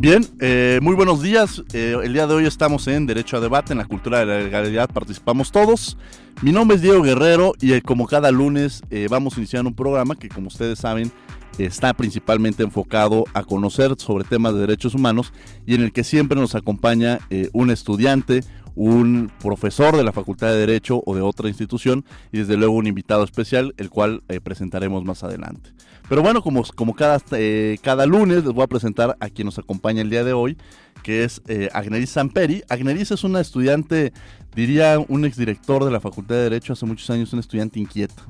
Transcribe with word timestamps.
Bien, 0.00 0.24
eh, 0.38 0.78
muy 0.80 0.94
buenos 0.94 1.22
días. 1.22 1.64
Eh, 1.72 1.96
el 2.04 2.12
día 2.12 2.28
de 2.28 2.34
hoy 2.34 2.46
estamos 2.46 2.86
en 2.86 3.04
Derecho 3.04 3.36
a 3.36 3.40
Debate, 3.40 3.72
en 3.72 3.78
la 3.78 3.84
cultura 3.84 4.20
de 4.20 4.26
la 4.26 4.38
legalidad 4.38 4.88
participamos 4.88 5.50
todos. 5.50 5.98
Mi 6.40 6.52
nombre 6.52 6.76
es 6.76 6.82
Diego 6.82 7.02
Guerrero 7.02 7.54
y 7.60 7.72
eh, 7.72 7.82
como 7.82 8.06
cada 8.06 8.30
lunes 8.30 8.82
vamos 9.10 9.34
a 9.34 9.40
iniciar 9.40 9.66
un 9.66 9.74
programa 9.74 10.14
que 10.14 10.28
como 10.28 10.46
ustedes 10.46 10.78
saben 10.78 11.10
está 11.58 11.94
principalmente 11.94 12.62
enfocado 12.62 13.24
a 13.34 13.42
conocer 13.42 13.96
sobre 13.98 14.22
temas 14.22 14.54
de 14.54 14.60
derechos 14.60 14.94
humanos 14.94 15.32
y 15.66 15.74
en 15.74 15.82
el 15.82 15.92
que 15.92 16.04
siempre 16.04 16.38
nos 16.38 16.54
acompaña 16.54 17.18
un 17.52 17.72
estudiante, 17.72 18.44
un 18.76 19.32
profesor 19.42 19.96
de 19.96 20.04
la 20.04 20.12
Facultad 20.12 20.52
de 20.52 20.58
Derecho 20.58 21.02
o 21.06 21.16
de 21.16 21.22
otra 21.22 21.48
institución 21.48 22.04
y 22.30 22.38
desde 22.38 22.56
luego 22.56 22.74
un 22.74 22.86
invitado 22.86 23.24
especial, 23.24 23.74
el 23.78 23.90
cual 23.90 24.22
presentaremos 24.44 25.04
más 25.04 25.24
adelante. 25.24 25.70
Pero 26.08 26.22
bueno, 26.22 26.42
como, 26.42 26.64
como 26.74 26.94
cada, 26.94 27.20
eh, 27.32 27.78
cada 27.82 28.06
lunes 28.06 28.44
les 28.44 28.54
voy 28.54 28.64
a 28.64 28.66
presentar 28.66 29.16
a 29.20 29.28
quien 29.28 29.46
nos 29.46 29.58
acompaña 29.58 30.00
el 30.00 30.08
día 30.08 30.24
de 30.24 30.32
hoy, 30.32 30.56
que 31.02 31.24
es 31.24 31.42
eh, 31.48 31.68
Agneris 31.74 32.10
Samperi. 32.10 32.62
Agneris 32.68 33.10
es 33.10 33.24
una 33.24 33.40
estudiante, 33.40 34.12
diría 34.54 34.98
un 35.06 35.26
exdirector 35.26 35.84
de 35.84 35.90
la 35.90 36.00
Facultad 36.00 36.36
de 36.36 36.42
Derecho 36.44 36.72
hace 36.72 36.86
muchos 36.86 37.10
años, 37.10 37.32
una 37.32 37.40
estudiante 37.40 37.78
inquieta. 37.78 38.22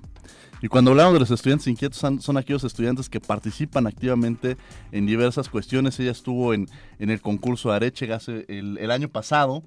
Y 0.61 0.67
cuando 0.67 0.91
hablamos 0.91 1.12
de 1.14 1.20
los 1.20 1.30
estudiantes 1.30 1.69
inquietos, 1.69 1.98
son, 1.98 2.36
aquellos 2.36 2.64
estudiantes 2.64 3.08
que 3.08 3.20
participan 3.20 3.86
activamente 3.86 4.56
en 4.91 5.06
diversas 5.06 5.48
cuestiones. 5.48 6.00
Ella 6.00 6.11
estuvo 6.11 6.52
en, 6.52 6.67
en 6.98 7.11
el 7.11 7.20
concurso 7.20 7.70
Areche 7.70 8.12
hace 8.12 8.45
el, 8.48 8.77
el 8.78 8.91
año 8.91 9.08
pasado 9.08 9.62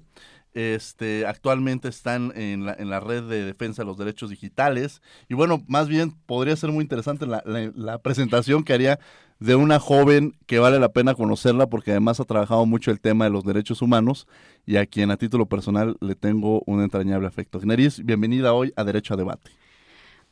este, 0.54 1.26
actualmente 1.26 1.88
están 1.88 2.32
en 2.36 2.66
la, 2.66 2.74
en 2.74 2.90
la, 2.90 3.00
red 3.00 3.24
de 3.24 3.44
defensa 3.44 3.82
de 3.82 3.86
los 3.86 3.98
derechos 3.98 4.30
digitales. 4.30 5.02
Y 5.28 5.34
bueno, 5.34 5.62
más 5.66 5.88
bien 5.88 6.12
podría 6.26 6.56
ser 6.56 6.70
muy 6.70 6.82
interesante 6.82 7.26
la, 7.26 7.42
la, 7.44 7.98
presentación 7.98 8.64
que 8.64 8.74
haría 8.74 8.98
de 9.38 9.54
una 9.54 9.78
joven 9.78 10.36
que 10.46 10.58
vale 10.58 10.78
la 10.78 10.92
pena 10.92 11.14
conocerla 11.14 11.66
porque 11.66 11.90
además 11.90 12.20
ha 12.20 12.24
trabajado 12.24 12.64
mucho 12.66 12.90
el 12.90 13.00
tema 13.00 13.24
de 13.24 13.30
los 13.30 13.44
derechos 13.44 13.82
humanos 13.82 14.28
y 14.66 14.76
a 14.76 14.86
quien 14.86 15.10
a 15.10 15.16
título 15.16 15.46
personal 15.46 15.96
le 16.00 16.14
tengo 16.14 16.62
un 16.66 16.82
entrañable 16.82 17.26
afecto. 17.26 17.60
Generis, 17.60 18.04
bienvenida 18.04 18.52
hoy 18.52 18.72
a 18.76 18.84
Derecho 18.84 19.14
a 19.14 19.16
Debate. 19.16 19.50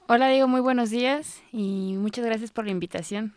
Hola 0.07 0.29
Diego, 0.29 0.49
muy 0.49 0.61
buenos 0.61 0.91
días 0.91 1.43
y 1.53 1.95
muchas 1.97 2.25
gracias 2.25 2.51
por 2.51 2.65
la 2.65 2.73
invitación. 2.73 3.35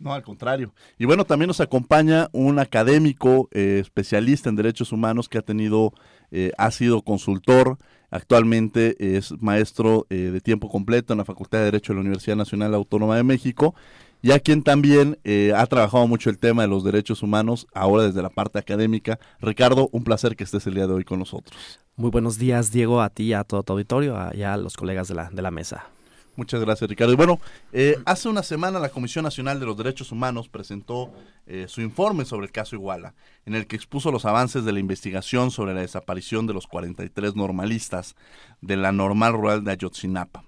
No, 0.00 0.14
al 0.14 0.22
contrario. 0.22 0.72
Y 0.98 1.04
bueno, 1.04 1.26
también 1.26 1.48
nos 1.48 1.60
acompaña 1.60 2.30
un 2.32 2.58
académico 2.58 3.48
eh, 3.52 3.78
especialista 3.82 4.48
en 4.48 4.56
derechos 4.56 4.92
humanos 4.92 5.28
que 5.28 5.36
ha 5.36 5.42
tenido, 5.42 5.92
eh, 6.30 6.52
ha 6.56 6.70
sido 6.70 7.02
consultor, 7.02 7.78
actualmente 8.10 8.96
es 8.98 9.32
maestro 9.42 10.06
eh, 10.08 10.30
de 10.32 10.40
tiempo 10.40 10.70
completo 10.70 11.12
en 11.12 11.18
la 11.18 11.26
Facultad 11.26 11.58
de 11.58 11.66
Derecho 11.66 11.92
de 11.92 11.96
la 11.96 12.00
Universidad 12.00 12.34
Nacional 12.34 12.74
Autónoma 12.74 13.14
de 13.14 13.24
México 13.24 13.74
y 14.22 14.32
a 14.32 14.40
quien 14.40 14.62
también 14.62 15.18
ha 15.56 15.66
trabajado 15.66 16.06
mucho 16.06 16.28
el 16.28 16.38
tema 16.38 16.60
de 16.60 16.68
los 16.68 16.84
derechos 16.84 17.22
humanos, 17.22 17.66
ahora 17.72 18.04
desde 18.04 18.20
la 18.20 18.28
parte 18.28 18.58
académica. 18.58 19.18
Ricardo, 19.40 19.88
un 19.92 20.04
placer 20.04 20.36
que 20.36 20.44
estés 20.44 20.66
el 20.66 20.74
día 20.74 20.86
de 20.86 20.92
hoy 20.92 21.04
con 21.04 21.18
nosotros. 21.18 21.80
Muy 21.96 22.10
buenos 22.10 22.36
días, 22.36 22.70
Diego, 22.70 23.00
a 23.00 23.08
ti 23.08 23.32
a 23.32 23.44
todo 23.44 23.62
tu 23.62 23.72
auditorio, 23.72 24.18
y 24.34 24.42
a 24.42 24.58
los 24.58 24.76
colegas 24.76 25.08
de 25.08 25.14
la, 25.14 25.30
de 25.30 25.40
la 25.40 25.50
mesa. 25.50 25.86
Muchas 26.36 26.60
gracias, 26.60 26.88
Ricardo. 26.88 27.12
Y 27.12 27.16
bueno, 27.16 27.40
eh, 27.72 27.96
hace 28.06 28.28
una 28.28 28.42
semana 28.42 28.78
la 28.78 28.88
Comisión 28.88 29.24
Nacional 29.24 29.60
de 29.60 29.66
los 29.66 29.76
Derechos 29.76 30.12
Humanos 30.12 30.48
presentó 30.48 31.12
eh, 31.46 31.66
su 31.68 31.80
informe 31.80 32.24
sobre 32.24 32.46
el 32.46 32.52
caso 32.52 32.76
Iguala, 32.76 33.14
en 33.46 33.54
el 33.54 33.66
que 33.66 33.76
expuso 33.76 34.12
los 34.12 34.24
avances 34.24 34.64
de 34.64 34.72
la 34.72 34.80
investigación 34.80 35.50
sobre 35.50 35.74
la 35.74 35.80
desaparición 35.80 36.46
de 36.46 36.54
los 36.54 36.66
43 36.66 37.34
normalistas 37.34 38.14
de 38.60 38.76
la 38.76 38.92
normal 38.92 39.32
rural 39.32 39.64
de 39.64 39.72
Ayotzinapa, 39.72 40.44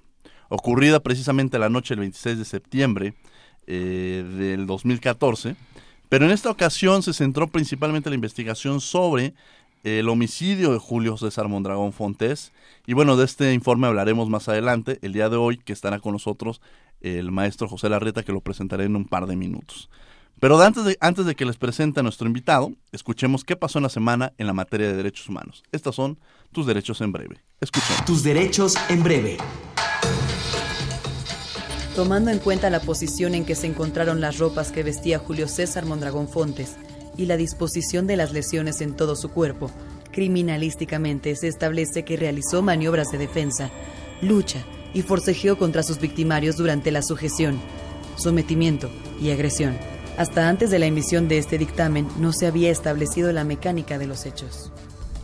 ocurrida 0.48 1.00
precisamente 1.00 1.59
la 1.59 1.69
noche 1.69 1.94
del 1.94 2.00
26 2.00 2.38
de 2.38 2.44
septiembre 2.44 3.15
eh, 3.66 4.25
del 4.38 4.66
2014. 4.66 5.56
Pero 6.09 6.26
en 6.26 6.31
esta 6.31 6.50
ocasión 6.50 7.03
se 7.03 7.15
centró 7.15 7.48
principalmente 7.48 8.10
la 8.10 8.16
investigación 8.16 8.81
sobre 8.82 9.34
el 9.82 10.09
homicidio 10.09 10.72
de 10.72 10.78
Julio 10.78 11.16
César 11.16 11.48
Mondragón 11.48 11.93
Fontés. 11.93 12.53
Y 12.87 12.94
bueno, 12.94 13.16
de 13.16 13.25
este 13.25 13.53
informe 13.53 13.87
hablaremos 13.87 14.28
más 14.28 14.48
adelante, 14.48 14.98
el 15.03 15.12
día 15.12 15.28
de 15.28 15.37
hoy, 15.37 15.59
que 15.59 15.72
estará 15.72 16.00
con 16.00 16.12
nosotros 16.12 16.60
el 17.00 17.32
maestro 17.32 17.69
José 17.69 17.88
Larreta, 17.88 18.22
que 18.22 18.32
lo 18.32 18.41
presentaré 18.41 18.84
en 18.84 18.97
un 18.97 19.06
par 19.06 19.26
de 19.26 19.37
minutos. 19.37 19.91
Pero 20.41 20.60
antes 20.60 20.84
de, 20.84 20.97
antes 21.00 21.25
de 21.25 21.37
que 21.37 21.44
les 21.44 21.56
presente 21.56 22.00
a 22.00 22.03
nuestro 22.03 22.26
invitado, 22.26 22.72
escuchemos 22.91 23.44
qué 23.44 23.54
pasó 23.54 23.78
en 23.78 23.84
la 23.84 23.88
semana 23.88 24.32
en 24.38 24.47
la 24.47 24.53
materia 24.53 24.88
de 24.88 24.97
derechos 24.97 25.28
humanos. 25.28 25.62
Estos 25.71 25.94
son 25.94 26.19
tus 26.50 26.66
derechos 26.66 27.00
en 27.00 27.12
breve. 27.12 27.44
Escuchemos. 27.60 28.04
Tus 28.04 28.22
derechos 28.22 28.75
en 28.88 29.03
breve. 29.03 29.37
Tomando 31.94 32.31
en 32.31 32.38
cuenta 32.38 32.71
la 32.71 32.81
posición 32.81 33.34
en 33.34 33.44
que 33.44 33.54
se 33.54 33.66
encontraron 33.66 34.21
las 34.21 34.38
ropas 34.38 34.72
que 34.72 34.82
vestía 34.82 35.19
Julio 35.19 35.47
César 35.47 35.84
Mondragón 35.84 36.26
Fontes, 36.26 36.76
y 37.17 37.27
la 37.27 37.37
disposición 37.37 38.06
de 38.06 38.17
las 38.17 38.33
lesiones 38.33 38.81
en 38.81 38.95
todo 38.95 39.17
su 39.17 39.31
cuerpo. 39.31 39.71
Criminalísticamente 40.11 41.34
se 41.37 41.49
establece 41.49 42.05
que 42.05 42.17
realizó 42.17 42.62
maniobras 42.62 43.09
de 43.11 43.19
defensa, 43.19 43.71
lucha 44.21 44.65
y 44.95 45.03
forcejeo 45.03 45.59
contra 45.59 45.83
sus 45.83 45.99
victimarios 45.99 46.56
durante 46.56 46.91
la 46.91 47.03
sujeción, 47.03 47.61
sometimiento 48.17 48.91
y 49.21 49.31
agresión. 49.31 49.77
Hasta 50.19 50.49
antes 50.49 50.71
de 50.71 50.78
la 50.78 50.87
emisión 50.87 51.28
de 51.28 51.39
este 51.39 51.56
dictamen 51.56 52.06
no 52.19 52.33
se 52.33 52.47
había 52.47 52.71
establecido 52.71 53.33
la 53.33 53.45
mecánica 53.45 53.99
de 53.99 54.06
los 54.06 54.27
hechos. 54.27 54.71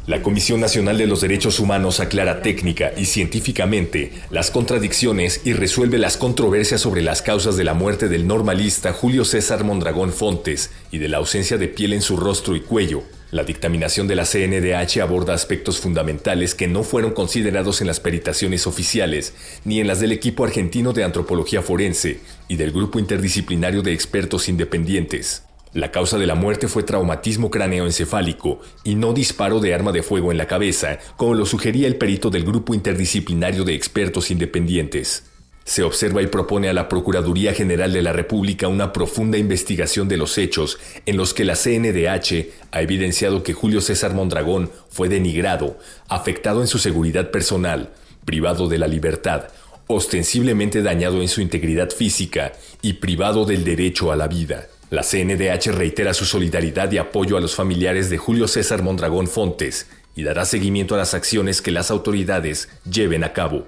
La 0.08 0.22
Comisión 0.22 0.58
Nacional 0.58 0.96
de 0.96 1.06
los 1.06 1.20
Derechos 1.20 1.60
Humanos 1.60 2.00
aclara 2.00 2.40
técnica 2.40 2.92
y 2.96 3.04
científicamente 3.04 4.10
las 4.30 4.50
contradicciones 4.50 5.42
y 5.44 5.52
resuelve 5.52 5.98
las 5.98 6.16
controversias 6.16 6.80
sobre 6.80 7.02
las 7.02 7.20
causas 7.20 7.58
de 7.58 7.64
la 7.64 7.74
muerte 7.74 8.08
del 8.08 8.26
normalista 8.26 8.94
Julio 8.94 9.26
César 9.26 9.64
Mondragón 9.64 10.14
Fontes 10.14 10.70
y 10.90 10.96
de 10.96 11.08
la 11.08 11.18
ausencia 11.18 11.58
de 11.58 11.68
piel 11.68 11.92
en 11.92 12.00
su 12.00 12.16
rostro 12.16 12.56
y 12.56 12.62
cuello. 12.62 13.02
La 13.32 13.44
dictaminación 13.44 14.08
de 14.08 14.16
la 14.16 14.24
CNDH 14.24 15.02
aborda 15.02 15.34
aspectos 15.34 15.78
fundamentales 15.78 16.54
que 16.54 16.68
no 16.68 16.84
fueron 16.84 17.12
considerados 17.12 17.82
en 17.82 17.86
las 17.86 18.00
peritaciones 18.00 18.66
oficiales 18.66 19.34
ni 19.66 19.78
en 19.78 19.88
las 19.88 20.00
del 20.00 20.12
equipo 20.12 20.42
argentino 20.42 20.94
de 20.94 21.04
antropología 21.04 21.60
forense 21.60 22.20
y 22.48 22.56
del 22.56 22.72
grupo 22.72 22.98
interdisciplinario 22.98 23.82
de 23.82 23.92
expertos 23.92 24.48
independientes. 24.48 25.42
La 25.74 25.90
causa 25.90 26.16
de 26.16 26.26
la 26.26 26.34
muerte 26.34 26.66
fue 26.66 26.82
traumatismo 26.82 27.50
cráneoencefálico 27.50 28.60
y 28.84 28.94
no 28.94 29.12
disparo 29.12 29.60
de 29.60 29.74
arma 29.74 29.92
de 29.92 30.02
fuego 30.02 30.32
en 30.32 30.38
la 30.38 30.46
cabeza, 30.46 30.98
como 31.16 31.34
lo 31.34 31.44
sugería 31.44 31.86
el 31.86 31.96
perito 31.96 32.30
del 32.30 32.44
Grupo 32.44 32.72
Interdisciplinario 32.72 33.64
de 33.64 33.74
Expertos 33.74 34.30
Independientes. 34.30 35.24
Se 35.64 35.82
observa 35.82 36.22
y 36.22 36.26
propone 36.28 36.70
a 36.70 36.72
la 36.72 36.88
Procuraduría 36.88 37.52
General 37.52 37.92
de 37.92 38.00
la 38.00 38.14
República 38.14 38.68
una 38.68 38.94
profunda 38.94 39.36
investigación 39.36 40.08
de 40.08 40.16
los 40.16 40.38
hechos 40.38 40.78
en 41.04 41.18
los 41.18 41.34
que 41.34 41.44
la 41.44 41.56
CNDH 41.56 42.48
ha 42.72 42.80
evidenciado 42.80 43.42
que 43.42 43.52
Julio 43.52 43.82
César 43.82 44.14
Mondragón 44.14 44.70
fue 44.88 45.10
denigrado, 45.10 45.76
afectado 46.08 46.62
en 46.62 46.68
su 46.68 46.78
seguridad 46.78 47.30
personal, 47.30 47.90
privado 48.24 48.68
de 48.68 48.78
la 48.78 48.86
libertad, 48.86 49.48
ostensiblemente 49.86 50.82
dañado 50.82 51.20
en 51.20 51.28
su 51.28 51.42
integridad 51.42 51.90
física 51.90 52.52
y 52.80 52.94
privado 52.94 53.44
del 53.44 53.64
derecho 53.64 54.10
a 54.10 54.16
la 54.16 54.28
vida. 54.28 54.68
La 54.90 55.02
CNDH 55.02 55.72
reitera 55.72 56.14
su 56.14 56.24
solidaridad 56.24 56.90
y 56.92 56.96
apoyo 56.96 57.36
a 57.36 57.40
los 57.42 57.54
familiares 57.54 58.08
de 58.08 58.16
Julio 58.16 58.48
César 58.48 58.82
Mondragón 58.82 59.26
Fontes 59.26 59.86
y 60.14 60.22
dará 60.22 60.46
seguimiento 60.46 60.94
a 60.94 60.98
las 60.98 61.12
acciones 61.12 61.60
que 61.60 61.70
las 61.70 61.90
autoridades 61.90 62.70
lleven 62.90 63.22
a 63.22 63.34
cabo. 63.34 63.66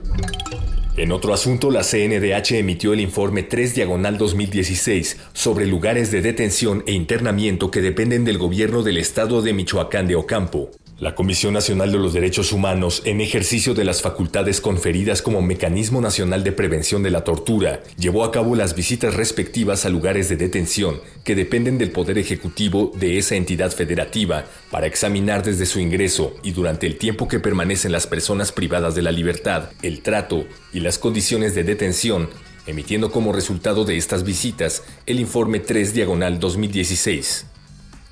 En 0.96 1.12
otro 1.12 1.34
asunto, 1.34 1.70
la 1.70 1.82
CNDH 1.82 2.52
emitió 2.52 2.94
el 2.94 3.00
informe 3.00 3.42
3 3.42 3.74
Diagonal 3.74 4.16
2016 4.16 5.18
sobre 5.34 5.66
lugares 5.66 6.10
de 6.10 6.22
detención 6.22 6.82
e 6.86 6.92
internamiento 6.92 7.70
que 7.70 7.82
dependen 7.82 8.24
del 8.24 8.38
gobierno 8.38 8.82
del 8.82 8.96
estado 8.96 9.42
de 9.42 9.52
Michoacán 9.52 10.08
de 10.08 10.16
Ocampo. 10.16 10.70
La 11.00 11.14
Comisión 11.14 11.54
Nacional 11.54 11.90
de 11.92 11.96
los 11.96 12.12
Derechos 12.12 12.52
Humanos, 12.52 13.00
en 13.06 13.22
ejercicio 13.22 13.72
de 13.72 13.84
las 13.84 14.02
facultades 14.02 14.60
conferidas 14.60 15.22
como 15.22 15.40
Mecanismo 15.40 16.02
Nacional 16.02 16.44
de 16.44 16.52
Prevención 16.52 17.02
de 17.02 17.10
la 17.10 17.24
Tortura, 17.24 17.80
llevó 17.96 18.22
a 18.22 18.30
cabo 18.30 18.54
las 18.54 18.76
visitas 18.76 19.14
respectivas 19.14 19.86
a 19.86 19.88
lugares 19.88 20.28
de 20.28 20.36
detención 20.36 21.00
que 21.24 21.34
dependen 21.34 21.78
del 21.78 21.90
Poder 21.90 22.18
Ejecutivo 22.18 22.92
de 22.94 23.16
esa 23.16 23.34
entidad 23.36 23.70
federativa 23.70 24.44
para 24.70 24.86
examinar 24.86 25.42
desde 25.42 25.64
su 25.64 25.80
ingreso 25.80 26.34
y 26.42 26.52
durante 26.52 26.86
el 26.86 26.98
tiempo 26.98 27.28
que 27.28 27.40
permanecen 27.40 27.92
las 27.92 28.06
personas 28.06 28.52
privadas 28.52 28.94
de 28.94 29.00
la 29.00 29.10
libertad, 29.10 29.70
el 29.80 30.02
trato 30.02 30.44
y 30.70 30.80
las 30.80 30.98
condiciones 30.98 31.54
de 31.54 31.64
detención, 31.64 32.28
emitiendo 32.66 33.10
como 33.10 33.32
resultado 33.32 33.86
de 33.86 33.96
estas 33.96 34.22
visitas 34.22 34.82
el 35.06 35.18
informe 35.18 35.60
3 35.60 35.94
Diagonal 35.94 36.38
2016. 36.38 37.46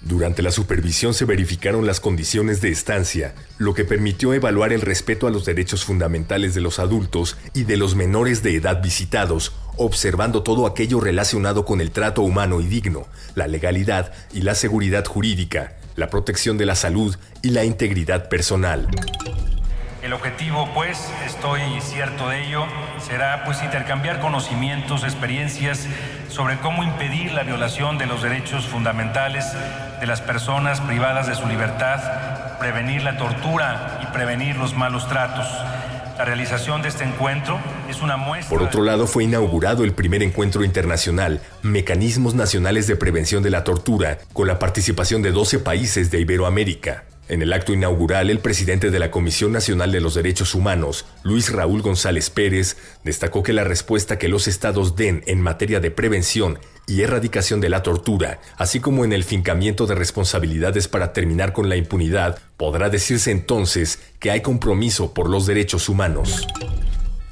Durante 0.00 0.42
la 0.42 0.52
supervisión 0.52 1.12
se 1.12 1.24
verificaron 1.24 1.84
las 1.84 1.98
condiciones 1.98 2.60
de 2.60 2.70
estancia, 2.70 3.34
lo 3.58 3.74
que 3.74 3.84
permitió 3.84 4.32
evaluar 4.32 4.72
el 4.72 4.80
respeto 4.80 5.26
a 5.26 5.30
los 5.30 5.44
derechos 5.44 5.84
fundamentales 5.84 6.54
de 6.54 6.60
los 6.60 6.78
adultos 6.78 7.36
y 7.52 7.64
de 7.64 7.76
los 7.76 7.96
menores 7.96 8.42
de 8.44 8.54
edad 8.54 8.80
visitados, 8.80 9.52
observando 9.76 10.44
todo 10.44 10.66
aquello 10.66 11.00
relacionado 11.00 11.64
con 11.64 11.80
el 11.80 11.90
trato 11.90 12.22
humano 12.22 12.60
y 12.60 12.66
digno, 12.66 13.08
la 13.34 13.48
legalidad 13.48 14.12
y 14.32 14.42
la 14.42 14.54
seguridad 14.54 15.04
jurídica, 15.04 15.76
la 15.96 16.10
protección 16.10 16.58
de 16.58 16.66
la 16.66 16.76
salud 16.76 17.16
y 17.42 17.50
la 17.50 17.64
integridad 17.64 18.28
personal. 18.28 18.88
El 20.00 20.12
objetivo, 20.12 20.68
pues, 20.74 21.10
estoy 21.26 21.60
cierto 21.80 22.28
de 22.28 22.46
ello, 22.46 22.66
será 23.04 23.44
pues 23.44 23.62
intercambiar 23.64 24.20
conocimientos, 24.20 25.02
experiencias 25.02 25.86
sobre 26.28 26.58
cómo 26.58 26.84
impedir 26.84 27.32
la 27.32 27.42
violación 27.42 27.98
de 27.98 28.06
los 28.06 28.22
derechos 28.22 28.64
fundamentales 28.66 29.44
de 29.98 30.06
las 30.06 30.20
personas 30.20 30.80
privadas 30.80 31.26
de 31.26 31.34
su 31.34 31.48
libertad, 31.48 32.58
prevenir 32.60 33.02
la 33.02 33.16
tortura 33.16 33.98
y 34.00 34.06
prevenir 34.12 34.56
los 34.56 34.76
malos 34.76 35.08
tratos. 35.08 35.46
La 36.16 36.24
realización 36.24 36.80
de 36.80 36.88
este 36.88 37.02
encuentro 37.02 37.58
es 37.88 38.00
una 38.00 38.16
muestra. 38.16 38.56
Por 38.56 38.66
otro 38.66 38.84
lado, 38.84 39.08
fue 39.08 39.24
inaugurado 39.24 39.82
el 39.82 39.92
primer 39.92 40.22
encuentro 40.22 40.64
internacional, 40.64 41.40
Mecanismos 41.62 42.34
Nacionales 42.34 42.86
de 42.86 42.94
Prevención 42.94 43.42
de 43.42 43.50
la 43.50 43.64
Tortura, 43.64 44.18
con 44.32 44.46
la 44.46 44.60
participación 44.60 45.22
de 45.22 45.32
12 45.32 45.58
países 45.58 46.12
de 46.12 46.20
Iberoamérica. 46.20 47.04
En 47.28 47.42
el 47.42 47.52
acto 47.52 47.74
inaugural, 47.74 48.30
el 48.30 48.38
presidente 48.38 48.90
de 48.90 48.98
la 48.98 49.10
Comisión 49.10 49.52
Nacional 49.52 49.92
de 49.92 50.00
los 50.00 50.14
Derechos 50.14 50.54
Humanos, 50.54 51.04
Luis 51.22 51.52
Raúl 51.52 51.82
González 51.82 52.30
Pérez, 52.30 52.78
destacó 53.04 53.42
que 53.42 53.52
la 53.52 53.64
respuesta 53.64 54.18
que 54.18 54.28
los 54.28 54.48
estados 54.48 54.96
den 54.96 55.22
en 55.26 55.42
materia 55.42 55.78
de 55.78 55.90
prevención 55.90 56.58
y 56.86 57.02
erradicación 57.02 57.60
de 57.60 57.68
la 57.68 57.82
tortura, 57.82 58.40
así 58.56 58.80
como 58.80 59.04
en 59.04 59.12
el 59.12 59.24
fincamiento 59.24 59.86
de 59.86 59.94
responsabilidades 59.94 60.88
para 60.88 61.12
terminar 61.12 61.52
con 61.52 61.68
la 61.68 61.76
impunidad, 61.76 62.38
podrá 62.56 62.88
decirse 62.88 63.30
entonces 63.30 63.98
que 64.20 64.30
hay 64.30 64.40
compromiso 64.40 65.12
por 65.12 65.28
los 65.28 65.44
derechos 65.44 65.90
humanos. 65.90 66.46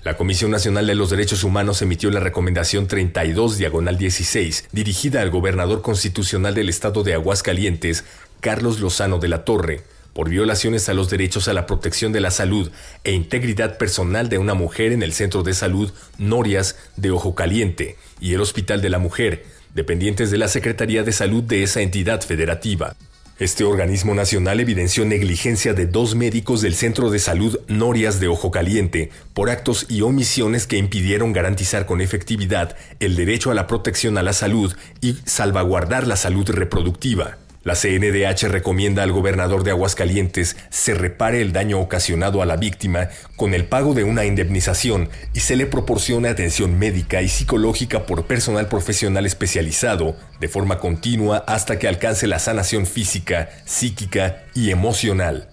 La 0.06 0.16
Comisión 0.16 0.52
Nacional 0.52 0.86
de 0.86 0.94
los 0.94 1.10
Derechos 1.10 1.42
Humanos 1.42 1.82
emitió 1.82 2.12
la 2.12 2.20
recomendación 2.20 2.86
32 2.86 3.58
diagonal 3.58 3.98
16, 3.98 4.68
dirigida 4.70 5.20
al 5.20 5.30
gobernador 5.30 5.82
constitucional 5.82 6.54
del 6.54 6.68
estado 6.68 7.02
de 7.02 7.14
Aguascalientes, 7.14 8.04
Carlos 8.46 8.78
Lozano 8.78 9.18
de 9.18 9.26
la 9.26 9.44
Torre, 9.44 9.80
por 10.12 10.28
violaciones 10.28 10.88
a 10.88 10.94
los 10.94 11.10
derechos 11.10 11.48
a 11.48 11.52
la 11.52 11.66
protección 11.66 12.12
de 12.12 12.20
la 12.20 12.30
salud 12.30 12.70
e 13.02 13.10
integridad 13.10 13.76
personal 13.76 14.28
de 14.28 14.38
una 14.38 14.54
mujer 14.54 14.92
en 14.92 15.02
el 15.02 15.12
Centro 15.12 15.42
de 15.42 15.52
Salud 15.52 15.90
Norias 16.16 16.76
de 16.94 17.10
Ojo 17.10 17.34
Caliente 17.34 17.96
y 18.20 18.34
el 18.34 18.40
Hospital 18.40 18.80
de 18.82 18.88
la 18.88 19.00
Mujer, 19.00 19.44
dependientes 19.74 20.30
de 20.30 20.38
la 20.38 20.46
Secretaría 20.46 21.02
de 21.02 21.10
Salud 21.10 21.42
de 21.42 21.64
esa 21.64 21.80
entidad 21.80 22.20
federativa. 22.20 22.94
Este 23.40 23.64
organismo 23.64 24.14
nacional 24.14 24.60
evidenció 24.60 25.04
negligencia 25.04 25.74
de 25.74 25.86
dos 25.86 26.14
médicos 26.14 26.62
del 26.62 26.76
Centro 26.76 27.10
de 27.10 27.18
Salud 27.18 27.58
Norias 27.66 28.20
de 28.20 28.28
Ojo 28.28 28.52
Caliente 28.52 29.10
por 29.34 29.50
actos 29.50 29.86
y 29.88 30.02
omisiones 30.02 30.68
que 30.68 30.78
impidieron 30.78 31.32
garantizar 31.32 31.84
con 31.84 32.00
efectividad 32.00 32.76
el 33.00 33.16
derecho 33.16 33.50
a 33.50 33.54
la 33.54 33.66
protección 33.66 34.16
a 34.18 34.22
la 34.22 34.32
salud 34.32 34.72
y 35.00 35.16
salvaguardar 35.24 36.06
la 36.06 36.14
salud 36.14 36.48
reproductiva. 36.48 37.38
La 37.66 37.74
CNDH 37.74 38.46
recomienda 38.46 39.02
al 39.02 39.10
gobernador 39.10 39.64
de 39.64 39.72
Aguascalientes 39.72 40.56
se 40.70 40.94
repare 40.94 41.42
el 41.42 41.52
daño 41.52 41.80
ocasionado 41.80 42.40
a 42.40 42.46
la 42.46 42.54
víctima 42.54 43.08
con 43.34 43.54
el 43.54 43.64
pago 43.64 43.92
de 43.92 44.04
una 44.04 44.24
indemnización 44.24 45.10
y 45.34 45.40
se 45.40 45.56
le 45.56 45.66
proporcione 45.66 46.28
atención 46.28 46.78
médica 46.78 47.22
y 47.22 47.28
psicológica 47.28 48.06
por 48.06 48.26
personal 48.26 48.68
profesional 48.68 49.26
especializado 49.26 50.14
de 50.38 50.46
forma 50.46 50.78
continua 50.78 51.38
hasta 51.48 51.76
que 51.80 51.88
alcance 51.88 52.28
la 52.28 52.38
sanación 52.38 52.86
física, 52.86 53.48
psíquica 53.64 54.44
y 54.54 54.70
emocional. 54.70 55.48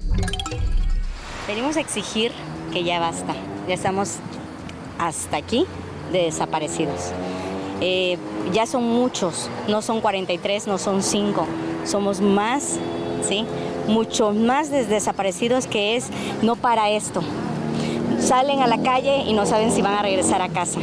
Venimos 1.47 1.77
a 1.77 1.79
exigir 1.79 2.31
que 2.71 2.83
ya 2.83 2.99
basta. 2.99 3.33
Ya 3.67 3.73
estamos 3.73 4.17
hasta 4.99 5.37
aquí 5.37 5.65
de 6.11 6.25
desaparecidos. 6.25 7.11
Eh, 7.85 8.17
ya 8.53 8.65
son 8.65 8.85
muchos, 8.85 9.49
no 9.67 9.81
son 9.81 9.99
43, 9.99 10.67
no 10.67 10.77
son 10.77 11.03
5, 11.03 11.45
somos 11.83 12.21
más, 12.21 12.77
¿sí? 13.27 13.45
Muchos 13.89 14.37
más 14.37 14.71
desaparecidos 14.71 15.67
que 15.67 15.97
es 15.97 16.07
no 16.41 16.55
para 16.55 16.89
esto. 16.91 17.21
Salen 18.21 18.61
a 18.61 18.67
la 18.67 18.81
calle 18.81 19.23
y 19.27 19.33
no 19.33 19.45
saben 19.45 19.69
si 19.69 19.81
van 19.81 19.95
a 19.95 20.01
regresar 20.01 20.41
a 20.41 20.47
casa. 20.47 20.79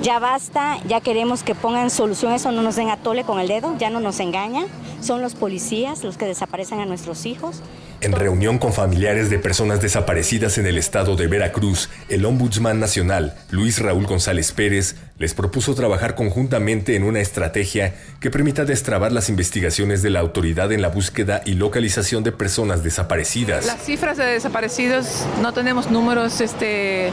Ya 0.00 0.18
basta, 0.20 0.78
ya 0.88 1.02
queremos 1.02 1.42
que 1.42 1.54
pongan 1.54 1.90
solución, 1.90 2.32
eso 2.32 2.50
no 2.50 2.62
nos 2.62 2.76
den 2.76 2.88
atole 2.88 3.24
con 3.24 3.40
el 3.40 3.48
dedo, 3.48 3.76
ya 3.76 3.90
no 3.90 4.00
nos 4.00 4.18
engaña. 4.18 4.64
Son 5.02 5.20
los 5.20 5.34
policías 5.34 6.02
los 6.02 6.16
que 6.16 6.24
desaparecen 6.24 6.80
a 6.80 6.86
nuestros 6.86 7.26
hijos. 7.26 7.62
En 8.00 8.12
reunión 8.12 8.58
con 8.58 8.72
familiares 8.72 9.28
de 9.28 9.38
personas 9.38 9.82
desaparecidas 9.82 10.56
en 10.56 10.66
el 10.66 10.78
estado 10.78 11.16
de 11.16 11.26
Veracruz, 11.26 11.90
el 12.08 12.24
Ombudsman 12.24 12.78
Nacional, 12.78 13.36
Luis 13.50 13.80
Raúl 13.80 14.06
González 14.06 14.52
Pérez, 14.52 14.94
les 15.18 15.34
propuso 15.34 15.74
trabajar 15.74 16.14
conjuntamente 16.14 16.94
en 16.94 17.02
una 17.02 17.20
estrategia 17.20 17.94
que 18.20 18.30
permita 18.30 18.64
destrabar 18.64 19.12
las 19.12 19.28
investigaciones 19.28 20.02
de 20.02 20.10
la 20.10 20.20
autoridad 20.20 20.70
en 20.72 20.80
la 20.80 20.88
búsqueda 20.88 21.42
y 21.44 21.54
localización 21.54 22.22
de 22.22 22.32
personas 22.32 22.82
desaparecidas. 22.82 23.66
Las 23.66 23.84
cifras 23.84 24.16
de 24.16 24.24
desaparecidos 24.24 25.26
no 25.42 25.52
tenemos 25.52 25.90
números 25.90 26.40
este, 26.40 27.08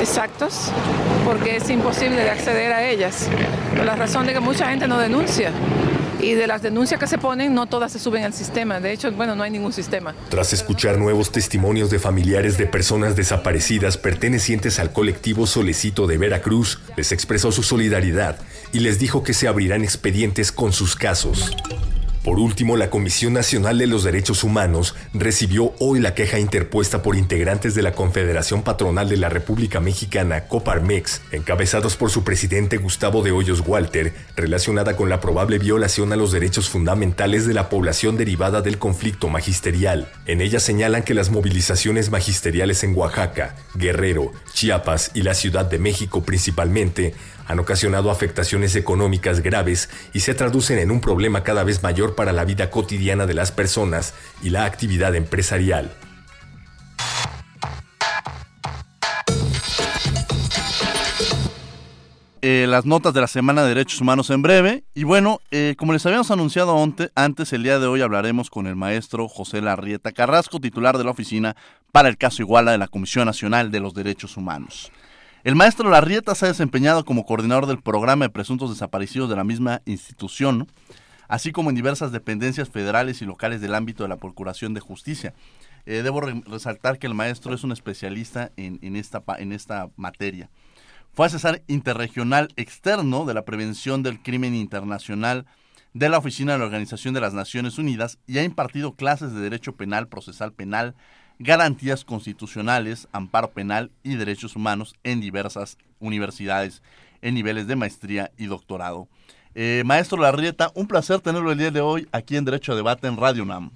exactos 0.00 0.70
porque 1.24 1.56
es 1.56 1.70
imposible 1.70 2.16
de 2.16 2.30
acceder 2.30 2.72
a 2.72 2.88
ellas. 2.88 3.28
Por 3.76 3.84
la 3.84 3.94
razón 3.94 4.26
de 4.26 4.32
que 4.32 4.40
mucha 4.40 4.68
gente 4.70 4.88
no 4.88 4.98
denuncia 4.98 5.52
y 6.24 6.34
de 6.34 6.46
las 6.46 6.62
denuncias 6.62 6.98
que 6.98 7.06
se 7.06 7.18
ponen, 7.18 7.54
no 7.54 7.66
todas 7.66 7.92
se 7.92 7.98
suben 7.98 8.24
al 8.24 8.32
sistema. 8.32 8.80
De 8.80 8.92
hecho, 8.92 9.12
bueno, 9.12 9.36
no 9.36 9.42
hay 9.42 9.50
ningún 9.50 9.72
sistema. 9.72 10.14
Tras 10.30 10.52
escuchar 10.52 10.98
nuevos 10.98 11.30
testimonios 11.30 11.90
de 11.90 11.98
familiares 11.98 12.58
de 12.58 12.66
personas 12.66 13.16
desaparecidas 13.16 13.96
pertenecientes 13.96 14.78
al 14.78 14.92
colectivo 14.92 15.46
Solecito 15.46 16.06
de 16.06 16.18
Veracruz, 16.18 16.80
les 16.96 17.12
expresó 17.12 17.52
su 17.52 17.62
solidaridad 17.62 18.38
y 18.72 18.80
les 18.80 18.98
dijo 18.98 19.22
que 19.22 19.34
se 19.34 19.48
abrirán 19.48 19.82
expedientes 19.82 20.50
con 20.50 20.72
sus 20.72 20.96
casos. 20.96 21.50
Por 22.24 22.38
último, 22.38 22.78
la 22.78 22.88
Comisión 22.88 23.34
Nacional 23.34 23.76
de 23.76 23.86
los 23.86 24.02
Derechos 24.02 24.44
Humanos 24.44 24.94
recibió 25.12 25.74
hoy 25.78 26.00
la 26.00 26.14
queja 26.14 26.38
interpuesta 26.38 27.02
por 27.02 27.16
integrantes 27.16 27.74
de 27.74 27.82
la 27.82 27.92
Confederación 27.92 28.62
Patronal 28.62 29.10
de 29.10 29.18
la 29.18 29.28
República 29.28 29.78
Mexicana, 29.78 30.48
Coparmex, 30.48 31.20
encabezados 31.32 31.96
por 31.96 32.10
su 32.10 32.24
presidente 32.24 32.78
Gustavo 32.78 33.22
de 33.22 33.30
Hoyos 33.30 33.62
Walter, 33.66 34.14
relacionada 34.36 34.96
con 34.96 35.10
la 35.10 35.20
probable 35.20 35.58
violación 35.58 36.14
a 36.14 36.16
los 36.16 36.32
derechos 36.32 36.70
fundamentales 36.70 37.46
de 37.46 37.52
la 37.52 37.68
población 37.68 38.16
derivada 38.16 38.62
del 38.62 38.78
conflicto 38.78 39.28
magisterial. 39.28 40.10
En 40.24 40.40
ella 40.40 40.60
señalan 40.60 41.02
que 41.02 41.12
las 41.12 41.28
movilizaciones 41.28 42.10
magisteriales 42.10 42.84
en 42.84 42.96
Oaxaca, 42.96 43.54
Guerrero, 43.74 44.32
Chiapas 44.54 45.10
y 45.12 45.24
la 45.24 45.34
Ciudad 45.34 45.66
de 45.66 45.78
México 45.78 46.24
principalmente 46.24 47.12
han 47.46 47.58
ocasionado 47.58 48.10
afectaciones 48.10 48.76
económicas 48.76 49.40
graves 49.40 49.90
y 50.12 50.20
se 50.20 50.34
traducen 50.34 50.78
en 50.78 50.90
un 50.90 51.00
problema 51.00 51.42
cada 51.42 51.64
vez 51.64 51.82
mayor 51.82 52.14
para 52.14 52.32
la 52.32 52.44
vida 52.44 52.70
cotidiana 52.70 53.26
de 53.26 53.34
las 53.34 53.52
personas 53.52 54.14
y 54.42 54.50
la 54.50 54.64
actividad 54.64 55.14
empresarial. 55.14 55.90
Eh, 62.46 62.66
las 62.68 62.84
notas 62.84 63.14
de 63.14 63.22
la 63.22 63.26
Semana 63.26 63.62
de 63.62 63.68
Derechos 63.68 64.02
Humanos 64.02 64.28
en 64.28 64.42
breve. 64.42 64.84
Y 64.94 65.04
bueno, 65.04 65.40
eh, 65.50 65.76
como 65.78 65.94
les 65.94 66.04
habíamos 66.04 66.30
anunciado 66.30 66.76
antes, 67.14 67.52
el 67.54 67.62
día 67.62 67.78
de 67.78 67.86
hoy 67.86 68.02
hablaremos 68.02 68.50
con 68.50 68.66
el 68.66 68.76
maestro 68.76 69.28
José 69.28 69.62
Larrieta 69.62 70.12
Carrasco, 70.12 70.60
titular 70.60 70.98
de 70.98 71.04
la 71.04 71.12
Oficina 71.12 71.56
para 71.90 72.10
el 72.10 72.18
Caso 72.18 72.42
Iguala 72.42 72.72
de 72.72 72.76
la 72.76 72.88
Comisión 72.88 73.24
Nacional 73.24 73.70
de 73.70 73.80
los 73.80 73.94
Derechos 73.94 74.36
Humanos. 74.36 74.92
El 75.44 75.56
maestro 75.56 75.90
Larrieta 75.90 76.34
se 76.34 76.46
ha 76.46 76.48
desempeñado 76.48 77.04
como 77.04 77.26
coordinador 77.26 77.66
del 77.66 77.82
programa 77.82 78.24
de 78.24 78.30
presuntos 78.30 78.70
desaparecidos 78.70 79.28
de 79.28 79.36
la 79.36 79.44
misma 79.44 79.82
institución, 79.84 80.68
así 81.28 81.52
como 81.52 81.68
en 81.68 81.76
diversas 81.76 82.12
dependencias 82.12 82.70
federales 82.70 83.20
y 83.20 83.26
locales 83.26 83.60
del 83.60 83.74
ámbito 83.74 84.04
de 84.04 84.08
la 84.08 84.16
Procuración 84.16 84.72
de 84.72 84.80
Justicia. 84.80 85.34
Eh, 85.84 86.00
debo 86.02 86.22
resaltar 86.22 86.98
que 86.98 87.06
el 87.06 87.12
maestro 87.12 87.54
es 87.54 87.62
un 87.62 87.72
especialista 87.72 88.52
en, 88.56 88.96
esta, 88.96 89.22
en 89.36 89.52
esta 89.52 89.90
materia. 89.96 90.48
Fue 91.12 91.26
asesor 91.26 91.60
interregional 91.66 92.48
externo 92.56 93.26
de 93.26 93.34
la 93.34 93.44
prevención 93.44 94.02
del 94.02 94.22
crimen 94.22 94.54
internacional 94.54 95.44
de 95.92 96.08
la 96.08 96.16
Oficina 96.16 96.54
de 96.54 96.58
la 96.60 96.64
Organización 96.64 97.12
de 97.12 97.20
las 97.20 97.34
Naciones 97.34 97.76
Unidas 97.76 98.18
y 98.26 98.38
ha 98.38 98.44
impartido 98.44 98.94
clases 98.94 99.34
de 99.34 99.42
Derecho 99.42 99.76
Penal, 99.76 100.08
Procesal 100.08 100.54
Penal, 100.54 100.94
Garantías 101.38 102.04
Constitucionales, 102.04 103.08
Amparo 103.12 103.50
Penal 103.50 103.90
y 104.02 104.14
Derechos 104.14 104.54
Humanos 104.54 104.94
en 105.02 105.20
diversas 105.20 105.78
universidades 105.98 106.82
en 107.22 107.34
niveles 107.34 107.66
de 107.66 107.76
maestría 107.76 108.30
y 108.36 108.46
doctorado. 108.46 109.08
Eh, 109.54 109.82
maestro 109.84 110.18
Larrieta, 110.18 110.70
un 110.74 110.86
placer 110.86 111.20
tenerlo 111.20 111.50
el 111.50 111.58
día 111.58 111.70
de 111.70 111.80
hoy 111.80 112.06
aquí 112.12 112.36
en 112.36 112.44
Derecho 112.44 112.72
a 112.72 112.76
Debate 112.76 113.06
en 113.06 113.16
Radio 113.16 113.44
NAM. 113.44 113.70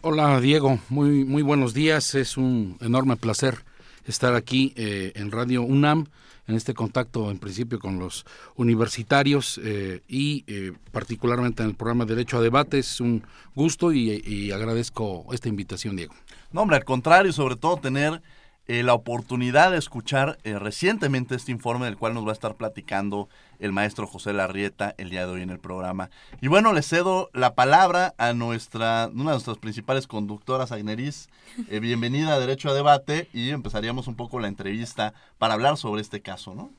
Hola 0.00 0.40
Diego, 0.40 0.78
muy, 0.88 1.24
muy 1.24 1.42
buenos 1.42 1.74
días, 1.74 2.14
es 2.14 2.36
un 2.36 2.76
enorme 2.80 3.16
placer 3.16 3.64
estar 4.06 4.34
aquí 4.34 4.72
eh, 4.76 5.12
en 5.14 5.30
Radio 5.30 5.62
UNAM, 5.62 6.06
en 6.46 6.54
este 6.54 6.74
contacto 6.74 7.30
en 7.30 7.38
principio 7.38 7.78
con 7.78 7.98
los 7.98 8.24
universitarios 8.56 9.60
eh, 9.62 10.02
y 10.08 10.44
particularmente 10.90 11.62
en 11.62 11.70
el 11.70 11.76
programa 11.76 12.04
Derecho 12.04 12.38
a 12.38 12.40
Debate. 12.40 12.78
Es 12.78 13.00
un 13.00 13.22
gusto 13.54 13.92
y 13.92 14.50
agradezco 14.50 15.26
esta 15.32 15.48
invitación, 15.48 15.96
Diego. 15.96 16.14
No, 16.52 16.62
hombre, 16.62 16.76
al 16.76 16.84
contrario, 16.84 17.32
sobre 17.32 17.56
todo 17.56 17.78
tener 17.78 18.20
eh, 18.68 18.82
la 18.82 18.94
oportunidad 18.94 19.70
de 19.70 19.78
escuchar 19.78 20.38
eh, 20.44 20.58
recientemente 20.58 21.34
este 21.34 21.50
informe 21.50 21.86
del 21.86 21.96
cual 21.96 22.14
nos 22.14 22.24
va 22.24 22.30
a 22.30 22.34
estar 22.34 22.54
platicando 22.54 23.28
el 23.58 23.72
maestro 23.72 24.06
José 24.06 24.32
Larrieta 24.32 24.94
el 24.98 25.10
día 25.10 25.26
de 25.26 25.32
hoy 25.32 25.42
en 25.42 25.50
el 25.50 25.58
programa. 25.58 26.10
Y 26.40 26.48
bueno, 26.48 26.72
le 26.72 26.82
cedo 26.82 27.30
la 27.32 27.54
palabra 27.54 28.14
a 28.18 28.34
nuestra, 28.34 29.08
una 29.12 29.30
de 29.30 29.36
nuestras 29.36 29.58
principales 29.58 30.06
conductoras, 30.06 30.72
Agneris. 30.72 31.28
Eh, 31.70 31.80
bienvenida 31.80 32.34
a 32.34 32.38
Derecho 32.38 32.68
a 32.68 32.74
Debate 32.74 33.28
y 33.32 33.50
empezaríamos 33.50 34.06
un 34.06 34.14
poco 34.14 34.38
la 34.38 34.48
entrevista 34.48 35.14
para 35.38 35.54
hablar 35.54 35.76
sobre 35.76 36.02
este 36.02 36.20
caso, 36.20 36.54
¿no? 36.54 36.70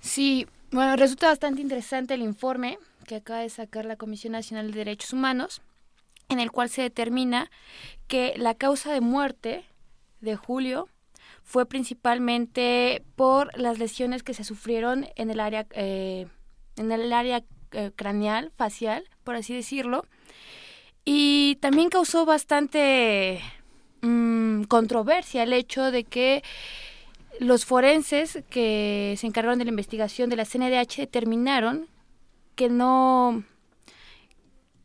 Sí, 0.00 0.46
bueno, 0.70 0.94
resulta 0.96 1.28
bastante 1.28 1.62
interesante 1.62 2.14
el 2.14 2.22
informe 2.22 2.78
que 3.06 3.16
acaba 3.16 3.40
de 3.40 3.48
sacar 3.48 3.84
la 3.84 3.96
Comisión 3.96 4.32
Nacional 4.32 4.70
de 4.70 4.78
Derechos 4.78 5.12
Humanos, 5.12 5.60
en 6.28 6.40
el 6.40 6.50
cual 6.50 6.68
se 6.68 6.82
determina 6.82 7.50
que 8.06 8.34
la 8.36 8.54
causa 8.54 8.92
de 8.92 9.00
muerte 9.00 9.64
de 10.20 10.36
julio 10.36 10.88
fue 11.42 11.66
principalmente 11.66 13.02
por 13.16 13.56
las 13.58 13.78
lesiones 13.78 14.22
que 14.22 14.34
se 14.34 14.44
sufrieron 14.44 15.06
en 15.16 15.30
el 15.30 15.40
área, 15.40 15.66
eh, 15.72 16.26
en 16.76 16.90
el 16.90 17.12
área 17.12 17.44
eh, 17.72 17.90
craneal, 17.94 18.50
facial, 18.56 19.04
por 19.24 19.36
así 19.36 19.54
decirlo. 19.54 20.06
Y 21.04 21.56
también 21.60 21.90
causó 21.90 22.24
bastante 22.24 23.40
mm, 24.00 24.62
controversia 24.64 25.42
el 25.42 25.52
hecho 25.52 25.90
de 25.90 26.04
que 26.04 26.42
los 27.40 27.64
forenses 27.66 28.42
que 28.48 29.14
se 29.18 29.26
encargaron 29.26 29.58
de 29.58 29.64
la 29.64 29.70
investigación 29.70 30.30
de 30.30 30.36
la 30.36 30.46
CNDH 30.46 30.96
determinaron 30.96 31.88
que 32.54 32.68
no 32.70 33.44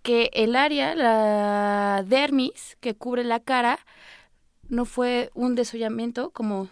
que 0.02 0.30
el 0.34 0.56
área, 0.56 0.96
la 0.96 2.04
dermis 2.06 2.78
que 2.80 2.96
cubre 2.96 3.24
la 3.24 3.40
cara, 3.40 3.80
no 4.70 4.86
fue 4.86 5.32
un 5.34 5.56
desollamiento 5.56 6.30
como 6.30 6.70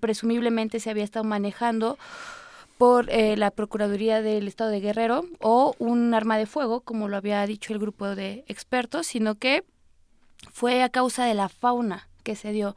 presumiblemente 0.00 0.80
se 0.80 0.90
había 0.90 1.04
estado 1.04 1.24
manejando 1.24 1.98
por 2.78 3.10
eh, 3.10 3.36
la 3.36 3.50
Procuraduría 3.50 4.22
del 4.22 4.48
Estado 4.48 4.70
de 4.70 4.80
Guerrero 4.80 5.24
o 5.40 5.74
un 5.78 6.14
arma 6.14 6.36
de 6.36 6.46
fuego, 6.46 6.80
como 6.80 7.08
lo 7.08 7.16
había 7.16 7.44
dicho 7.46 7.72
el 7.72 7.78
grupo 7.78 8.14
de 8.14 8.44
expertos, 8.48 9.06
sino 9.06 9.36
que 9.36 9.64
fue 10.52 10.82
a 10.82 10.88
causa 10.88 11.24
de 11.24 11.34
la 11.34 11.48
fauna 11.48 12.08
que 12.22 12.36
se 12.36 12.52
dio. 12.52 12.74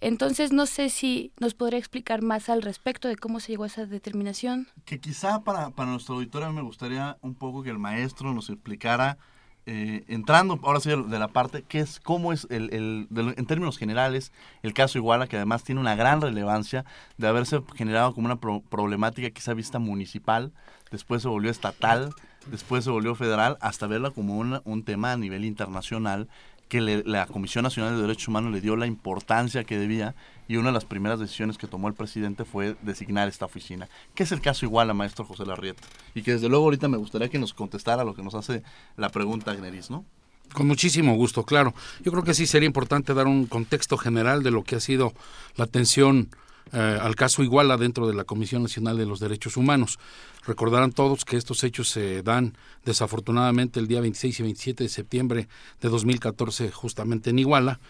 Entonces, 0.00 0.52
no 0.52 0.66
sé 0.66 0.90
si 0.90 1.32
nos 1.38 1.54
podría 1.54 1.78
explicar 1.78 2.22
más 2.22 2.48
al 2.48 2.62
respecto 2.62 3.08
de 3.08 3.16
cómo 3.16 3.40
se 3.40 3.52
llegó 3.52 3.64
a 3.64 3.68
esa 3.68 3.86
determinación. 3.86 4.68
Que 4.84 5.00
quizá 5.00 5.42
para, 5.42 5.70
para 5.70 5.90
nuestro 5.90 6.16
auditorio 6.16 6.52
me 6.52 6.62
gustaría 6.62 7.16
un 7.22 7.34
poco 7.34 7.62
que 7.62 7.70
el 7.70 7.78
maestro 7.78 8.32
nos 8.34 8.50
explicara 8.50 9.18
eh, 9.66 10.04
entrando 10.08 10.58
ahora 10.62 10.80
sí 10.80 10.88
de 10.90 11.18
la 11.18 11.28
parte, 11.28 11.62
¿qué 11.68 11.80
es, 11.80 12.00
cómo 12.00 12.32
es, 12.32 12.46
el, 12.50 12.72
el 12.72 13.34
en 13.36 13.46
términos 13.46 13.76
generales, 13.76 14.32
el 14.62 14.72
caso 14.72 14.98
Iguala, 14.98 15.26
que 15.26 15.36
además 15.36 15.62
tiene 15.62 15.80
una 15.80 15.94
gran 15.94 16.20
relevancia 16.20 16.84
de 17.18 17.28
haberse 17.28 17.60
generado 17.76 18.14
como 18.14 18.26
una 18.26 18.40
problemática 18.40 19.30
quizá 19.30 19.52
vista 19.52 19.78
municipal, 19.78 20.52
después 20.90 21.22
se 21.22 21.28
volvió 21.28 21.50
estatal, 21.50 22.14
después 22.46 22.84
se 22.84 22.90
volvió 22.90 23.14
federal, 23.14 23.58
hasta 23.60 23.86
verla 23.86 24.10
como 24.10 24.38
un 24.38 24.84
tema 24.84 25.12
a 25.12 25.16
nivel 25.16 25.44
internacional 25.44 26.28
que 26.70 26.80
la 26.80 27.26
Comisión 27.26 27.64
Nacional 27.64 27.96
de 27.96 28.02
Derechos 28.02 28.28
Humanos 28.28 28.52
le 28.52 28.60
dio 28.60 28.76
la 28.76 28.86
importancia 28.86 29.64
que 29.64 29.76
debía 29.76 30.14
y 30.46 30.56
una 30.56 30.68
de 30.68 30.74
las 30.74 30.84
primeras 30.84 31.18
decisiones 31.18 31.58
que 31.58 31.66
tomó 31.66 31.88
el 31.88 31.94
presidente 31.94 32.44
fue 32.44 32.76
designar 32.80 33.28
esta 33.28 33.44
oficina. 33.44 33.88
¿Qué 34.14 34.22
es 34.22 34.30
el 34.30 34.40
caso 34.40 34.64
igual 34.64 34.88
a 34.88 34.94
maestro 34.94 35.24
José 35.24 35.44
Larrieta? 35.44 35.82
Y 36.14 36.22
que 36.22 36.32
desde 36.32 36.48
luego 36.48 36.66
ahorita 36.66 36.86
me 36.86 36.96
gustaría 36.96 37.28
que 37.28 37.40
nos 37.40 37.54
contestara 37.54 38.04
lo 38.04 38.14
que 38.14 38.22
nos 38.22 38.34
hace 38.36 38.62
la 38.96 39.08
pregunta 39.08 39.50
Agneris, 39.50 39.90
¿no? 39.90 40.04
Con 40.52 40.68
muchísimo 40.68 41.16
gusto, 41.16 41.44
claro. 41.44 41.74
Yo 42.04 42.12
creo 42.12 42.22
que 42.22 42.34
sí 42.34 42.46
sería 42.46 42.68
importante 42.68 43.14
dar 43.14 43.26
un 43.26 43.46
contexto 43.46 43.98
general 43.98 44.44
de 44.44 44.52
lo 44.52 44.62
que 44.62 44.76
ha 44.76 44.80
sido 44.80 45.12
la 45.56 45.64
atención 45.64 46.28
eh, 46.72 46.98
al 47.00 47.16
caso 47.16 47.42
Iguala 47.42 47.76
dentro 47.76 48.06
de 48.06 48.14
la 48.14 48.24
Comisión 48.24 48.62
Nacional 48.62 48.96
de 48.96 49.06
los 49.06 49.18
Derechos 49.18 49.56
Humanos. 49.56 49.98
Recordarán 50.46 50.92
todos 50.92 51.24
que 51.24 51.36
estos 51.36 51.64
hechos 51.64 51.88
se 51.88 52.22
dan 52.22 52.56
desafortunadamente 52.84 53.80
el 53.80 53.88
día 53.88 54.00
26 54.00 54.40
y 54.40 54.42
27 54.44 54.84
de 54.84 54.88
septiembre 54.88 55.48
de 55.80 55.88
2014 55.88 56.70
justamente 56.70 57.30
en 57.30 57.40
Iguala. 57.40 57.80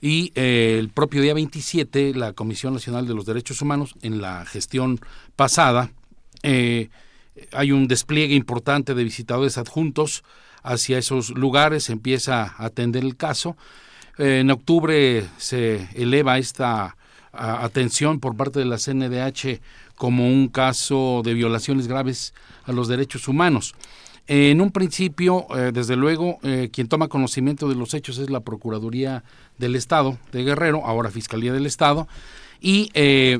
Y 0.00 0.30
eh, 0.34 0.76
el 0.78 0.90
propio 0.90 1.22
día 1.22 1.34
27 1.34 2.14
la 2.14 2.34
Comisión 2.34 2.74
Nacional 2.74 3.06
de 3.06 3.14
los 3.14 3.24
Derechos 3.24 3.62
Humanos 3.62 3.94
en 4.02 4.20
la 4.20 4.44
gestión 4.44 5.00
pasada 5.34 5.90
eh, 6.42 6.90
hay 7.52 7.72
un 7.72 7.88
despliegue 7.88 8.34
importante 8.34 8.94
de 8.94 9.04
visitadores 9.04 9.58
adjuntos 9.58 10.22
hacia 10.62 10.98
esos 10.98 11.30
lugares, 11.30 11.88
empieza 11.88 12.42
a 12.42 12.66
atender 12.66 13.04
el 13.04 13.16
caso. 13.16 13.56
en 14.18 14.50
octubre 14.50 15.24
se 15.38 15.88
eleva 15.94 16.38
esta 16.38 16.97
atención 17.32 18.20
por 18.20 18.36
parte 18.36 18.58
de 18.58 18.64
la 18.64 18.78
CNDH 18.78 19.60
como 19.96 20.26
un 20.26 20.48
caso 20.48 21.22
de 21.24 21.34
violaciones 21.34 21.88
graves 21.88 22.34
a 22.64 22.72
los 22.72 22.88
derechos 22.88 23.28
humanos. 23.28 23.74
En 24.30 24.60
un 24.60 24.72
principio, 24.72 25.46
eh, 25.56 25.72
desde 25.72 25.96
luego, 25.96 26.38
eh, 26.42 26.68
quien 26.70 26.86
toma 26.86 27.08
conocimiento 27.08 27.66
de 27.66 27.74
los 27.74 27.94
hechos 27.94 28.18
es 28.18 28.28
la 28.28 28.40
Procuraduría 28.40 29.24
del 29.56 29.74
Estado 29.74 30.18
de 30.32 30.44
Guerrero, 30.44 30.84
ahora 30.84 31.10
Fiscalía 31.10 31.54
del 31.54 31.64
Estado, 31.64 32.06
y 32.60 32.90
eh, 32.92 33.38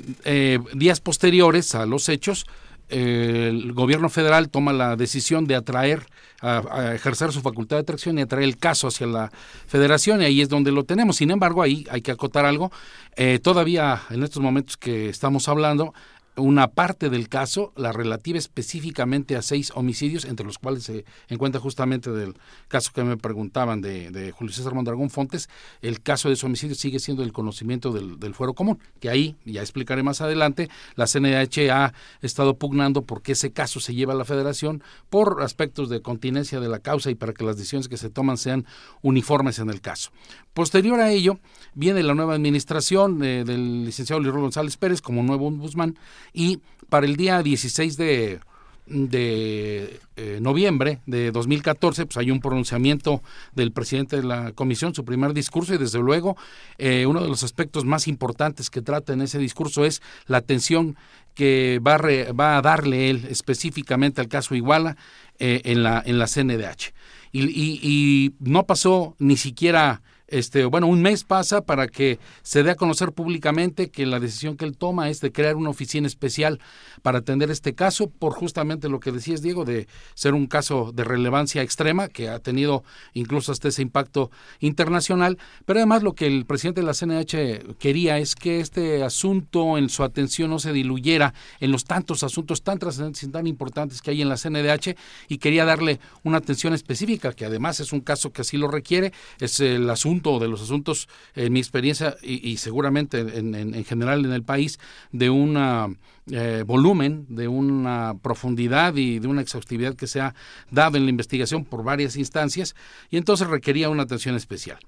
días 0.75 1.01
posteriores 1.01 1.75
a 1.75 1.85
los 1.85 2.09
hechos, 2.09 2.47
el 2.89 3.73
gobierno 3.73 4.09
federal 4.09 4.49
toma 4.49 4.73
la 4.73 4.97
decisión 4.97 5.47
de 5.47 5.55
atraer, 5.55 6.07
a, 6.41 6.95
ejercer 6.95 7.33
su 7.33 7.41
facultad 7.41 7.77
de 7.77 7.83
atracción 7.83 8.19
y 8.19 8.23
atraer 8.23 8.45
el 8.45 8.57
caso 8.57 8.89
hacia 8.89 9.07
la 9.07 9.31
federación 9.67 10.23
y 10.23 10.25
ahí 10.25 10.41
es 10.41 10.49
donde 10.49 10.73
lo 10.73 10.85
tenemos. 10.85 11.17
Sin 11.17 11.31
embargo, 11.31 11.63
ahí 11.63 11.87
hay 11.91 12.01
que 12.01 12.11
acotar 12.11 12.45
algo. 12.45 12.73
Eh, 13.17 13.39
todavía 13.43 14.03
en 14.11 14.23
estos 14.23 14.43
momentos 14.43 14.77
que 14.77 15.09
estamos 15.09 15.49
hablando, 15.49 15.93
una 16.39 16.69
parte 16.69 17.11
del 17.11 17.29
caso, 17.29 17.73
la 17.77 17.93
relativa 17.93 18.39
específicamente 18.39 19.37
a 19.37 19.43
seis 19.43 19.73
homicidios, 19.75 20.25
entre 20.25 20.47
los 20.47 20.59
cuales 20.59 20.85
se 20.85 21.05
encuentra 21.29 21.61
justamente 21.61 22.11
del 22.11 22.35
caso 22.69 22.93
que 22.95 23.05
me 23.05 23.17
preguntaban 23.17 23.81
de, 23.81 24.33
Julio 24.37 24.53
César 24.53 24.75
Mondragón 24.75 25.11
Fontes, 25.11 25.49
el 25.83 26.01
caso 26.01 26.29
de 26.29 26.35
ese 26.35 26.47
homicidio 26.47 26.75
sigue 26.75 26.99
siendo 26.99 27.23
el 27.23 27.33
conocimiento 27.33 27.93
del, 27.93 28.19
del, 28.19 28.35
fuero 28.35 28.55
común, 28.55 28.79
que 29.01 29.11
ahí, 29.11 29.37
ya 29.45 29.61
explicaré 29.61 30.03
más 30.03 30.21
adelante, 30.21 30.69
la 30.97 31.07
CNH 31.07 31.71
ha 31.71 31.93
estado 32.23 32.57
pugnando 32.57 33.03
porque 33.03 33.33
ese 33.33 33.53
caso 33.53 33.81
se 33.81 33.95
lleva 33.95 34.13
a 34.13 34.17
la 34.17 34.25
federación 34.25 34.83
por 35.11 35.43
aspectos 35.43 35.89
de 35.89 36.03
continencia 36.03 36.61
de 36.61 36.69
la 36.69 36.79
causa 36.79 37.11
y 37.11 37.15
para 37.15 37.33
que 37.33 37.45
las 37.45 37.57
decisiones 37.57 37.89
que 37.89 37.97
se 37.97 38.11
toman 38.11 38.37
sean 38.37 38.67
uniformes 39.03 39.59
en 39.59 39.71
el 39.71 39.81
caso. 39.81 40.11
Posterior 40.55 41.01
a 41.01 41.11
ello, 41.11 41.39
viene 41.75 42.03
la 42.03 42.15
nueva 42.15 42.35
administración 42.35 43.23
eh, 43.23 43.45
del 43.45 43.85
licenciado 43.85 44.21
Luis 44.21 44.35
González 44.35 44.77
Pérez 44.77 45.01
como 45.01 45.23
nuevo 45.23 45.47
ombudsman 45.47 45.97
y 46.33 46.61
para 46.89 47.07
el 47.07 47.17
día 47.17 47.43
16 47.43 47.97
de, 47.97 48.41
de 48.87 50.01
eh, 50.17 50.39
noviembre 50.41 51.01
de 51.07 51.31
2014, 51.31 52.07
pues 52.07 52.17
hay 52.17 52.31
un 52.31 52.41
pronunciamiento 52.41 53.23
del 53.55 53.73
presidente 53.73 54.17
de 54.17 54.23
la 54.23 54.53
comisión, 54.53 54.95
su 54.95 55.05
primer 55.05 55.35
discurso, 55.35 55.75
y 55.75 55.79
desde 55.79 55.99
luego 55.99 56.37
eh, 56.79 57.07
uno 57.07 57.21
de 57.21 57.29
los 57.29 57.43
aspectos 57.43 57.85
más 57.85 58.09
importantes 58.09 58.71
que 58.71 58.83
trata 58.83 59.13
en 59.13 59.21
ese 59.21 59.39
discurso 59.39 59.85
es 59.85 60.03
la 60.27 60.39
atención 60.39 60.97
que 61.35 61.81
va 61.87 61.95
a, 61.95 62.33
va 62.33 62.57
a 62.57 62.63
darle 62.63 63.11
él 63.11 63.27
específicamente 63.31 64.21
al 64.21 64.29
caso 64.29 64.55
Iguala 64.55 64.97
en, 65.39 65.85
la, 65.85 66.03
en 66.05 66.19
la 66.19 66.27
CNDH. 66.27 66.93
y, 67.31 67.45
y 67.81 68.35
no 68.41 68.67
pasó 68.67 69.15
ni 69.21 69.37
siquiera 69.37 70.03
este, 70.29 70.67
bueno, 70.67 70.87
un 70.87 71.01
mes 71.01 71.25
pasa 71.25 71.63
para 71.63 71.89
que 71.89 72.19
se 72.43 72.63
dé 72.63 72.71
a 72.71 72.75
conocer 72.75 73.13
públicamente 73.13 73.91
que 73.91 74.05
la 74.05 74.21
decisión 74.21 74.57
que 74.57 74.67
él 74.67 74.77
toma 74.77 75.09
es 75.09 75.23
de 75.23 75.33
crear 75.33 75.57
una 75.57 75.71
oficina 75.71 76.07
especial 76.07 76.61
para 77.03 77.19
atender 77.19 77.51
este 77.51 77.75
caso, 77.75 78.11
por 78.11 78.35
justamente 78.35 78.91
lo 78.91 79.01
que 79.01 79.11
decías, 79.11 79.41
Diego, 79.41 79.65
de 79.65 79.89
ser 80.15 80.35
un 80.35 80.47
caso 80.47 80.93
de 80.93 81.05
relevancia 81.05 81.63
extrema, 81.63 82.09
que 82.09 82.29
ha 82.29 82.41
tenido 82.41 82.85
incluso 83.15 83.53
hasta 83.53 83.69
ese 83.69 83.81
impacto 83.81 84.31
internacional, 84.61 85.39
pero 85.65 85.79
además 85.79 86.03
lo 86.03 86.15
que 86.15 86.27
el 86.27 86.45
presidente 86.45 86.83
de 86.83 86.87
la 86.87 86.95
CNH 86.95 87.77
quería 87.79 88.19
es 88.19 88.35
que 88.35 88.61
este 88.61 89.03
asunto 89.03 89.79
en 89.79 89.89
su 89.89 90.05
atención 90.05 90.51
no 90.51 90.59
se 90.59 90.75
diluyera 90.75 91.33
en 91.61 91.73
los 91.73 91.85
tantos 91.85 92.23
asuntos 92.23 92.63
tan 92.63 92.79
trascendentes 92.79 93.23
y 93.23 93.29
tan 93.29 93.47
importantes 93.47 94.03
que 94.03 94.11
hay 94.11 94.21
en 94.21 94.29
la 94.29 94.37
CNDH 94.37 94.95
y 95.29 95.39
quería 95.39 95.65
darle 95.65 96.01
una 96.23 96.37
atención 96.37 96.75
específica, 96.75 97.33
que 97.33 97.47
además 97.47 97.81
es 97.81 97.95
un 97.95 98.01
caso 98.01 98.31
que 98.31 98.43
así 98.43 98.59
lo 98.59 98.69
requiere, 98.69 99.13
es 99.41 99.61
el 99.61 99.89
asunto 99.89 100.18
de 100.23 100.49
los 100.49 100.61
asuntos, 100.61 101.09
en 101.35 101.53
mi 101.53 101.61
experiencia 101.61 102.17
y, 102.23 102.57
seguramente 102.57 103.21
en, 103.21 103.85
general 103.85 104.25
en 104.25 104.33
el 104.33 104.43
país, 104.43 104.79
de 105.13 105.31
un 105.31 105.99
eh, 106.31 106.65
volumen, 106.67 107.27
de 107.29 107.49
una 107.49 108.15
profundidad 108.21 108.97
y 108.97 109.19
de 109.19 109.29
una 109.29 109.41
exhaustividad 109.41 109.95
que 109.95 110.07
se 110.07 110.21
ha 110.21 110.35
dado 110.71 110.97
en 110.97 111.05
la 111.05 111.11
investigación 111.11 111.65
por 111.65 111.85
varias 111.85 112.17
instancias 112.17 112.75
y 113.11 113.17
entonces 113.17 113.47
requería 113.47 113.89
una 113.89 114.03
atención 114.03 114.35
especial. 114.35 114.79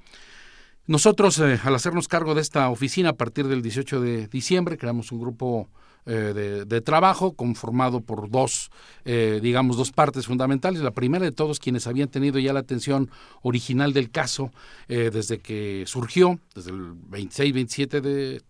Nosotros, 0.87 1.39
eh, 1.39 1.59
al 1.63 1.75
hacernos 1.75 2.09
cargo 2.09 2.35
de 2.35 2.41
esta 2.41 2.69
oficina 2.69 3.11
a 3.11 3.17
partir 3.17 3.47
del 3.47 3.63
18 3.63 4.01
de 4.01 4.27
diciembre, 4.27 4.77
creamos 4.77 5.13
un 5.13 5.21
grupo 5.21 5.69
eh, 6.07 6.65
de, 6.67 6.81
trabajo 6.81 7.33
conformado 7.35 8.01
por 8.01 8.31
dos, 8.31 8.71
eh, 9.05 9.41
digamos, 9.43 9.77
dos 9.77 9.93
partes 9.93 10.27
fundamentales. 10.27 10.83
La 10.83 10.93
primera 10.93 11.25
de 11.25 11.33
todos, 11.33 11.59
quienes 11.59 11.87
habían 11.87 12.09
tenido 12.09 12.39
ya 12.39 12.53
la 12.53 12.61
atención 12.61 13.11
original 13.43 13.93
del 13.93 14.11
caso 14.11 14.51
desde 14.89 15.39
que 15.39 15.85
surgió, 15.87 16.41
desde 16.55 16.71
el 16.71 16.95
26-27 17.11 18.01
de 18.01 18.43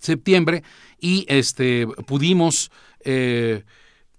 septiembre, 0.00 0.62
y 1.00 1.24
este 1.28 1.86
pudimos 2.06 2.70
eh, 3.04 3.64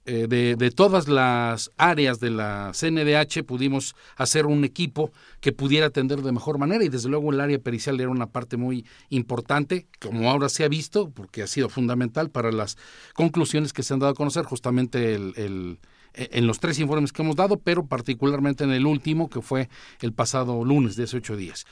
de, 0.05 0.71
todas 0.75 1.07
las 1.07 1.71
áreas 1.77 2.19
de 2.19 2.29
la 2.29 2.71
CNDH 2.73 3.43
pudimos 3.43 3.95
hacer 4.15 4.45
un 4.45 4.63
equipo 4.63 5.11
que 5.41 5.51
pudiera 5.51 5.87
atender 5.87 6.21
de 6.21 6.31
mejor 6.31 6.59
manera 6.59 6.83
y 6.83 6.89
desde 6.89 7.09
luego 7.09 7.31
el 7.31 7.41
área 7.41 7.59
pericial 7.59 7.99
era 7.99 8.09
una 8.09 8.27
parte 8.27 8.57
muy 8.57 8.85
importante, 9.09 9.87
como 9.99 10.29
ahora 10.29 10.49
se 10.49 10.63
ha 10.63 10.67
visto, 10.67 11.09
porque 11.09 11.41
ha 11.41 11.47
sido 11.47 11.69
fundamental 11.69 12.29
para 12.29 12.51
las 12.51 12.77
conclusiones 13.13 13.73
que 13.73 13.83
se 13.83 13.93
han 13.93 13.99
dado 13.99 14.11
a 14.11 14.15
conocer 14.15 14.45
justamente 14.45 15.15
el, 15.15 15.79
en 16.13 16.47
los 16.47 16.59
tres 16.59 16.79
informes 16.79 17.11
que 17.11 17.21
hemos 17.21 17.35
dado, 17.35 17.57
pero 17.57 17.85
particularmente 17.85 18.63
en 18.63 18.71
el 18.71 18.85
último 18.85 19.29
que 19.29 19.41
fue 19.41 19.69
el 20.01 20.13
pasado 20.13 20.63
lunes 20.63 20.95
de 20.95 21.03
hace 21.03 21.17
ocho 21.17 21.35
días. 21.35 21.65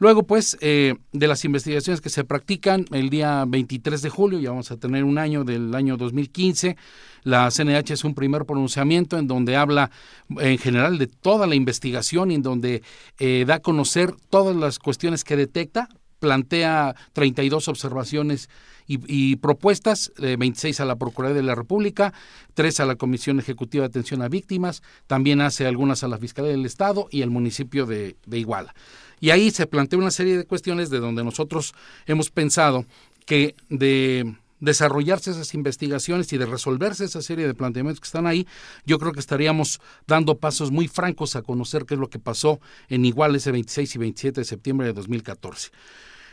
Luego, 0.00 0.22
pues, 0.22 0.56
eh, 0.60 0.94
de 1.12 1.26
las 1.26 1.44
investigaciones 1.44 2.00
que 2.00 2.08
se 2.08 2.22
practican, 2.22 2.84
el 2.92 3.10
día 3.10 3.44
23 3.46 4.00
de 4.00 4.10
julio, 4.10 4.38
ya 4.38 4.50
vamos 4.50 4.70
a 4.70 4.76
tener 4.76 5.02
un 5.02 5.18
año 5.18 5.42
del 5.42 5.74
año 5.74 5.96
2015, 5.96 6.76
la 7.24 7.50
CNH 7.50 7.94
es 7.94 8.04
un 8.04 8.14
primer 8.14 8.44
pronunciamiento 8.44 9.18
en 9.18 9.26
donde 9.26 9.56
habla 9.56 9.90
en 10.38 10.56
general 10.58 10.98
de 10.98 11.08
toda 11.08 11.48
la 11.48 11.56
investigación 11.56 12.30
y 12.30 12.36
en 12.36 12.42
donde 12.42 12.82
eh, 13.18 13.44
da 13.44 13.56
a 13.56 13.58
conocer 13.58 14.14
todas 14.30 14.54
las 14.54 14.78
cuestiones 14.78 15.24
que 15.24 15.36
detecta, 15.36 15.88
plantea 16.20 16.94
32 17.12 17.66
observaciones 17.66 18.48
y, 18.90 19.36
propuestas, 19.36 20.12
26 20.16 20.80
a 20.80 20.86
la 20.86 20.96
Procuraduría 20.96 21.42
de 21.42 21.46
la 21.46 21.54
República, 21.54 22.14
3 22.54 22.80
a 22.80 22.86
la 22.86 22.96
Comisión 22.96 23.38
Ejecutiva 23.38 23.82
de 23.82 23.88
Atención 23.88 24.22
a 24.22 24.28
Víctimas, 24.28 24.82
también 25.06 25.42
hace 25.42 25.66
algunas 25.66 26.02
a 26.04 26.08
la 26.08 26.16
Fiscalía 26.16 26.52
del 26.52 26.64
Estado 26.64 27.06
y 27.10 27.20
al 27.20 27.28
municipio 27.28 27.84
de 27.84 28.16
Iguala. 28.30 28.74
Y 29.20 29.30
ahí 29.30 29.50
se 29.50 29.66
plantea 29.66 29.98
una 29.98 30.10
serie 30.10 30.36
de 30.36 30.44
cuestiones 30.44 30.90
de 30.90 31.00
donde 31.00 31.24
nosotros 31.24 31.74
hemos 32.06 32.30
pensado 32.30 32.86
que 33.26 33.54
de 33.68 34.34
desarrollarse 34.60 35.30
esas 35.30 35.54
investigaciones 35.54 36.32
y 36.32 36.38
de 36.38 36.46
resolverse 36.46 37.04
esa 37.04 37.22
serie 37.22 37.46
de 37.46 37.54
planteamientos 37.54 38.00
que 38.00 38.06
están 38.06 38.26
ahí, 38.26 38.46
yo 38.86 38.98
creo 38.98 39.12
que 39.12 39.20
estaríamos 39.20 39.80
dando 40.06 40.38
pasos 40.38 40.70
muy 40.70 40.88
francos 40.88 41.36
a 41.36 41.42
conocer 41.42 41.84
qué 41.84 41.94
es 41.94 42.00
lo 42.00 42.10
que 42.10 42.18
pasó 42.18 42.60
en 42.88 43.04
igual 43.04 43.36
ese 43.36 43.52
26 43.52 43.94
y 43.94 43.98
27 43.98 44.40
de 44.40 44.44
septiembre 44.44 44.86
de 44.88 44.92
2014. 44.94 45.70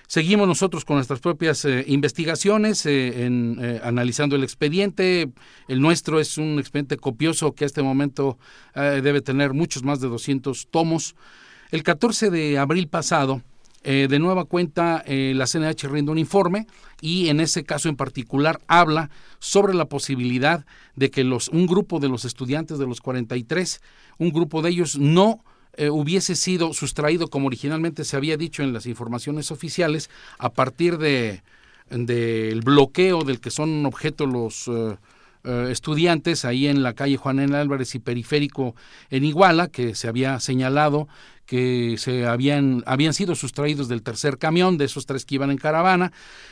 Seguimos 0.07 0.47
nosotros 0.47 0.85
con 0.85 0.97
nuestras 0.97 1.19
propias 1.19 1.65
eh, 1.65 1.83
investigaciones, 1.87 2.85
eh, 2.85 3.25
en, 3.25 3.57
eh, 3.59 3.81
analizando 3.83 4.35
el 4.35 4.43
expediente. 4.43 5.31
El 5.67 5.81
nuestro 5.81 6.19
es 6.19 6.37
un 6.37 6.59
expediente 6.59 6.97
copioso 6.97 7.55
que 7.55 7.63
a 7.63 7.67
este 7.67 7.81
momento 7.81 8.37
debe 8.75 9.21
tener 9.21 9.53
muchos 9.53 9.83
más 9.83 10.01
de 10.01 10.07
200 10.07 10.67
tomos. 10.69 11.15
El 11.71 11.83
14 11.83 12.29
de 12.29 12.59
abril 12.59 12.87
pasado, 12.87 13.41
eh, 13.83 14.07
de 14.09 14.19
nueva 14.19 14.45
cuenta, 14.45 15.03
eh, 15.05 15.33
la 15.35 15.45
CNH 15.45 15.87
rinde 15.87 16.11
un 16.11 16.17
informe 16.17 16.67
y 17.01 17.29
en 17.29 17.39
ese 17.39 17.63
caso 17.63 17.89
en 17.89 17.95
particular 17.95 18.59
habla 18.67 19.09
sobre 19.39 19.73
la 19.73 19.85
posibilidad 19.85 20.65
de 20.95 21.09
que 21.09 21.23
los, 21.23 21.49
un 21.49 21.65
grupo 21.65 21.99
de 21.99 22.09
los 22.09 22.25
estudiantes 22.25 22.77
de 22.77 22.87
los 22.87 23.01
43, 23.01 23.81
un 24.17 24.31
grupo 24.31 24.61
de 24.61 24.69
ellos 24.69 24.97
no 24.97 25.43
eh, 25.77 25.89
hubiese 25.89 26.35
sido 26.35 26.73
sustraído 26.73 27.27
como 27.27 27.47
originalmente 27.47 28.05
se 28.05 28.15
había 28.15 28.37
dicho 28.37 28.63
en 28.63 28.71
las 28.71 28.85
informaciones 28.85 29.51
oficiales 29.51 30.09
a 30.37 30.51
partir 30.51 30.97
de 30.97 31.43
del 31.91 32.61
bloqueo 32.61 33.23
del 33.23 33.39
que 33.39 33.51
son 33.51 33.85
objeto 33.85 34.25
los 34.25 34.71
estudiantes 35.69 36.43
ahí 36.43 36.65
en 36.65 36.81
la 36.81 36.93
calle 36.93 37.17
Juan 37.17 37.37
N. 37.37 37.55
Álvarez 37.55 37.93
y 37.93 37.99
Periférico 37.99 38.73
en 39.11 39.23
Iguala, 39.23 39.67
que 39.67 39.93
se 39.93 40.07
había 40.07 40.39
señalado 40.39 41.07
que 41.45 41.95
se 41.97 42.25
habían, 42.25 42.83
habían 42.85 43.13
sido 43.13 43.35
sustraídos 43.35 43.87
del 43.87 44.01
tercer 44.01 44.37
camión, 44.37 44.77
de 44.77 44.85
esos 44.85 45.05
tres 45.05 45.25
que 45.25 45.35
iban 45.35 45.51
en 45.51 45.57
caravana, 45.57 46.11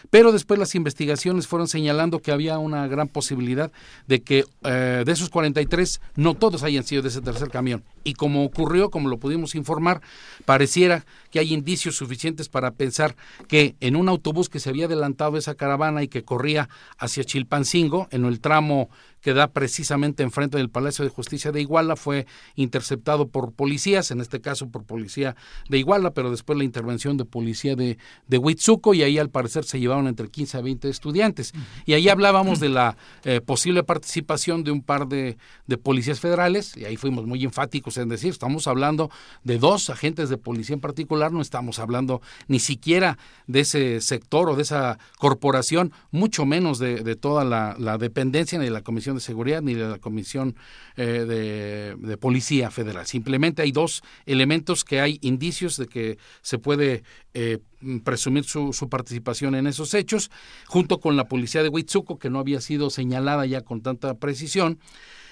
pero 0.10 0.32
después 0.32 0.60
las 0.60 0.76
investigaciones 0.76 1.48
fueron 1.48 1.68
señalando 1.68 2.20
que 2.20 2.32
había 2.32 2.58
una 2.58 2.88
gran 2.88 3.08
posibilidad 3.08 3.72
de 4.08 4.22
que 4.22 4.46
eh, 4.64 5.04
de 5.06 5.12
esos 5.12 5.30
43 5.30 6.02
no 6.16 6.36
todos 6.36 6.64
hayan 6.64 6.84
sido 6.84 7.02
de 7.02 7.10
ese 7.10 7.22
tercer 7.22 7.50
camión. 7.50 7.84
Y 8.04 8.14
como 8.14 8.44
ocurrió, 8.44 8.90
como 8.90 9.10
lo 9.10 9.18
pudimos 9.18 9.56
informar, 9.56 10.02
pareciera 10.46 11.06
que 11.32 11.40
hay 11.40 11.54
indicios 11.54 11.96
suficientes 11.96 12.50
para 12.50 12.72
pensar 12.72 13.16
que 13.48 13.76
en 13.80 13.96
un 13.96 14.10
autobús 14.10 14.50
que 14.50 14.60
se 14.60 14.70
había 14.70 14.86
adelantado 14.86 15.38
esa 15.38 15.56
caravana 15.56 16.04
y 16.04 16.08
que 16.08 16.24
corría 16.24 16.70
hacia 16.98 17.24
Chilpancingo, 17.24 18.08
en 18.12 18.26
el 18.26 18.40
tramo 18.40 18.90
que 19.24 19.34
da 19.34 19.48
precisamente 19.48 20.22
enfrente 20.22 20.58
del 20.58 20.70
Palacio 20.70 21.06
de 21.06 21.10
Justicia 21.10 21.52
de 21.52 21.62
Iguala, 21.62 21.96
fue 21.96 22.28
interceptado 22.56 23.30
por 23.30 23.54
policías, 23.54 24.12
en 24.12 24.20
este 24.20 24.42
caso 24.42 24.68
por 24.68 24.84
policía 24.84 25.36
de 25.70 25.80
Iguala, 25.80 26.12
pero 26.12 26.30
después 26.30 26.58
la 26.58 26.66
intervención 26.66 27.16
de 27.16 27.24
policía 27.24 27.76
de, 27.76 27.98
de 28.28 28.38
Huitzuco, 28.38 28.94
y 28.94 29.02
ahí 29.02 29.18
al 29.18 29.30
parecer 29.30 29.64
se 29.64 29.80
llevaron 29.80 30.08
entre 30.08 30.28
15 30.28 30.58
a 30.58 30.62
20 30.62 30.90
estudiantes. 30.90 31.54
Y 31.86 31.94
ahí 31.94 32.10
hablábamos 32.10 32.60
de 32.60 32.68
la 32.68 32.98
eh, 33.24 33.40
posible 33.40 33.84
participación 33.84 34.66
de 34.66 34.72
un 34.72 34.82
par 34.82 35.08
de, 35.08 35.38
de 35.68 35.78
policías 35.78 36.20
federales, 36.20 36.76
y 36.76 36.84
ahí 36.84 36.98
fuimos 36.98 37.26
muy 37.26 37.44
enfáticos 37.46 37.98
en 37.98 38.10
decir, 38.10 38.32
estamos 38.32 38.68
hablando 38.68 39.10
de 39.46 39.58
dos 39.58 39.90
agentes 39.90 40.28
de 40.28 40.38
policía 40.38 40.74
en 40.74 40.82
particular, 40.82 41.32
no 41.32 41.42
estamos 41.42 41.80
hablando 41.80 42.22
ni 42.50 42.60
siquiera 42.60 43.18
de 43.48 43.62
ese 43.62 44.02
sector 44.02 44.50
o 44.50 44.58
de 44.58 44.64
esa 44.64 45.00
corporación, 45.18 45.94
mucho 46.12 46.46
menos 46.46 46.78
de, 46.78 47.04
de 47.04 47.16
toda 47.16 47.46
la, 47.46 47.78
la 47.80 47.98
dependencia 47.98 48.60
ni 48.60 48.66
de 48.66 48.72
la 48.72 48.82
Comisión 48.82 49.13
de 49.14 49.22
Seguridad 49.22 49.62
ni 49.62 49.74
de 49.74 49.88
la 49.88 50.00
Comisión 50.00 50.56
eh, 50.96 51.96
de, 52.00 52.18
Policía 52.18 52.72
Federal. 52.72 53.06
Simplemente 53.06 53.62
hay 53.62 53.72
dos 53.72 54.04
elementos 54.26 54.84
que 54.84 55.02
hay 55.02 55.20
indicios 55.22 55.78
de 55.78 55.88
que 55.88 56.18
se 56.42 56.58
puede 56.58 57.04
eh, 57.34 57.60
presumir 58.04 58.44
su, 58.44 58.72
participación 58.90 59.56
en 59.56 59.68
esos 59.68 59.94
hechos, 59.94 60.32
junto 60.68 61.00
con 61.00 61.18
la 61.18 61.28
policía 61.28 61.64
de 61.64 61.70
Huitzuco, 61.70 62.18
que 62.18 62.30
no 62.30 62.40
había 62.40 62.62
sido 62.62 62.90
señalada 62.90 63.46
ya 63.46 63.62
con 63.62 63.82
tanta 63.82 64.16
precisión. 64.16 64.80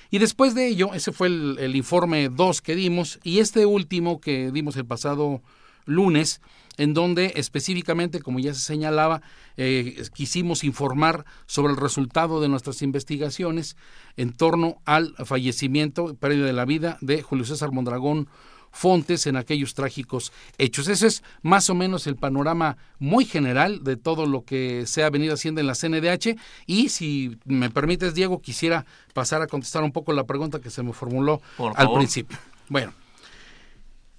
Y 0.09 0.17
después 0.17 0.55
de 0.55 0.67
ello, 0.67 0.93
ese 0.93 1.11
fue 1.11 1.27
el, 1.27 1.57
el 1.59 1.75
informe 1.75 2.29
2 2.29 2.61
que 2.61 2.75
dimos, 2.75 3.19
y 3.23 3.39
este 3.39 3.65
último 3.65 4.19
que 4.19 4.51
dimos 4.51 4.75
el 4.75 4.85
pasado 4.85 5.41
lunes, 5.85 6.41
en 6.81 6.95
donde 6.95 7.33
específicamente, 7.35 8.21
como 8.21 8.39
ya 8.39 8.55
se 8.55 8.61
señalaba, 8.61 9.21
eh, 9.55 10.01
quisimos 10.15 10.63
informar 10.63 11.25
sobre 11.45 11.73
el 11.73 11.77
resultado 11.77 12.41
de 12.41 12.49
nuestras 12.49 12.81
investigaciones 12.81 13.77
en 14.17 14.33
torno 14.33 14.81
al 14.85 15.13
fallecimiento, 15.23 16.15
pérdida 16.15 16.47
de 16.47 16.53
la 16.53 16.65
vida 16.65 16.97
de 17.01 17.21
Julio 17.21 17.45
César 17.45 17.71
Mondragón 17.71 18.27
Fontes 18.71 19.27
en 19.27 19.35
aquellos 19.35 19.75
trágicos 19.75 20.33
hechos. 20.57 20.87
Ese 20.87 21.05
es 21.05 21.23
más 21.43 21.69
o 21.69 21.75
menos 21.75 22.07
el 22.07 22.15
panorama 22.15 22.77
muy 22.97 23.25
general 23.25 23.83
de 23.83 23.95
todo 23.95 24.25
lo 24.25 24.43
que 24.43 24.87
se 24.87 25.03
ha 25.03 25.09
venido 25.11 25.35
haciendo 25.35 25.61
en 25.61 25.67
la 25.67 25.75
CNDH 25.75 26.35
y 26.65 26.89
si 26.89 27.37
me 27.45 27.69
permites, 27.69 28.15
Diego, 28.15 28.41
quisiera 28.41 28.87
pasar 29.13 29.43
a 29.43 29.47
contestar 29.47 29.83
un 29.83 29.91
poco 29.91 30.13
la 30.13 30.23
pregunta 30.23 30.59
que 30.59 30.71
se 30.71 30.81
me 30.81 30.93
formuló 30.93 31.41
al 31.75 31.91
principio. 31.93 32.39
Bueno, 32.69 32.91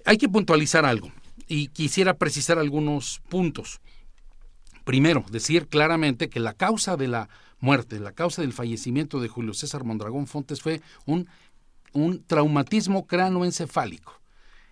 hay 0.05 0.17
que 0.17 0.29
puntualizar 0.29 0.85
algo 0.85 1.11
y 1.53 1.67
quisiera 1.67 2.15
precisar 2.15 2.57
algunos 2.57 3.21
puntos. 3.29 3.79
Primero, 4.85 5.23
decir 5.29 5.67
claramente 5.67 6.27
que 6.27 6.39
la 6.39 6.53
causa 6.53 6.97
de 6.97 7.07
la 7.07 7.29
muerte, 7.59 7.99
la 7.99 8.11
causa 8.11 8.41
del 8.41 8.53
fallecimiento 8.53 9.19
de 9.19 9.27
Julio 9.27 9.53
César 9.53 9.83
Mondragón 9.83 10.25
Fontes 10.25 10.63
fue 10.63 10.81
un, 11.05 11.29
un 11.91 12.23
traumatismo 12.25 13.05
cranoencefálico, 13.05 14.19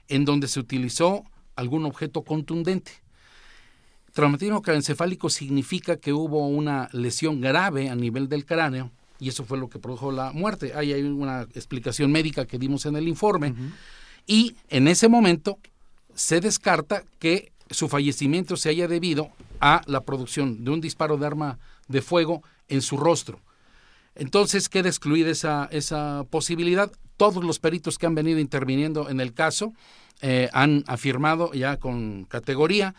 en 0.07 0.25
donde 0.25 0.47
se 0.47 0.59
utilizó 0.59 1.23
algún 1.55 1.85
objeto 1.85 2.23
contundente. 2.23 2.93
Traumatismo 4.11 4.63
cranoencefálico 4.63 5.29
significa 5.29 5.97
que 5.97 6.13
hubo 6.13 6.47
una 6.47 6.89
lesión 6.93 7.41
grave 7.41 7.89
a 7.89 7.95
nivel 7.95 8.27
del 8.27 8.43
cráneo 8.43 8.89
y 9.19 9.29
eso 9.29 9.45
fue 9.45 9.59
lo 9.59 9.69
que 9.69 9.77
produjo 9.77 10.11
la 10.11 10.31
muerte. 10.31 10.73
Ahí 10.73 10.93
hay 10.93 11.03
una 11.03 11.43
explicación 11.53 12.11
médica 12.11 12.47
que 12.47 12.57
dimos 12.57 12.87
en 12.87 12.95
el 12.95 13.07
informe. 13.07 13.53
Y 14.25 14.55
en 14.69 14.87
ese 14.87 15.07
momento 15.09 15.59
se 16.15 16.41
descarta 16.41 17.03
que 17.19 17.51
su 17.69 17.87
fallecimiento 17.87 18.57
se 18.57 18.69
haya 18.69 18.87
debido 18.87 19.29
a 19.59 19.81
la 19.85 20.01
producción 20.01 20.63
de 20.63 20.71
un 20.71 20.81
disparo 20.81 21.17
de 21.17 21.25
arma 21.25 21.59
de 21.87 22.01
fuego 22.01 22.43
en 22.67 22.81
su 22.81 22.97
rostro. 22.97 23.39
Entonces 24.15 24.69
queda 24.69 24.89
excluida 24.89 25.29
esa, 25.29 25.69
esa 25.71 26.25
posibilidad. 26.29 26.91
Todos 27.17 27.43
los 27.43 27.59
peritos 27.59 27.97
que 27.97 28.05
han 28.05 28.15
venido 28.15 28.39
interviniendo 28.39 29.09
en 29.09 29.21
el 29.21 29.33
caso 29.33 29.73
eh, 30.21 30.49
han 30.53 30.83
afirmado 30.87 31.53
ya 31.53 31.77
con 31.77 32.25
categoría 32.25 32.93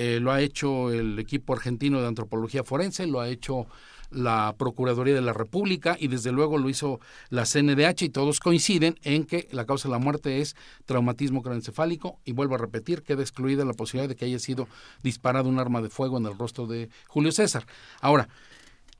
eh, 0.00 0.20
lo 0.20 0.30
ha 0.30 0.40
hecho 0.40 0.92
el 0.92 1.18
equipo 1.18 1.52
argentino 1.52 2.00
de 2.00 2.06
antropología 2.06 2.62
forense, 2.62 3.08
lo 3.08 3.20
ha 3.20 3.28
hecho 3.28 3.66
la 4.10 4.54
Procuraduría 4.58 5.14
de 5.14 5.20
la 5.20 5.32
República 5.32 5.96
y 5.98 6.08
desde 6.08 6.32
luego 6.32 6.58
lo 6.58 6.68
hizo 6.68 7.00
la 7.30 7.44
CNDH 7.44 8.02
y 8.02 8.08
todos 8.08 8.40
coinciden 8.40 8.98
en 9.02 9.24
que 9.24 9.48
la 9.52 9.66
causa 9.66 9.88
de 9.88 9.92
la 9.92 9.98
muerte 9.98 10.40
es 10.40 10.56
traumatismo 10.86 11.42
craneoencefálico 11.42 12.18
y 12.24 12.32
vuelvo 12.32 12.54
a 12.54 12.58
repetir, 12.58 13.02
queda 13.02 13.22
excluida 13.22 13.64
la 13.64 13.74
posibilidad 13.74 14.08
de 14.08 14.16
que 14.16 14.24
haya 14.24 14.38
sido 14.38 14.68
disparado 15.02 15.48
un 15.48 15.58
arma 15.58 15.82
de 15.82 15.90
fuego 15.90 16.18
en 16.18 16.26
el 16.26 16.38
rostro 16.38 16.66
de 16.66 16.88
Julio 17.06 17.32
César. 17.32 17.66
Ahora, 18.00 18.28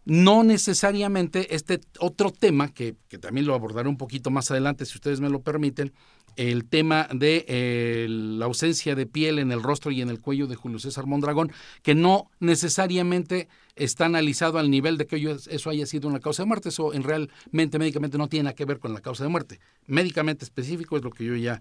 no 0.04 0.42
necesariamente 0.42 1.54
este 1.54 1.80
otro 1.98 2.32
tema, 2.32 2.72
que, 2.72 2.96
que 3.08 3.18
también 3.18 3.46
lo 3.46 3.54
abordaré 3.54 3.88
un 3.88 3.98
poquito 3.98 4.30
más 4.30 4.50
adelante, 4.50 4.86
si 4.86 4.96
ustedes 4.96 5.20
me 5.20 5.28
lo 5.28 5.40
permiten, 5.40 5.92
el 6.38 6.66
tema 6.66 7.08
de 7.12 7.44
eh, 7.48 8.06
la 8.08 8.46
ausencia 8.46 8.94
de 8.94 9.06
piel 9.06 9.40
en 9.40 9.50
el 9.50 9.62
rostro 9.62 9.90
y 9.90 10.00
en 10.00 10.08
el 10.08 10.20
cuello 10.20 10.46
de 10.46 10.54
Julio 10.54 10.78
César 10.78 11.04
Mondragón, 11.06 11.52
que 11.82 11.96
no 11.96 12.30
necesariamente 12.38 13.48
está 13.78 14.06
analizado 14.06 14.58
al 14.58 14.70
nivel 14.70 14.98
de 14.98 15.06
que 15.06 15.36
eso 15.50 15.70
haya 15.70 15.86
sido 15.86 16.08
una 16.08 16.20
causa 16.20 16.42
de 16.42 16.46
muerte. 16.46 16.68
Eso 16.68 16.92
en 16.94 17.02
realmente 17.02 17.78
médicamente 17.78 18.18
no 18.18 18.28
tiene 18.28 18.44
nada 18.44 18.54
que 18.54 18.64
ver 18.64 18.78
con 18.78 18.92
la 18.92 19.00
causa 19.00 19.24
de 19.24 19.30
muerte. 19.30 19.60
Médicamente 19.86 20.44
específico 20.44 20.96
es 20.96 21.04
lo 21.04 21.10
que 21.10 21.24
yo 21.24 21.36
ya 21.36 21.60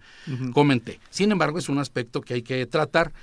comenté. 0.54 1.00
Sin 1.10 1.32
embargo, 1.32 1.60
es 1.60 1.70
un 1.70 1.80
aspecto 1.80 2.22
que 2.22 2.36
hay 2.36 2.42
que 2.42 2.66
tratar. 2.66 3.14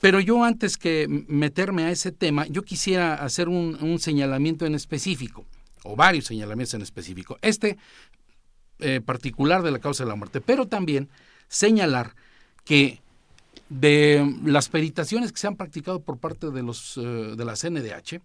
Pero 0.00 0.20
yo 0.20 0.44
antes 0.44 0.76
que 0.76 1.06
meterme 1.08 1.84
a 1.84 1.90
ese 1.90 2.12
tema, 2.12 2.46
yo 2.46 2.62
quisiera 2.62 3.14
hacer 3.14 3.48
un, 3.48 3.76
un 3.80 3.98
señalamiento 3.98 4.64
en 4.64 4.76
específico, 4.76 5.44
o 5.82 5.96
varios 5.96 6.26
señalamientos 6.26 6.74
en 6.74 6.82
específico. 6.82 7.36
Este 7.42 7.78
eh, 8.80 9.00
particular 9.00 9.62
de 9.62 9.72
la 9.72 9.80
causa 9.80 10.04
de 10.04 10.08
la 10.08 10.14
muerte, 10.14 10.40
pero 10.40 10.68
también 10.68 11.08
señalar 11.48 12.14
que 12.64 13.00
de 13.68 14.36
las 14.44 14.68
peritaciones 14.68 15.32
que 15.32 15.38
se 15.38 15.48
han 15.48 15.56
practicado 15.56 15.98
por 15.98 16.18
parte 16.18 16.50
de, 16.52 16.62
los, 16.62 16.96
eh, 16.96 17.00
de 17.00 17.44
la 17.44 17.56
CNDH, 17.56 18.20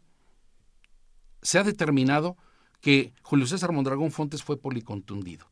se 1.43 1.60
ha 1.60 1.63
determinado 1.63 2.36
que 2.82 3.13
Julio 3.21 3.45
César 3.45 3.71
Mondragón 3.71 4.12
Fontes 4.12 4.43
fue 4.43 4.58
policontundido. 4.58 5.45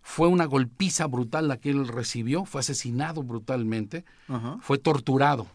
Fue 0.00 0.28
una 0.28 0.46
golpiza 0.46 1.06
brutal 1.06 1.48
la 1.48 1.58
que 1.58 1.70
él 1.70 1.86
recibió, 1.86 2.44
fue 2.44 2.60
asesinado 2.60 3.22
brutalmente, 3.22 4.04
fue 4.60 4.78
torturado 4.78 5.46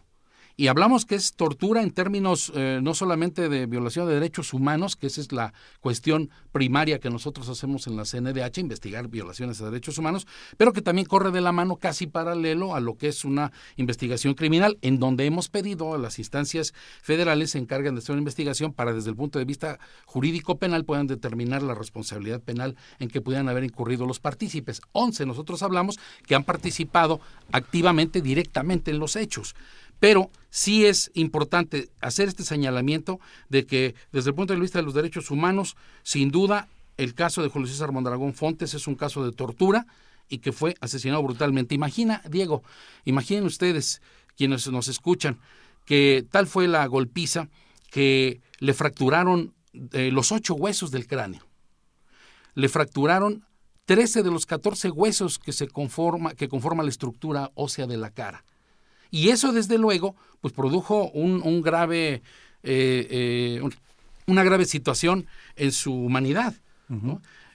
y 0.56 0.68
hablamos 0.68 1.04
que 1.04 1.16
es 1.16 1.34
tortura 1.34 1.82
en 1.82 1.90
términos 1.90 2.52
eh, 2.54 2.78
no 2.82 2.94
solamente 2.94 3.48
de 3.48 3.66
violación 3.66 4.06
de 4.06 4.14
derechos 4.14 4.54
humanos, 4.54 4.94
que 4.94 5.08
esa 5.08 5.20
es 5.20 5.32
la 5.32 5.52
cuestión 5.80 6.30
primaria 6.52 7.00
que 7.00 7.10
nosotros 7.10 7.48
hacemos 7.48 7.86
en 7.88 7.96
la 7.96 8.04
CNDH, 8.04 8.58
investigar 8.58 9.08
violaciones 9.08 9.58
de 9.58 9.64
derechos 9.64 9.98
humanos, 9.98 10.26
pero 10.56 10.72
que 10.72 10.82
también 10.82 11.06
corre 11.06 11.32
de 11.32 11.40
la 11.40 11.50
mano 11.50 11.76
casi 11.76 12.06
paralelo 12.06 12.76
a 12.76 12.80
lo 12.80 12.96
que 12.96 13.08
es 13.08 13.24
una 13.24 13.50
investigación 13.76 14.34
criminal, 14.34 14.78
en 14.82 15.00
donde 15.00 15.26
hemos 15.26 15.48
pedido 15.48 15.94
a 15.94 15.98
las 15.98 16.18
instancias 16.20 16.72
federales 17.02 17.50
se 17.50 17.58
encargan 17.58 17.94
de 17.94 17.98
hacer 17.98 18.12
una 18.12 18.20
investigación 18.20 18.72
para 18.72 18.92
desde 18.92 19.10
el 19.10 19.16
punto 19.16 19.40
de 19.40 19.44
vista 19.44 19.80
jurídico 20.06 20.58
penal 20.58 20.84
puedan 20.84 21.08
determinar 21.08 21.62
la 21.62 21.74
responsabilidad 21.74 22.40
penal 22.40 22.76
en 23.00 23.08
que 23.08 23.20
pudieran 23.20 23.48
haber 23.48 23.64
incurrido 23.64 24.06
los 24.06 24.20
partícipes. 24.20 24.80
Once, 24.92 25.26
nosotros 25.26 25.62
hablamos 25.62 25.98
que 26.26 26.36
han 26.36 26.44
participado 26.44 27.20
activamente, 27.50 28.20
directamente 28.20 28.92
en 28.92 29.00
los 29.00 29.16
hechos. 29.16 29.54
Pero 30.04 30.30
sí 30.50 30.84
es 30.84 31.10
importante 31.14 31.88
hacer 32.02 32.28
este 32.28 32.42
señalamiento 32.42 33.20
de 33.48 33.64
que 33.64 33.94
desde 34.12 34.28
el 34.28 34.36
punto 34.36 34.52
de 34.52 34.60
vista 34.60 34.78
de 34.78 34.84
los 34.84 34.92
derechos 34.92 35.30
humanos, 35.30 35.76
sin 36.02 36.30
duda, 36.30 36.68
el 36.98 37.14
caso 37.14 37.42
de 37.42 37.48
Julio 37.48 37.68
César 37.68 37.90
Mondragón 37.90 38.34
Fontes 38.34 38.74
es 38.74 38.86
un 38.86 38.96
caso 38.96 39.24
de 39.24 39.32
tortura 39.32 39.86
y 40.28 40.40
que 40.40 40.52
fue 40.52 40.74
asesinado 40.82 41.22
brutalmente. 41.22 41.74
Imagina, 41.74 42.20
Diego, 42.28 42.62
imaginen 43.06 43.46
ustedes, 43.46 44.02
quienes 44.36 44.68
nos 44.68 44.88
escuchan, 44.88 45.40
que 45.86 46.26
tal 46.30 46.46
fue 46.46 46.68
la 46.68 46.84
golpiza 46.84 47.48
que 47.90 48.42
le 48.58 48.74
fracturaron 48.74 49.54
eh, 49.92 50.10
los 50.12 50.32
ocho 50.32 50.52
huesos 50.52 50.90
del 50.90 51.06
cráneo. 51.06 51.46
Le 52.52 52.68
fracturaron 52.68 53.46
13 53.86 54.22
de 54.22 54.30
los 54.30 54.44
14 54.44 54.90
huesos 54.90 55.38
que, 55.38 55.54
se 55.54 55.66
conforma, 55.66 56.34
que 56.34 56.50
conforma 56.50 56.82
la 56.82 56.90
estructura 56.90 57.52
ósea 57.54 57.86
de 57.86 57.96
la 57.96 58.10
cara. 58.10 58.44
Y 59.14 59.28
eso, 59.28 59.52
desde 59.52 59.78
luego, 59.78 60.16
pues 60.40 60.52
produjo 60.52 61.08
un, 61.10 61.62
grave, 61.62 62.14
eh, 62.64 63.06
eh, 63.10 63.62
una 64.26 64.42
grave 64.42 64.64
situación 64.64 65.28
en 65.54 65.70
su 65.70 65.94
humanidad. 65.94 66.52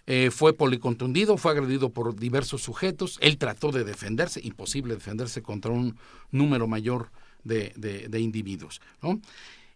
Eh, 0.08 0.32
fue 0.32 0.54
policontundido, 0.54 1.36
fue 1.36 1.52
agredido 1.52 1.90
por 1.90 2.16
diversos 2.16 2.62
sujetos, 2.62 3.18
él 3.20 3.38
trató 3.38 3.74
de 3.74 3.84
defenderse, 3.84 4.40
imposible 4.42 4.94
defenderse 4.94 5.42
contra 5.42 5.74
un 5.74 5.98
número 6.32 6.66
mayor 6.66 7.12
de, 7.44 7.74
de 7.76 8.20
individuos. 8.22 8.80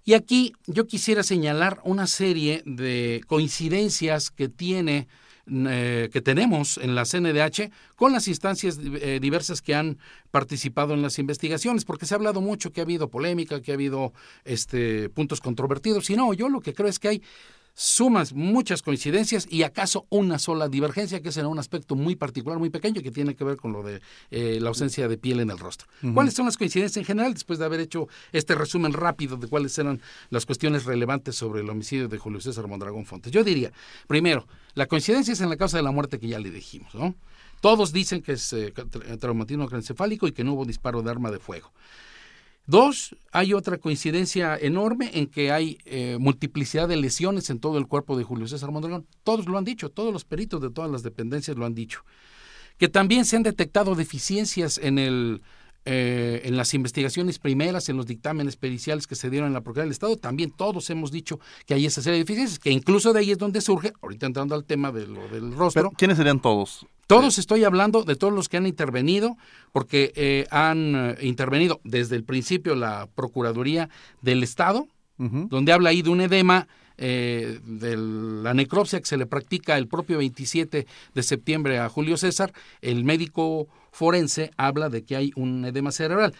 Y 0.05 0.13
aquí 0.13 0.53
yo 0.67 0.87
quisiera 0.87 1.21
señalar 1.21 1.81
una 1.83 2.07
serie 2.07 2.63
de 2.65 3.25
coincidencias 3.27 4.31
que 4.31 4.47
tiene 4.47 5.09
eh, 5.45 6.09
que 6.13 6.21
tenemos 6.21 6.77
en 6.77 6.95
la 6.95 7.03
CNDH 7.03 7.69
con 7.97 8.13
las 8.13 8.29
instancias 8.29 8.79
eh, 8.81 9.19
diversas 9.21 9.61
que 9.61 9.75
han 9.75 9.97
participado 10.31 10.93
en 10.93 11.01
las 11.01 11.19
investigaciones, 11.19 11.83
porque 11.83 12.05
se 12.05 12.13
ha 12.13 12.17
hablado 12.17 12.39
mucho 12.39 12.71
que 12.71 12.79
ha 12.79 12.85
habido 12.85 13.09
polémica, 13.09 13.61
que 13.61 13.71
ha 13.71 13.75
habido 13.75 14.13
este, 14.45 15.09
puntos 15.09 15.41
controvertidos, 15.41 16.09
y 16.09 16.15
no, 16.15 16.33
yo 16.33 16.47
lo 16.47 16.61
que 16.61 16.73
creo 16.73 16.87
es 16.87 16.97
que 16.97 17.07
hay 17.09 17.21
sumas 17.73 18.33
muchas 18.33 18.81
coincidencias 18.81 19.47
y 19.49 19.63
acaso 19.63 20.05
una 20.09 20.37
sola 20.39 20.69
divergencia, 20.69 21.21
que 21.21 21.29
es 21.29 21.37
en 21.37 21.45
un 21.45 21.59
aspecto 21.59 21.95
muy 21.95 22.15
particular, 22.15 22.59
muy 22.59 22.69
pequeño, 22.69 23.01
que 23.01 23.11
tiene 23.11 23.35
que 23.35 23.43
ver 23.43 23.57
con 23.57 23.73
lo 23.73 23.83
de 23.83 24.01
eh, 24.31 24.59
la 24.61 24.69
ausencia 24.69 25.07
de 25.07 25.17
piel 25.17 25.39
en 25.39 25.49
el 25.49 25.57
rostro. 25.57 25.87
¿Cuáles 26.13 26.33
son 26.33 26.45
las 26.45 26.57
coincidencias 26.57 26.97
en 26.97 27.05
general, 27.05 27.33
después 27.33 27.59
de 27.59 27.65
haber 27.65 27.79
hecho 27.79 28.07
este 28.31 28.55
resumen 28.55 28.93
rápido 28.93 29.37
de 29.37 29.47
cuáles 29.47 29.77
eran 29.77 30.01
las 30.29 30.45
cuestiones 30.45 30.85
relevantes 30.85 31.35
sobre 31.35 31.61
el 31.61 31.69
homicidio 31.69 32.07
de 32.07 32.17
Julio 32.17 32.41
César 32.41 32.67
Mondragón 32.67 33.05
Fontes? 33.05 33.31
Yo 33.31 33.43
diría, 33.43 33.71
primero, 34.07 34.47
la 34.75 34.85
coincidencia 34.85 35.33
es 35.33 35.41
en 35.41 35.49
la 35.49 35.57
causa 35.57 35.77
de 35.77 35.83
la 35.83 35.91
muerte 35.91 36.19
que 36.19 36.27
ya 36.27 36.39
le 36.39 36.51
dijimos, 36.51 36.93
¿no? 36.93 37.15
Todos 37.61 37.93
dicen 37.93 38.21
que 38.21 38.33
es 38.33 38.51
eh, 38.51 38.73
traumatismo 39.19 39.67
craneoencefálico 39.67 40.27
y 40.27 40.33
que 40.33 40.43
no 40.43 40.53
hubo 40.53 40.65
disparo 40.65 41.01
de 41.01 41.09
arma 41.09 41.31
de 41.31 41.39
fuego. 41.39 41.71
Dos, 42.65 43.15
hay 43.33 43.53
otra 43.53 43.77
coincidencia 43.77 44.57
enorme 44.57 45.11
en 45.13 45.27
que 45.27 45.51
hay 45.51 45.79
eh, 45.83 46.17
multiplicidad 46.19 46.87
de 46.87 46.95
lesiones 46.95 47.49
en 47.49 47.59
todo 47.59 47.77
el 47.77 47.87
cuerpo 47.87 48.17
de 48.17 48.23
Julio 48.23 48.47
César 48.47 48.71
Mondragón. 48.71 49.05
Todos 49.23 49.47
lo 49.47 49.57
han 49.57 49.65
dicho, 49.65 49.89
todos 49.89 50.13
los 50.13 50.23
peritos 50.23 50.61
de 50.61 50.69
todas 50.69 50.89
las 50.89 51.03
dependencias 51.03 51.57
lo 51.57 51.65
han 51.65 51.75
dicho. 51.75 52.05
Que 52.77 52.87
también 52.87 53.25
se 53.25 53.35
han 53.35 53.43
detectado 53.43 53.95
deficiencias 53.95 54.77
en 54.77 54.97
el 54.97 55.41
eh, 55.85 56.41
en 56.45 56.55
las 56.55 56.73
investigaciones 56.73 57.39
primeras, 57.39 57.89
en 57.89 57.97
los 57.97 58.05
dictámenes 58.05 58.55
periciales 58.55 59.05
que 59.05 59.15
se 59.15 59.29
dieron 59.29 59.47
en 59.47 59.53
la 59.53 59.59
Procuraduría 59.59 59.87
del 59.87 59.91
Estado, 59.91 60.15
también 60.15 60.51
todos 60.51 60.89
hemos 60.89 61.11
dicho 61.11 61.41
que 61.65 61.73
hay 61.73 61.85
esa 61.85 62.01
serie 62.01 62.19
de 62.19 62.23
deficiencias, 62.23 62.57
que 62.57 62.71
incluso 62.71 63.11
de 63.11 63.19
ahí 63.19 63.31
es 63.31 63.37
donde 63.37 63.59
surge, 63.59 63.91
ahorita 64.01 64.27
entrando 64.27 64.55
al 64.55 64.63
tema 64.63 64.93
de 64.93 65.07
lo 65.07 65.27
del 65.27 65.53
rostro. 65.53 65.91
¿Quiénes 65.97 66.15
serían 66.15 66.41
todos? 66.41 66.85
Todos 67.07 67.37
estoy 67.37 67.65
hablando 67.65 68.03
de 68.03 68.15
todos 68.15 68.33
los 68.33 68.47
que 68.47 68.55
han 68.55 68.65
intervenido, 68.65 69.35
porque 69.73 70.13
eh, 70.15 70.47
han 70.51 70.95
eh, 70.95 71.17
intervenido 71.21 71.81
desde 71.83 72.15
el 72.15 72.23
principio 72.23 72.75
la 72.75 73.09
Procuraduría 73.13 73.89
del 74.21 74.41
Estado, 74.41 74.87
donde 75.17 75.71
habla 75.71 75.89
ahí 75.89 76.01
de 76.01 76.09
un 76.09 76.19
edema 76.21 76.67
de 76.97 77.95
la 77.97 78.53
necropsia 78.53 78.99
que 78.99 79.05
se 79.05 79.15
le 79.15 79.25
practica 79.25 79.77
el 79.77 79.87
propio 79.87 80.17
27 80.17 80.85
de 81.13 81.23
septiembre 81.23 81.79
a 81.79 81.87
Julio 81.87 82.17
César, 82.17 82.51
el 82.81 83.05
médico 83.05 83.69
forense 83.93 84.51
habla 84.57 84.89
de 84.89 85.03
que 85.03 85.15
hay 85.15 85.31
un 85.35 85.63
edema 85.65 85.91
cerebral. 85.91 86.33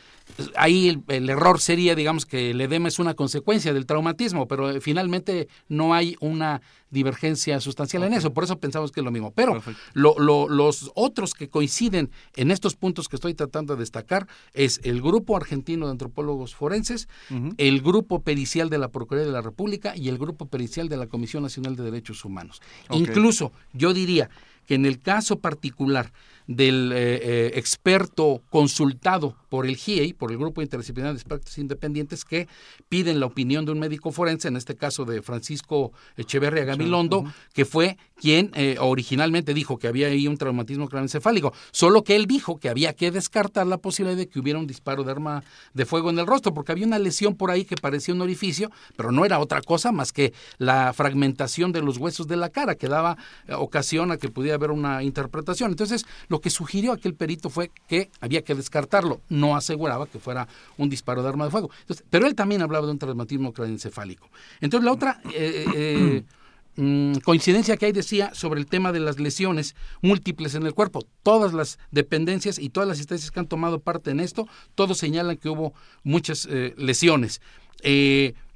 Ahí 0.55 1.01
el, 1.07 1.29
error 1.29 1.59
sería, 1.59 1.93
digamos, 1.93 2.25
que 2.25 2.49
el 2.49 2.59
edema 2.59 2.87
es 2.87 2.97
una 2.97 3.13
consecuencia 3.13 3.73
del 3.73 3.85
traumatismo, 3.85 4.47
pero 4.47 4.71
eh, 4.71 4.81
finalmente 4.81 5.47
no 5.69 5.93
hay 5.93 6.15
una 6.19 6.61
divergencia 6.89 7.59
sustancial 7.59 8.03
en 8.03 8.13
eso, 8.13 8.33
por 8.33 8.43
eso 8.43 8.59
pensamos 8.59 8.91
que 8.91 9.01
es 9.01 9.03
lo 9.03 9.11
mismo. 9.11 9.31
Pero 9.31 9.61
los 9.93 10.91
otros 10.95 11.33
que 11.35 11.49
coinciden 11.49 12.09
en 12.35 12.49
estos 12.49 12.75
puntos 12.75 13.07
que 13.07 13.17
estoy 13.17 13.35
tratando 13.35 13.75
de 13.75 13.81
destacar 13.81 14.27
es 14.53 14.79
el 14.83 15.01
Grupo 15.01 15.37
Argentino 15.37 15.85
de 15.85 15.91
Antropólogos 15.91 16.55
Forenses, 16.55 17.07
el 17.57 17.81
Grupo 17.81 18.21
Pericial 18.21 18.69
de 18.69 18.79
la 18.79 18.89
Procuraduría 18.89 19.31
de 19.31 19.37
la 19.37 19.41
República 19.41 19.95
y 19.95 20.09
el 20.09 20.17
Grupo 20.17 20.47
Pericial 20.47 20.89
de 20.89 20.97
la 20.97 21.05
Comisión 21.05 21.43
Nacional 21.43 21.75
de 21.75 21.83
Derechos 21.83 22.25
Humanos. 22.25 22.61
Incluso, 22.89 23.51
yo 23.73 23.93
diría 23.93 24.29
que 24.65 24.75
en 24.75 24.85
el 24.85 24.99
caso 24.99 25.39
particular 25.39 26.11
del 26.47 26.91
eh, 26.93 27.19
eh, 27.21 27.51
experto 27.55 28.41
consultado 28.49 29.35
por 29.49 29.65
el 29.65 29.77
GIEI, 29.77 30.13
por 30.13 30.31
el 30.31 30.37
Grupo 30.37 30.61
Interdisciplinario 30.61 31.13
de 31.13 31.19
Expertos 31.19 31.57
Independientes, 31.57 32.25
que 32.25 32.47
piden 32.89 33.19
la 33.19 33.27
opinión 33.27 33.65
de 33.65 33.71
un 33.71 33.79
médico 33.79 34.11
forense, 34.11 34.47
en 34.47 34.57
este 34.57 34.75
caso 34.75 35.05
de 35.05 35.21
Francisco 35.21 35.91
Echeverria 36.17 36.63
Gamilondo, 36.63 37.23
que 37.53 37.65
fue 37.65 37.97
quien 38.15 38.51
eh, 38.55 38.77
originalmente 38.79 39.53
dijo 39.53 39.77
que 39.77 39.87
había 39.87 40.07
ahí 40.07 40.27
un 40.27 40.37
traumatismo 40.37 40.87
craneoencefálico, 40.89 41.53
solo 41.71 42.03
que 42.03 42.15
él 42.15 42.25
dijo 42.25 42.57
que 42.57 42.69
había 42.69 42.93
que 42.93 43.11
descartar 43.11 43.67
la 43.67 43.77
posibilidad 43.77 44.17
de 44.17 44.27
que 44.27 44.39
hubiera 44.39 44.59
un 44.59 44.65
disparo 44.67 45.03
de 45.03 45.11
arma 45.11 45.43
de 45.73 45.85
fuego 45.85 46.09
en 46.09 46.19
el 46.19 46.25
rostro, 46.25 46.53
porque 46.53 46.71
había 46.71 46.87
una 46.87 46.99
lesión 46.99 47.35
por 47.35 47.51
ahí 47.51 47.65
que 47.65 47.75
parecía 47.75 48.13
un 48.13 48.21
orificio, 48.21 48.71
pero 48.95 49.11
no 49.11 49.25
era 49.25 49.39
otra 49.39 49.61
cosa 49.61 49.91
más 49.91 50.11
que 50.11 50.33
la 50.57 50.93
fragmentación 50.93 51.71
de 51.71 51.81
los 51.81 51.97
huesos 51.97 52.27
de 52.27 52.37
la 52.37 52.49
cara, 52.49 52.75
que 52.75 52.87
daba 52.87 53.17
ocasión 53.49 54.11
a 54.11 54.17
que 54.17 54.29
pudiera 54.29 54.55
haber 54.55 54.71
una 54.71 55.03
interpretación. 55.03 55.71
Entonces, 55.71 56.05
lo 56.33 56.41
que 56.41 56.49
sugirió 56.49 56.93
aquel 56.93 57.13
perito 57.13 57.51
fue 57.51 57.69
que 57.87 58.09
había 58.19 58.43
que 58.43 58.55
descartarlo, 58.55 59.21
no 59.29 59.55
aseguraba 59.55 60.07
que 60.07 60.17
fuera 60.17 60.47
un 60.79 60.89
disparo 60.89 61.21
de 61.21 61.29
arma 61.29 61.45
de 61.45 61.51
fuego. 61.51 61.69
pero 62.09 62.25
él 62.25 62.33
también 62.33 62.63
hablaba 62.63 62.87
de 62.87 62.91
un 62.91 62.97
traumatismo 62.97 63.53
craneoencefálico. 63.53 64.27
Entonces 64.59 64.83
la 64.83 64.93
otra 64.93 65.21
eh, 65.31 65.63
eh, 65.75 66.23
mm, 66.75 67.19
coincidencia 67.19 67.77
que 67.77 67.85
hay 67.85 67.91
decía 67.91 68.33
sobre 68.33 68.59
el 68.59 68.65
tema 68.65 68.91
de 68.91 68.99
las 68.99 69.19
lesiones 69.19 69.75
múltiples 70.01 70.55
en 70.55 70.65
el 70.65 70.73
cuerpo. 70.73 71.05
Todas 71.21 71.53
las 71.53 71.77
dependencias 71.91 72.57
y 72.57 72.69
todas 72.69 72.89
las 72.89 72.97
instancias 72.97 73.29
que 73.29 73.39
han 73.39 73.45
tomado 73.45 73.79
parte 73.79 74.09
en 74.09 74.19
esto, 74.19 74.47
todos 74.73 74.97
señalan 74.97 75.37
que 75.37 75.49
hubo 75.49 75.75
muchas 76.01 76.47
eh, 76.49 76.73
lesiones. 76.77 77.41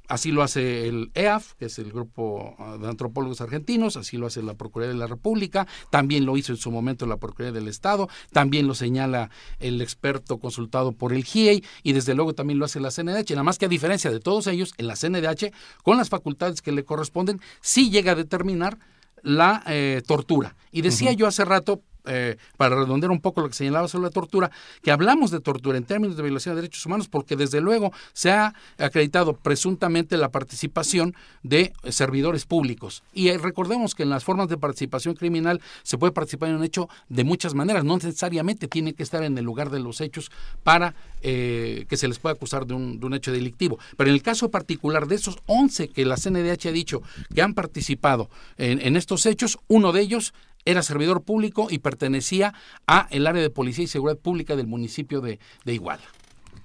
Así 0.08 0.32
lo 0.32 0.42
hace 0.42 0.88
el 0.88 1.10
EAF, 1.14 1.52
que 1.54 1.66
es 1.66 1.78
el 1.78 1.92
grupo 1.92 2.56
ah, 2.58 2.78
de 2.80 2.88
antropólogos 2.88 3.40
argentinos, 3.42 3.96
así 3.96 4.16
lo 4.16 4.26
hace 4.26 4.42
la 4.42 4.54
Procuraduría 4.54 4.94
de 4.94 4.98
la 4.98 5.06
República, 5.06 5.66
también 5.90 6.24
lo 6.24 6.36
hizo 6.36 6.52
en 6.52 6.58
su 6.58 6.70
momento 6.70 7.06
la 7.06 7.18
Procuraduría 7.18 7.60
del 7.60 7.68
Estado, 7.68 8.08
también 8.32 8.66
lo 8.66 8.74
señala 8.74 9.30
el 9.58 9.82
experto 9.82 10.38
consultado 10.38 10.92
por 10.92 11.12
el 11.12 11.24
GIEI 11.24 11.62
y 11.82 11.92
desde 11.92 12.14
luego 12.14 12.34
también 12.34 12.58
lo 12.58 12.64
hace 12.64 12.80
la 12.80 12.90
CNDH. 12.90 13.30
Nada 13.30 13.42
más 13.42 13.58
que 13.58 13.66
a 13.66 13.68
diferencia 13.68 14.10
de 14.10 14.20
todos 14.20 14.46
ellos, 14.46 14.72
en 14.78 14.86
la 14.86 14.96
CNDH, 14.96 15.52
con 15.82 15.98
las 15.98 16.08
facultades 16.08 16.62
que 16.62 16.72
le 16.72 16.84
corresponden, 16.84 17.40
sí 17.60 17.90
llega 17.90 18.12
a 18.12 18.14
determinar 18.14 18.78
la 19.22 19.62
eh, 19.66 20.02
tortura. 20.06 20.56
Y 20.72 20.82
decía 20.82 21.12
yo 21.12 21.26
hace 21.26 21.44
rato, 21.44 21.82
eh, 22.08 22.36
para 22.56 22.76
redondear 22.76 23.10
un 23.10 23.20
poco 23.20 23.40
lo 23.40 23.48
que 23.48 23.54
señalaba 23.54 23.88
sobre 23.88 24.04
la 24.04 24.10
tortura, 24.10 24.50
que 24.82 24.90
hablamos 24.90 25.30
de 25.30 25.40
tortura 25.40 25.78
en 25.78 25.84
términos 25.84 26.16
de 26.16 26.22
violación 26.22 26.54
de 26.54 26.62
derechos 26.62 26.84
humanos 26.86 27.08
porque 27.08 27.36
desde 27.36 27.60
luego 27.60 27.92
se 28.12 28.30
ha 28.30 28.54
acreditado 28.78 29.34
presuntamente 29.34 30.16
la 30.16 30.30
participación 30.30 31.14
de 31.42 31.72
servidores 31.88 32.44
públicos. 32.44 33.02
Y 33.12 33.30
recordemos 33.36 33.94
que 33.94 34.02
en 34.02 34.10
las 34.10 34.24
formas 34.24 34.48
de 34.48 34.56
participación 34.56 35.14
criminal 35.14 35.60
se 35.82 35.98
puede 35.98 36.12
participar 36.12 36.50
en 36.50 36.56
un 36.56 36.64
hecho 36.64 36.88
de 37.08 37.24
muchas 37.24 37.54
maneras, 37.54 37.84
no 37.84 37.96
necesariamente 37.96 38.68
tiene 38.68 38.94
que 38.94 39.02
estar 39.02 39.22
en 39.22 39.36
el 39.38 39.44
lugar 39.44 39.70
de 39.70 39.80
los 39.80 40.00
hechos 40.00 40.30
para 40.62 40.94
eh, 41.22 41.86
que 41.88 41.96
se 41.96 42.08
les 42.08 42.18
pueda 42.18 42.34
acusar 42.34 42.66
de 42.66 42.74
un, 42.74 43.00
de 43.00 43.06
un, 43.06 43.14
hecho 43.14 43.32
delictivo. 43.32 43.78
Pero 43.96 44.10
en 44.10 44.14
el 44.14 44.22
caso 44.22 44.50
particular 44.50 45.06
de 45.06 45.16
esos 45.16 45.38
11 45.46 45.88
que 45.88 46.04
la 46.04 46.16
CNDH 46.16 46.68
ha 46.68 46.72
dicho 46.72 47.02
que 47.34 47.42
han 47.42 47.54
participado 47.54 48.30
en, 48.56 48.80
en 48.80 48.96
estos 48.96 49.26
hechos, 49.26 49.58
uno 49.68 49.92
de 49.92 50.00
ellos 50.00 50.32
era 50.64 50.82
servidor 50.82 51.22
público 51.22 51.68
y 51.70 51.78
pertenecía 51.78 52.54
a 52.86 53.08
el 53.10 53.26
área 53.26 53.42
de 53.42 53.50
policía 53.50 53.84
y 53.84 53.88
seguridad 53.88 54.18
pública 54.18 54.56
del 54.56 54.66
municipio 54.66 55.20
de, 55.20 55.38
de 55.64 55.74
Iguala. 55.74 56.04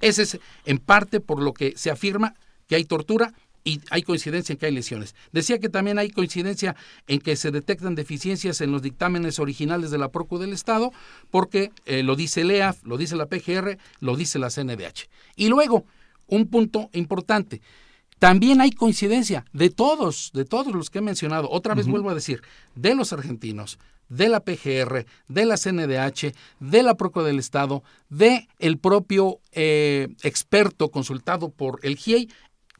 Ese 0.01 0.23
es 0.23 0.39
en 0.65 0.79
parte 0.79 1.19
por 1.19 1.41
lo 1.41 1.53
que 1.53 1.73
se 1.77 1.89
afirma 1.89 2.35
que 2.67 2.75
hay 2.75 2.85
tortura 2.85 3.33
y 3.63 3.81
hay 3.89 4.03
coincidencia 4.03 4.53
en 4.53 4.59
que 4.59 4.65
hay 4.65 4.73
lesiones. 4.73 5.15
Decía 5.31 5.59
que 5.59 5.69
también 5.69 5.97
hay 5.97 6.09
coincidencia 6.09 6.75
en 7.07 7.19
que 7.19 7.35
se 7.35 7.51
detectan 7.51 7.95
deficiencias 7.95 8.61
en 8.61 8.71
los 8.71 8.81
dictámenes 8.81 9.39
originales 9.39 9.91
de 9.91 9.97
la 9.97 10.09
Procu 10.09 10.37
del 10.37 10.53
Estado, 10.53 10.91
porque 11.31 11.71
eh, 11.85 12.03
lo 12.03 12.15
dice 12.15 12.41
el 12.41 12.51
EAF, 12.51 12.83
lo 12.83 12.97
dice 12.97 13.15
la 13.15 13.27
PGR, 13.27 13.77
lo 13.99 14.15
dice 14.15 14.39
la 14.39 14.49
CNDH. 14.49 15.07
Y 15.35 15.47
luego, 15.47 15.85
un 16.27 16.47
punto 16.47 16.89
importante, 16.93 17.61
también 18.23 18.61
hay 18.61 18.71
coincidencia 18.71 19.43
de 19.51 19.69
todos, 19.69 20.31
de 20.33 20.45
todos 20.45 20.73
los 20.73 20.89
que 20.89 20.99
he 20.99 21.01
mencionado. 21.01 21.49
Otra 21.51 21.75
vez 21.75 21.87
vuelvo 21.87 22.09
a 22.09 22.15
decir, 22.15 22.41
de 22.73 22.95
los 22.95 23.11
argentinos, 23.11 23.79
de 24.07 24.29
la 24.29 24.39
PGR, 24.39 25.05
de 25.27 25.45
la 25.45 25.57
CNDH, 25.57 26.33
de 26.61 26.83
la 26.83 26.95
Proco 26.95 27.25
del 27.25 27.37
Estado, 27.37 27.83
de 28.07 28.47
el 28.59 28.77
propio 28.77 29.41
eh, 29.51 30.07
experto 30.23 30.89
consultado 30.89 31.49
por 31.49 31.81
el 31.83 31.97
GIEI, 31.97 32.29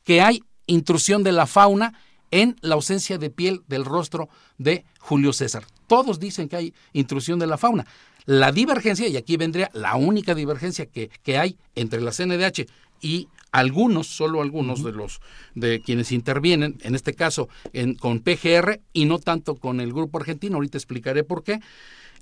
que 0.06 0.22
hay 0.22 0.46
intrusión 0.66 1.24
de 1.24 1.34
la 1.34 1.46
fauna 1.46 1.94
en 2.32 2.56
la 2.62 2.76
ausencia 2.76 3.18
de 3.18 3.30
piel 3.30 3.64
del 3.68 3.84
rostro 3.84 4.30
de 4.58 4.86
Julio 4.98 5.34
César. 5.34 5.66
Todos 5.88 6.22
dicen 6.22 6.48
que 6.48 6.56
hay 6.56 6.74
intrusión 6.94 7.38
de 7.38 7.48
la 7.48 7.58
fauna. 7.58 7.86
La 8.24 8.54
divergencia, 8.54 9.10
y 9.10 9.18
aquí 9.18 9.36
vendría 9.36 9.70
la 9.74 9.98
única 9.98 10.36
divergencia 10.36 10.86
que, 10.86 11.10
que 11.22 11.38
hay 11.38 11.58
entre 11.76 12.00
la 12.00 12.12
CNDH 12.12 12.66
y 13.02 13.28
algunos, 13.54 14.08
solo 14.08 14.42
algunos 14.42 14.84
de 14.84 14.92
los 14.92 15.22
de 15.54 15.80
quienes 15.80 16.12
intervienen, 16.12 16.78
en 16.82 16.96
este 16.96 17.14
caso 17.14 17.48
en, 17.72 17.94
con 17.94 18.20
PGR 18.20 18.82
y 18.92 19.06
no 19.06 19.20
tanto 19.20 19.56
con 19.56 19.80
el 19.80 19.94
grupo 19.94 20.18
argentino, 20.18 20.56
ahorita 20.56 20.78
explicaré 20.78 21.24
por 21.24 21.44
qué. 21.44 21.62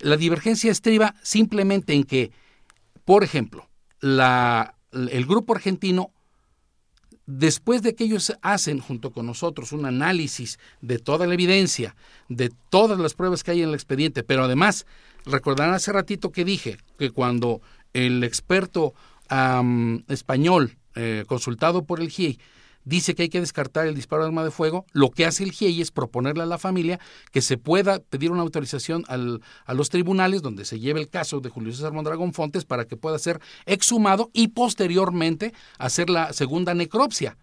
La 0.02 0.18
divergencia 0.18 0.72
estriba 0.72 1.16
simplemente 1.24 1.94
en 1.94 2.04
que, 2.04 2.32
por 3.06 3.24
ejemplo, 3.24 3.70
la, 4.02 4.76
el 4.92 5.26
grupo 5.26 5.56
argentino, 5.56 6.12
después 7.26 7.82
de 7.82 7.96
que 7.96 8.04
ellos 8.04 8.34
hacen 8.42 8.80
junto 8.80 9.12
con 9.12 9.26
nosotros 9.26 9.72
un 9.72 9.86
análisis 9.86 10.60
de 10.82 11.00
toda 11.00 11.28
la 11.28 11.36
evidencia, 11.36 11.96
de 12.28 12.52
todas 12.70 13.00
las 13.00 13.14
pruebas 13.14 13.42
que 13.44 13.52
hay 13.52 13.62
en 13.62 13.70
el 13.70 13.76
expediente, 13.76 14.24
pero 14.24 14.44
además, 14.44 14.86
recordarán 15.26 15.76
hace 15.76 15.94
ratito 15.94 16.34
que 16.34 16.44
dije 16.44 16.78
que 16.98 17.12
cuando 17.12 17.62
el 17.94 18.22
experto 18.26 18.94
español 20.10 20.78
eh, 20.96 21.24
consultado 21.28 21.86
por 21.86 22.00
el 22.00 22.10
GIEI 22.10 22.40
dice 22.84 23.16
que 23.16 23.24
hay 23.24 23.30
que 23.30 23.40
descartar 23.40 23.88
el 23.88 23.96
disparo 23.96 24.24
de 24.24 24.30
arma 24.30 24.44
de 24.44 24.52
fuego, 24.52 24.86
lo 24.92 25.10
que 25.12 25.26
hace 25.26 25.44
el 25.44 25.52
GIEI 25.52 25.82
es 25.82 25.92
proponerle 25.92 26.44
a 26.44 26.46
la 26.46 26.58
familia 26.58 27.00
que 27.32 27.42
se 27.42 27.58
pueda 27.58 28.00
pedir 28.00 28.32
una 28.32 28.42
autorización 28.42 29.04
al, 29.08 29.42
a 29.66 29.74
los 29.74 29.90
tribunales 29.90 30.42
donde 30.42 30.66
se 30.66 30.80
lleve 30.80 31.00
el 31.00 31.10
caso 31.10 31.40
de 31.40 31.50
Julio 31.50 31.74
César 31.74 31.94
Mondragón 31.94 32.34
Fontes 32.34 32.66
para 32.66 32.86
que 32.86 32.98
pueda 32.98 33.20
ser 33.20 33.40
exhumado 33.66 34.30
y 34.34 34.50
posteriormente 34.50 35.54
hacer 35.78 36.10
la 36.10 36.34
segunda 36.34 36.74
necropsia. 36.74 37.38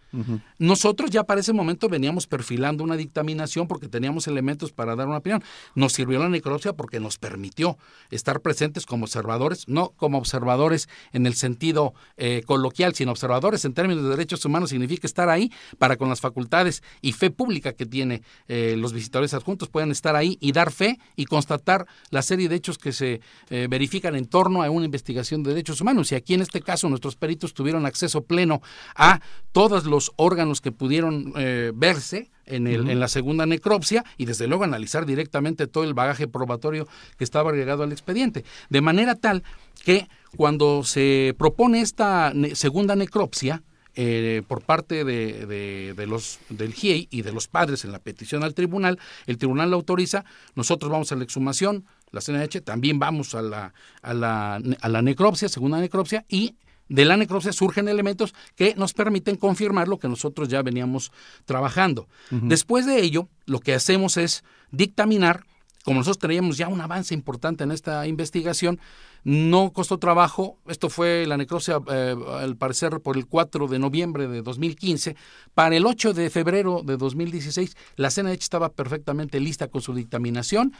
Nosotros 0.59 1.11
ya 1.11 1.25
para 1.25 1.41
ese 1.41 1.53
momento 1.53 1.89
veníamos 1.89 2.27
perfilando 2.27 2.83
una 2.83 2.97
dictaminación 2.97 3.69
porque 3.69 3.89
teníamos 3.89 4.27
elementos 4.27 4.73
para 4.73 4.97
dar 4.97 5.07
una 5.07 5.19
opinión. 5.19 5.45
Nos 5.75 5.93
sirvió 5.93 6.19
la 6.19 6.31
necropsia 6.31 6.73
porque 6.73 6.99
nos 6.99 7.19
permitió 7.19 7.77
estar 8.11 8.41
presentes 8.41 8.87
como 8.87 9.05
observadores, 9.05 9.69
no 9.69 9.91
como 9.97 10.17
observadores 10.17 10.89
en 11.13 11.27
el 11.27 11.35
sentido 11.35 11.93
eh, 12.17 12.43
coloquial, 12.47 12.95
sino 12.95 13.11
observadores 13.11 13.67
en 13.67 13.75
términos 13.75 14.03
de 14.05 14.11
derechos 14.11 14.45
humanos 14.47 14.71
significa 14.71 15.07
estar 15.07 15.28
ahí 15.29 15.53
para 15.79 15.97
con 15.97 16.09
las 16.09 16.21
facultades 16.21 16.83
y 17.01 17.13
fe 17.13 17.31
pública 17.31 17.73
que 17.73 17.87
tiene 17.87 18.23
eh, 18.49 18.75
los 18.79 18.93
visitadores 18.93 19.35
adjuntos 19.35 19.69
puedan 19.69 19.91
estar 19.91 20.17
ahí 20.17 20.39
y 20.41 20.53
dar 20.53 20.73
fe 20.73 20.99
y 21.17 21.27
constatar 21.27 21.87
la 22.11 22.23
serie 22.23 22.49
de 22.49 22.57
hechos 22.57 22.79
que 22.79 22.93
se 22.93 23.21
eh, 23.51 23.67
verifican 23.69 24.15
en 24.15 24.27
torno 24.27 24.63
a 24.63 24.71
una 24.71 24.85
investigación 24.85 25.43
de 25.43 25.51
derechos 25.51 25.81
humanos. 25.81 26.13
Y 26.13 26.15
aquí 26.15 26.35
en 26.35 26.43
este 26.43 26.61
caso 26.61 26.89
nuestros 26.89 27.17
peritos 27.17 27.55
tuvieron 27.55 27.87
acceso 27.87 28.23
pleno 28.23 28.63
a 28.95 29.21
todos 29.53 29.85
los 29.85 30.13
órganos 30.17 30.61
que 30.61 30.73
pudieron 30.73 31.33
eh, 31.37 31.73
verse 31.75 32.31
en, 32.47 32.67
el, 32.67 32.89
en, 32.89 33.01
la 33.01 33.09
segunda 33.09 33.47
necropsia 33.47 34.05
y 34.17 34.25
desde 34.25 34.47
luego 34.47 34.65
analizar 34.65 35.05
directamente 35.07 35.67
todo 35.67 35.85
el 35.85 35.95
bagaje 35.95 36.29
probatorio 36.29 36.89
que 37.17 37.25
estaba 37.25 37.51
agregado 37.51 37.83
al 37.83 37.93
expediente. 37.93 38.45
De 38.71 38.81
manera 38.81 39.15
tal 39.15 39.43
que 39.85 40.09
cuando 40.37 40.85
se 40.85 41.35
propone 41.39 41.81
esta 41.81 42.33
segunda 42.55 42.97
necropsia, 42.97 43.63
eh, 44.01 44.43
por 44.47 44.63
parte 44.63 45.03
de, 45.03 45.45
de, 45.93 46.07
los 46.07 46.39
del 46.51 46.73
GIEI 46.73 47.09
y 47.11 47.23
de 47.23 47.33
los 47.33 47.49
padres 47.49 47.85
en 47.85 47.91
la 47.91 47.99
petición 47.99 48.45
al 48.45 48.55
tribunal, 48.55 49.01
el 49.27 49.39
tribunal 49.39 49.71
la 49.71 49.77
autoriza, 49.77 50.25
nosotros 50.55 50.89
vamos 50.89 51.11
a 51.11 51.17
la 51.17 51.25
exhumación, 51.25 51.85
la 52.13 52.21
CNH, 52.21 52.61
también 52.61 53.01
vamos 53.01 53.35
a 53.35 53.43
la, 53.43 53.75
a 54.03 54.15
la, 54.15 54.61
a 54.81 54.89
la 54.89 55.03
necropsia, 55.03 55.49
segunda 55.49 55.81
necropsia, 55.81 56.25
y 56.29 56.55
de 56.89 57.05
la 57.07 57.17
necropsia 57.17 57.53
surgen 57.53 57.89
elementos 57.89 58.37
que 58.55 58.77
nos 58.77 58.95
permiten 58.95 59.35
confirmar 59.35 59.89
lo 59.89 59.99
que 59.99 60.07
nosotros 60.07 60.47
ya 60.49 60.63
veníamos 60.63 61.11
trabajando. 61.45 62.07
Después 62.31 62.87
de 62.87 63.03
ello, 63.03 63.29
lo 63.47 63.59
que 63.59 63.75
hacemos 63.75 64.17
es 64.17 64.45
dictaminar, 64.71 65.45
como 65.89 66.01
nosotros 66.01 66.19
teníamos 66.19 66.59
ya 66.59 66.69
un 66.69 66.83
avance 66.83 67.15
importante 67.15 67.65
en 67.65 67.71
esta 67.71 68.07
investigación, 68.07 68.79
no 69.25 69.73
costó 69.73 69.99
trabajo, 69.99 70.59
esto 70.69 70.91
fue 70.91 71.25
la 71.27 71.39
necropsia 71.39 71.81
eh, 71.91 72.15
al 72.41 72.57
parecer 72.57 73.01
por 73.01 73.17
el 73.17 73.25
4 73.25 73.69
de 73.69 73.79
noviembre 73.79 74.29
de 74.29 74.43
2015, 74.43 75.17
para 75.55 75.75
el 75.75 75.87
8 75.87 76.13
de 76.13 76.29
febrero 76.29 76.83
de 76.85 76.99
2016 76.99 77.75
la 77.97 78.11
CNH 78.11 78.35
estaba 78.35 78.69
perfectamente 78.69 79.41
lista 79.41 79.69
con 79.69 79.81
su 79.81 79.95
dictaminación. 79.95 80.75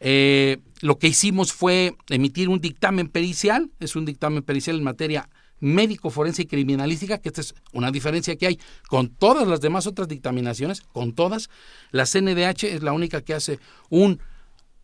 Eh, 0.00 0.58
lo 0.80 0.98
que 0.98 1.06
hicimos 1.06 1.52
fue 1.52 1.94
emitir 2.08 2.48
un 2.48 2.60
dictamen 2.60 3.06
pericial, 3.06 3.70
es 3.78 3.94
un 3.94 4.06
dictamen 4.06 4.42
pericial 4.42 4.76
en 4.76 4.82
materia 4.82 5.28
médico 5.60 6.10
forense 6.10 6.42
y 6.42 6.46
criminalística, 6.46 7.18
que 7.18 7.28
esta 7.28 7.42
es 7.42 7.54
una 7.72 7.92
diferencia 7.92 8.34
que 8.34 8.48
hay 8.48 8.60
con 8.88 9.08
todas 9.08 9.46
las 9.46 9.60
demás 9.60 9.86
otras 9.86 10.08
dictaminaciones, 10.08 10.80
con 10.80 11.12
todas. 11.12 11.48
La 11.92 12.06
CNDH 12.06 12.64
es 12.64 12.82
la 12.82 12.92
única 12.92 13.20
que 13.20 13.34
hace 13.34 13.60
un 13.88 14.20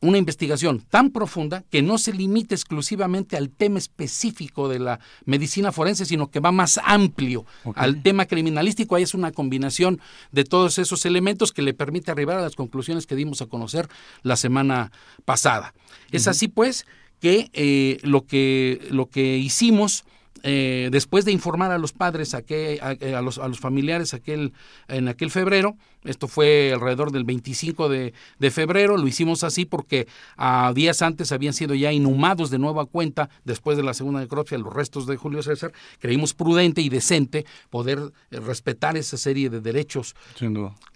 una 0.05 0.19
investigación 0.19 0.81
tan 0.81 1.11
profunda 1.11 1.65
que 1.71 1.83
no 1.83 1.99
se 1.99 2.13
limite 2.13 2.55
exclusivamente 2.55 3.37
al 3.37 3.51
tema 3.51 3.79
específico 3.79 4.69
de 4.69 4.79
la 4.79 5.01
medicina 5.25 5.73
forense, 5.73 6.05
sino 6.05 6.31
que 6.31 6.41
va 6.41 6.53
más 6.53 6.79
amplio 6.85 7.45
al 7.75 8.03
tema 8.03 8.27
criminalístico. 8.27 8.97
Ahí 8.97 9.03
es 9.03 9.15
una 9.15 9.33
combinación 9.33 10.01
de 10.33 10.45
todos 10.45 10.79
esos 10.79 11.07
elementos 11.07 11.53
que 11.53 11.63
le 11.63 11.75
permite 11.75 12.11
arribar 12.11 12.39
a 12.39 12.43
las 12.43 12.55
conclusiones 12.55 13.07
que 13.07 13.17
dimos 13.17 13.41
a 13.43 13.47
conocer 13.47 13.89
la 14.23 14.37
semana 14.37 14.93
pasada. 15.25 15.75
Es 16.11 16.29
así 16.29 16.49
pues 16.49 16.87
que, 17.21 17.51
eh, 17.53 17.99
lo 18.03 18.27
que 18.27 18.87
lo 18.91 19.07
que 19.07 19.39
hicimos 19.39 20.05
eh, 20.47 20.91
después 20.93 21.25
de 21.25 21.33
informar 21.33 21.73
a 21.73 21.79
los 21.79 21.95
padres, 21.95 22.35
a, 22.35 22.43
que, 22.43 22.79
a, 22.83 23.23
los, 23.23 23.39
a 23.39 23.49
los 23.49 23.59
familiares 23.59 24.13
aquel, 24.13 24.53
en 24.89 25.09
aquel 25.09 25.31
febrero, 25.31 25.79
esto 26.05 26.29
fue 26.29 26.73
alrededor 26.73 27.13
del 27.13 27.25
25 27.25 27.89
de, 27.89 28.15
de, 28.39 28.51
febrero. 28.51 28.97
Lo 28.97 29.07
hicimos 29.07 29.45
así 29.45 29.65
porque 29.65 30.07
a 30.37 30.73
días 30.75 31.03
antes 31.03 31.33
habían 31.33 31.53
sido 31.53 31.75
ya 31.75 31.93
inhumados 31.93 32.51
de 32.51 32.59
nueva 32.59 32.87
cuenta, 32.87 33.31
después 33.45 33.77
de 33.77 33.83
la 33.83 33.95
segunda 33.95 34.21
necropsia, 34.21 34.59
los 34.59 34.73
restos 34.73 35.07
de 35.07 35.17
Julio 35.17 35.43
César. 35.43 35.73
Creímos 35.99 36.35
prudente 36.35 36.81
y 36.81 36.89
decente 36.89 37.47
poder 37.71 38.13
eh, 38.31 38.41
respetar 38.41 38.97
esa 38.97 39.17
serie 39.17 39.51
de 39.51 39.61
derechos 39.61 40.15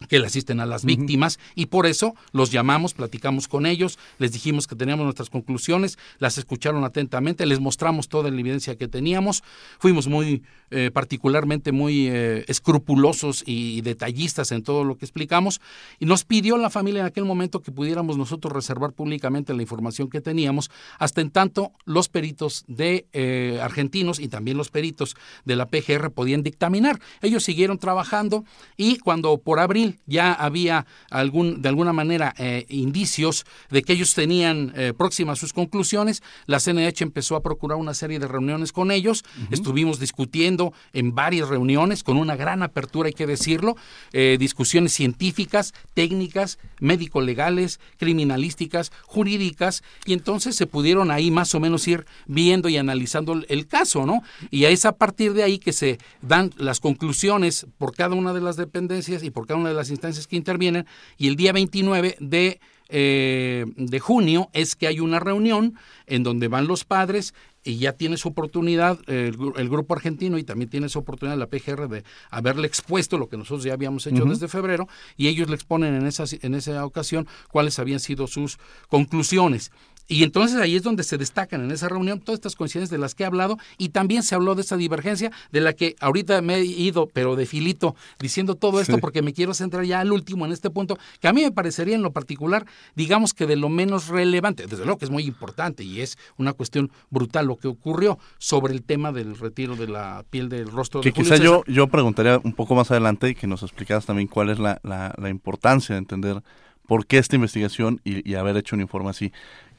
que 0.08 0.18
le 0.18 0.26
asisten 0.26 0.60
a 0.60 0.66
las 0.66 0.84
víctimas 0.84 1.38
y 1.54 1.66
por 1.66 1.86
eso 1.86 2.14
los 2.32 2.50
llamamos, 2.50 2.94
platicamos 2.94 3.48
con 3.48 3.66
ellos, 3.66 3.98
les 4.18 4.32
dijimos 4.32 4.66
que 4.66 4.76
teníamos 4.76 5.04
nuestras 5.04 5.30
conclusiones, 5.30 5.98
las 6.18 6.38
escucharon 6.38 6.84
atentamente, 6.84 7.46
les 7.46 7.60
mostramos 7.60 8.08
toda 8.08 8.30
la 8.30 8.38
evidencia 8.38 8.76
que 8.76 8.88
teníamos. 8.88 9.42
Fuimos 9.78 10.06
muy, 10.06 10.42
eh, 10.70 10.90
particularmente 10.92 11.72
muy 11.72 12.08
eh, 12.08 12.44
escrupulosos 12.48 13.42
y 13.46 13.80
detallistas 13.80 14.52
en 14.52 14.62
todo 14.62 14.84
lo 14.98 15.00
que 15.00 15.06
explicamos, 15.06 15.60
y 15.98 16.06
nos 16.06 16.24
pidió 16.24 16.56
la 16.58 16.70
familia 16.70 17.00
en 17.00 17.06
aquel 17.06 17.24
momento 17.24 17.62
que 17.62 17.72
pudiéramos 17.72 18.18
nosotros 18.18 18.52
reservar 18.52 18.92
públicamente 18.92 19.54
la 19.54 19.62
información 19.62 20.10
que 20.10 20.20
teníamos, 20.20 20.70
hasta 20.98 21.20
en 21.20 21.30
tanto 21.30 21.72
los 21.84 22.08
peritos 22.08 22.64
de 22.66 23.06
eh, 23.12 23.60
argentinos 23.62 24.18
y 24.18 24.28
también 24.28 24.56
los 24.56 24.70
peritos 24.70 25.16
de 25.44 25.56
la 25.56 25.66
PGR 25.66 26.10
podían 26.10 26.42
dictaminar. 26.42 27.00
Ellos 27.22 27.44
siguieron 27.44 27.78
trabajando 27.78 28.44
y 28.76 28.98
cuando 28.98 29.38
por 29.38 29.60
abril 29.60 30.00
ya 30.06 30.32
había 30.32 30.86
algún, 31.10 31.62
de 31.62 31.68
alguna 31.68 31.92
manera 31.92 32.34
eh, 32.38 32.66
indicios 32.68 33.44
de 33.70 33.82
que 33.82 33.92
ellos 33.92 34.14
tenían 34.14 34.72
eh, 34.76 34.92
próximas 34.96 35.38
sus 35.38 35.52
conclusiones, 35.52 36.22
la 36.46 36.60
CNH 36.60 37.02
empezó 37.02 37.36
a 37.36 37.42
procurar 37.42 37.78
una 37.78 37.94
serie 37.94 38.18
de 38.18 38.26
reuniones 38.26 38.72
con 38.72 38.90
ellos, 38.90 39.24
estuvimos 39.50 40.00
discutiendo 40.00 40.72
en 40.92 41.14
varias 41.14 41.48
reuniones 41.48 42.02
con 42.02 42.16
una 42.16 42.36
gran 42.36 42.62
apertura, 42.62 43.06
hay 43.08 43.12
que 43.12 43.26
decirlo, 43.26 43.76
discusiones 44.12 44.87
científicas, 44.88 45.74
técnicas, 45.94 46.58
médico-legales, 46.80 47.80
criminalísticas, 47.98 48.92
jurídicas, 49.04 49.82
y 50.04 50.12
entonces 50.12 50.56
se 50.56 50.66
pudieron 50.66 51.10
ahí 51.10 51.30
más 51.30 51.54
o 51.54 51.60
menos 51.60 51.86
ir 51.88 52.06
viendo 52.26 52.68
y 52.68 52.76
analizando 52.76 53.40
el 53.48 53.66
caso, 53.66 54.06
¿no? 54.06 54.22
Y 54.50 54.64
es 54.64 54.84
a 54.84 54.92
partir 54.92 55.32
de 55.32 55.42
ahí 55.42 55.58
que 55.58 55.72
se 55.72 55.98
dan 56.22 56.52
las 56.56 56.80
conclusiones 56.80 57.66
por 57.78 57.94
cada 57.94 58.14
una 58.14 58.32
de 58.32 58.40
las 58.40 58.56
dependencias 58.56 59.22
y 59.22 59.30
por 59.30 59.46
cada 59.46 59.60
una 59.60 59.70
de 59.70 59.74
las 59.74 59.90
instancias 59.90 60.26
que 60.26 60.36
intervienen, 60.36 60.86
y 61.16 61.28
el 61.28 61.36
día 61.36 61.52
29 61.52 62.16
de 62.20 62.60
eh, 62.88 63.66
de 63.76 64.00
junio 64.00 64.48
es 64.52 64.74
que 64.74 64.86
hay 64.86 65.00
una 65.00 65.20
reunión 65.20 65.74
en 66.06 66.22
donde 66.22 66.48
van 66.48 66.66
los 66.66 66.84
padres 66.84 67.34
y 67.64 67.78
ya 67.78 67.92
tiene 67.92 68.16
su 68.16 68.28
oportunidad 68.28 68.98
el, 69.08 69.36
grupo 69.68 69.94
argentino 69.94 70.38
y 70.38 70.44
también 70.44 70.70
tiene 70.70 70.88
su 70.88 70.98
oportunidad 70.98 71.36
la 71.36 71.48
PGR 71.48 71.88
de 71.88 72.04
haberle 72.30 72.66
expuesto 72.66 73.18
lo 73.18 73.28
que 73.28 73.36
nosotros 73.36 73.64
ya 73.64 73.74
habíamos 73.74 74.06
hecho 74.06 74.24
desde 74.24 74.48
febrero 74.48 74.88
y 75.16 75.28
ellos 75.28 75.48
le 75.48 75.54
exponen 75.54 75.94
en 75.94 76.06
esa, 76.06 76.24
en 76.40 76.54
esa 76.54 76.84
ocasión 76.86 77.26
cuáles 77.50 77.78
habían 77.78 78.00
sido 78.00 78.26
sus 78.26 78.58
conclusiones. 78.88 79.70
Y 80.08 80.24
entonces 80.24 80.58
ahí 80.58 80.74
es 80.74 80.82
donde 80.82 81.04
se 81.04 81.18
destacan 81.18 81.62
en 81.62 81.70
esa 81.70 81.88
reunión 81.88 82.20
todas 82.20 82.38
estas 82.38 82.56
coincidencias 82.56 82.90
de 82.90 82.98
las 82.98 83.14
que 83.14 83.24
he 83.24 83.26
hablado 83.26 83.58
y 83.76 83.90
también 83.90 84.22
se 84.22 84.34
habló 84.34 84.54
de 84.54 84.62
esa 84.62 84.76
divergencia 84.76 85.30
de 85.52 85.60
la 85.60 85.74
que 85.74 85.96
ahorita 86.00 86.40
me 86.40 86.56
he 86.56 86.64
ido, 86.64 87.08
pero 87.12 87.36
de 87.36 87.44
filito, 87.46 87.94
diciendo 88.18 88.54
todo 88.54 88.80
esto 88.80 88.98
porque 88.98 89.22
me 89.22 89.34
quiero 89.34 89.52
centrar 89.52 89.84
ya 89.84 90.00
al 90.00 90.12
último 90.12 90.46
en 90.46 90.52
este 90.52 90.70
punto, 90.70 90.98
que 91.20 91.28
a 91.28 91.32
mí 91.32 91.42
me 91.42 91.52
parecería 91.52 91.94
en 91.94 92.02
lo 92.02 92.12
particular, 92.12 92.66
digamos 92.96 93.34
que 93.34 93.46
de 93.46 93.56
lo 93.56 93.68
menos 93.68 94.08
relevante, 94.08 94.66
desde 94.66 94.84
luego 94.84 94.98
que 94.98 95.04
es 95.04 95.10
muy 95.10 95.24
importante 95.24 95.84
y 95.84 96.00
es 96.00 96.16
una 96.38 96.54
cuestión 96.54 96.90
brutal 97.10 97.46
lo 97.46 97.56
que 97.56 97.68
ocurrió 97.68 98.18
sobre 98.38 98.72
el 98.72 98.82
tema 98.82 99.12
del 99.12 99.36
retiro 99.38 99.76
de 99.76 99.88
la 99.88 100.24
piel 100.30 100.48
del 100.48 100.70
rostro 100.70 101.00
que 101.00 101.10
de 101.10 101.14
Julio 101.14 101.32
quizá 101.32 101.42
yo, 101.42 101.64
yo 101.66 101.86
preguntaría 101.88 102.40
un 102.42 102.52
poco 102.52 102.74
más 102.74 102.90
adelante 102.90 103.28
y 103.28 103.34
que 103.34 103.46
nos 103.46 103.62
explicaras 103.62 104.06
también 104.06 104.28
cuál 104.28 104.50
es 104.50 104.58
la, 104.58 104.80
la, 104.82 105.28
importancia 105.28 105.94
de 105.94 105.98
entender 105.98 106.42
por 106.88 107.06
qué 107.06 107.18
esta 107.18 107.36
investigación 107.36 108.00
y, 108.02 108.34
haber 108.34 108.56
hecho 108.56 108.74
un 108.74 108.80
informe 108.80 109.10
así. 109.10 109.30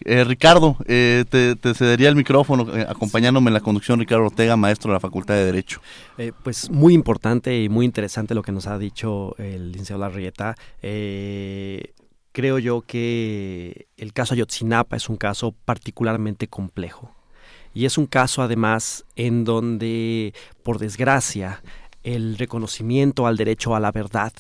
Eh, 0.06 0.24
Ricardo, 0.24 0.78
eh, 0.86 1.26
te, 1.28 1.74
cedería 1.74 2.08
el 2.08 2.16
micrófono 2.16 2.78
eh, 2.78 2.86
acompañándome 2.88 3.50
en 3.50 3.56
la 3.56 3.62
conducción 3.62 4.00
Ricardo 4.00 4.26
Ortega, 4.26 4.56
maestro 4.56 4.92
de 4.92 4.94
la 4.94 5.00
Facultad 5.00 5.34
de 5.34 5.46
Derecho. 5.46 5.82
pues 6.44 6.70
muy 6.70 6.94
importante 6.94 7.64
y 7.64 7.68
muy 7.68 7.88
interesante 7.88 8.36
lo 8.36 8.44
que 8.44 8.52
nos 8.52 8.68
ha 8.68 8.78
dicho 8.78 9.36
el 9.40 9.72
licenciado 9.72 10.02
Larrieta. 10.02 10.56
creo 10.80 12.60
yo 12.60 12.82
que 12.82 13.88
el 13.98 14.14
caso 14.14 14.36
Ayotzinapa 14.36 14.96
es 14.96 15.10
un 15.10 15.18
caso 15.18 15.56
particularmente 15.66 16.48
complejo. 16.48 17.16
Y 17.74 17.86
es 17.86 17.98
un 17.98 18.06
caso 18.06 18.44
además 18.44 19.06
en 19.16 19.46
donde, 19.46 20.34
por 20.62 20.78
desgracia, 20.78 21.64
el 22.04 22.38
reconocimiento 22.38 23.26
al 23.26 23.36
derecho 23.36 23.76
a 23.76 23.80
la 23.80 23.92
verdad 23.92 24.32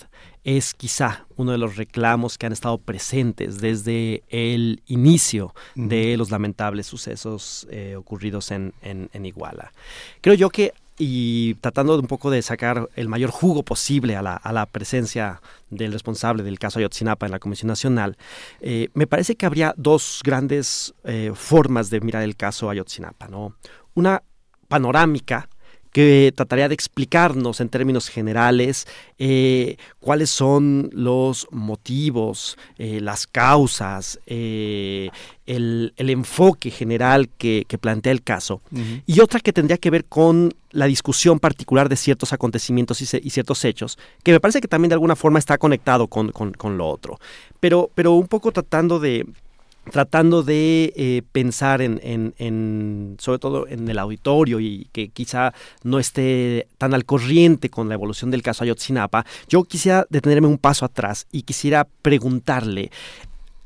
es 0.43 0.73
quizá 0.73 1.25
uno 1.35 1.51
de 1.51 1.57
los 1.57 1.75
reclamos 1.75 2.37
que 2.37 2.45
han 2.45 2.53
estado 2.53 2.77
presentes 2.77 3.59
desde 3.59 4.23
el 4.29 4.81
inicio 4.87 5.53
de 5.75 6.15
los 6.17 6.31
lamentables 6.31 6.87
sucesos 6.87 7.67
eh, 7.69 7.95
ocurridos 7.97 8.51
en, 8.51 8.73
en, 8.81 9.25
Iguala. 9.25 9.71
Creo 10.21 10.35
yo 10.35 10.49
que, 10.49 10.73
y 10.97 11.55
tratando 11.55 11.93
de 11.93 11.99
un 11.99 12.07
poco 12.07 12.31
de 12.31 12.41
sacar 12.41 12.89
el 12.95 13.09
mayor 13.09 13.31
jugo 13.31 13.63
posible 13.63 14.15
a 14.15 14.21
la, 14.21 14.35
a 14.35 14.53
la 14.53 14.65
presencia 14.65 15.41
del 15.69 15.91
responsable 15.91 16.43
del 16.43 16.57
caso 16.57 16.79
Ayotzinapa 16.79 17.25
en 17.25 17.31
la 17.31 17.39
Comisión 17.39 17.67
Nacional, 17.67 18.17
eh, 18.61 18.89
me 18.93 19.07
parece 19.07 19.35
que 19.35 19.45
habría 19.45 19.73
dos 19.77 20.21
grandes 20.23 20.93
eh, 21.03 21.31
formas 21.35 21.89
de 21.89 22.01
mirar 22.01 22.23
el 22.23 22.35
caso 22.35 22.69
Ayotzinapa. 22.69 23.27
¿no? 23.27 23.55
Una 23.93 24.23
panorámica, 24.67 25.49
que 25.91 26.31
trataría 26.35 26.67
de 26.67 26.75
explicarnos 26.75 27.61
en 27.61 27.69
términos 27.69 28.09
generales 28.09 28.87
eh, 29.17 29.77
cuáles 29.99 30.29
son 30.29 30.89
los 30.93 31.47
motivos, 31.51 32.57
eh, 32.77 32.99
las 33.01 33.25
causas, 33.27 34.19
eh, 34.25 35.09
el, 35.45 35.93
enfoque 35.97 36.69
general 36.69 37.29
que, 37.37 37.65
plantea 37.81 38.11
el 38.11 38.21
caso. 38.21 38.61
Y 39.05 39.19
otra 39.19 39.39
que 39.39 39.53
tendría 39.53 39.77
que 39.77 39.89
ver 39.89 40.05
con 40.05 40.53
la 40.71 40.85
discusión 40.85 41.39
particular 41.39 41.89
de 41.89 41.95
ciertos 41.95 42.33
acontecimientos 42.33 43.01
y, 43.01 43.29
ciertos 43.29 43.65
hechos, 43.65 43.97
que 44.23 44.31
me 44.31 44.39
parece 44.39 44.61
que 44.61 44.67
también 44.67 44.89
de 44.89 44.95
alguna 44.95 45.15
forma 45.15 45.39
está 45.39 45.57
conectado 45.57 46.07
con, 46.07 46.31
con 46.31 46.77
lo 46.77 46.87
otro. 46.87 47.19
Pero, 47.59 47.89
pero 47.95 48.13
un 48.13 48.27
poco 48.27 48.51
tratando 48.51 48.99
de 48.99 49.25
tratando 49.89 50.43
de 50.43 50.93
eh, 50.95 51.21
pensar 51.31 51.81
en, 51.81 51.99
en, 52.03 53.15
sobre 53.19 53.39
todo 53.39 53.67
en 53.67 53.87
el 53.89 53.99
auditorio 53.99 54.59
y 54.59 54.87
que 54.91 55.09
quizá 55.09 55.53
no 55.83 55.99
esté 55.99 56.67
tan 56.77 56.93
al 56.93 57.05
corriente 57.05 57.69
con 57.69 57.89
la 57.89 57.95
evolución 57.95 58.31
del 58.31 58.41
caso 58.41 58.63
Ayotzinapa, 58.63 59.25
yo 59.47 59.63
quisiera 59.63 60.05
detenerme 60.09 60.47
un 60.47 60.57
paso 60.57 60.85
atrás 60.85 61.27
y 61.31 61.43
quisiera 61.43 61.87
preguntarle, 62.01 62.91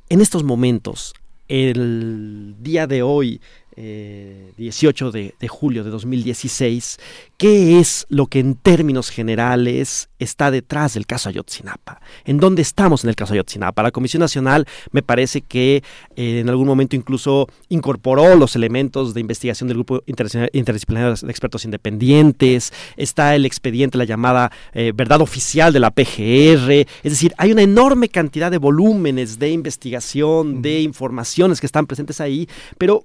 en 0.09 0.21
estos 0.21 0.43
momentos, 0.43 1.13
el 1.47 2.55
día 2.59 2.87
de 2.87 3.03
hoy, 3.03 3.41
18 3.75 5.11
eh, 5.15 5.33
de, 5.39 5.47
julio 5.47 5.83
de 5.83 5.89
2016, 5.89 6.99
¿qué 7.37 7.79
es 7.79 8.05
lo 8.09 8.27
que 8.27 8.39
en 8.39 8.55
términos 8.55 9.09
generales 9.09 10.09
está 10.19 10.51
detrás 10.51 10.93
del 10.93 11.05
caso 11.05 11.29
Ayotzinapa? 11.29 12.01
¿En 12.25 12.37
dónde 12.37 12.61
estamos 12.61 13.03
en 13.03 13.09
el 13.09 13.15
caso 13.15 13.33
Ayotzinapa? 13.33 13.83
La 13.83 13.91
Comisión 13.91 14.21
Nacional 14.21 14.67
me 14.91 15.01
parece 15.01 15.41
que 15.41 15.83
eh, 16.15 16.39
en 16.39 16.49
algún 16.49 16.67
momento 16.67 16.95
incluso 16.95 17.47
incorporó 17.69 18.35
los 18.35 18.55
elementos 18.55 19.13
de 19.13 19.21
investigación 19.21 19.67
del 19.67 19.77
Grupo 19.77 20.03
Interdisciplinario 20.05 21.15
de 21.15 21.31
Expertos 21.31 21.65
Independientes, 21.65 22.73
está 22.97 23.35
el 23.35 23.45
expediente, 23.45 23.97
la 23.97 24.05
llamada 24.05 24.51
eh, 24.73 24.91
verdad 24.95 25.21
oficial 25.21 25.73
de 25.73 25.79
la 25.79 25.91
PGR, 25.91 26.71
es 26.71 27.11
decir, 27.11 27.33
hay 27.37 27.51
una 27.51 27.61
enorme 27.61 28.09
cantidad 28.09 28.51
de 28.51 28.57
volúmenes 28.57 29.39
de 29.39 29.49
investigación, 29.49 30.61
de 30.61 30.81
informaciones 30.81 31.59
que 31.59 31.65
están 31.65 31.87
presentes 31.87 32.21
ahí, 32.21 32.47
pero 32.77 33.03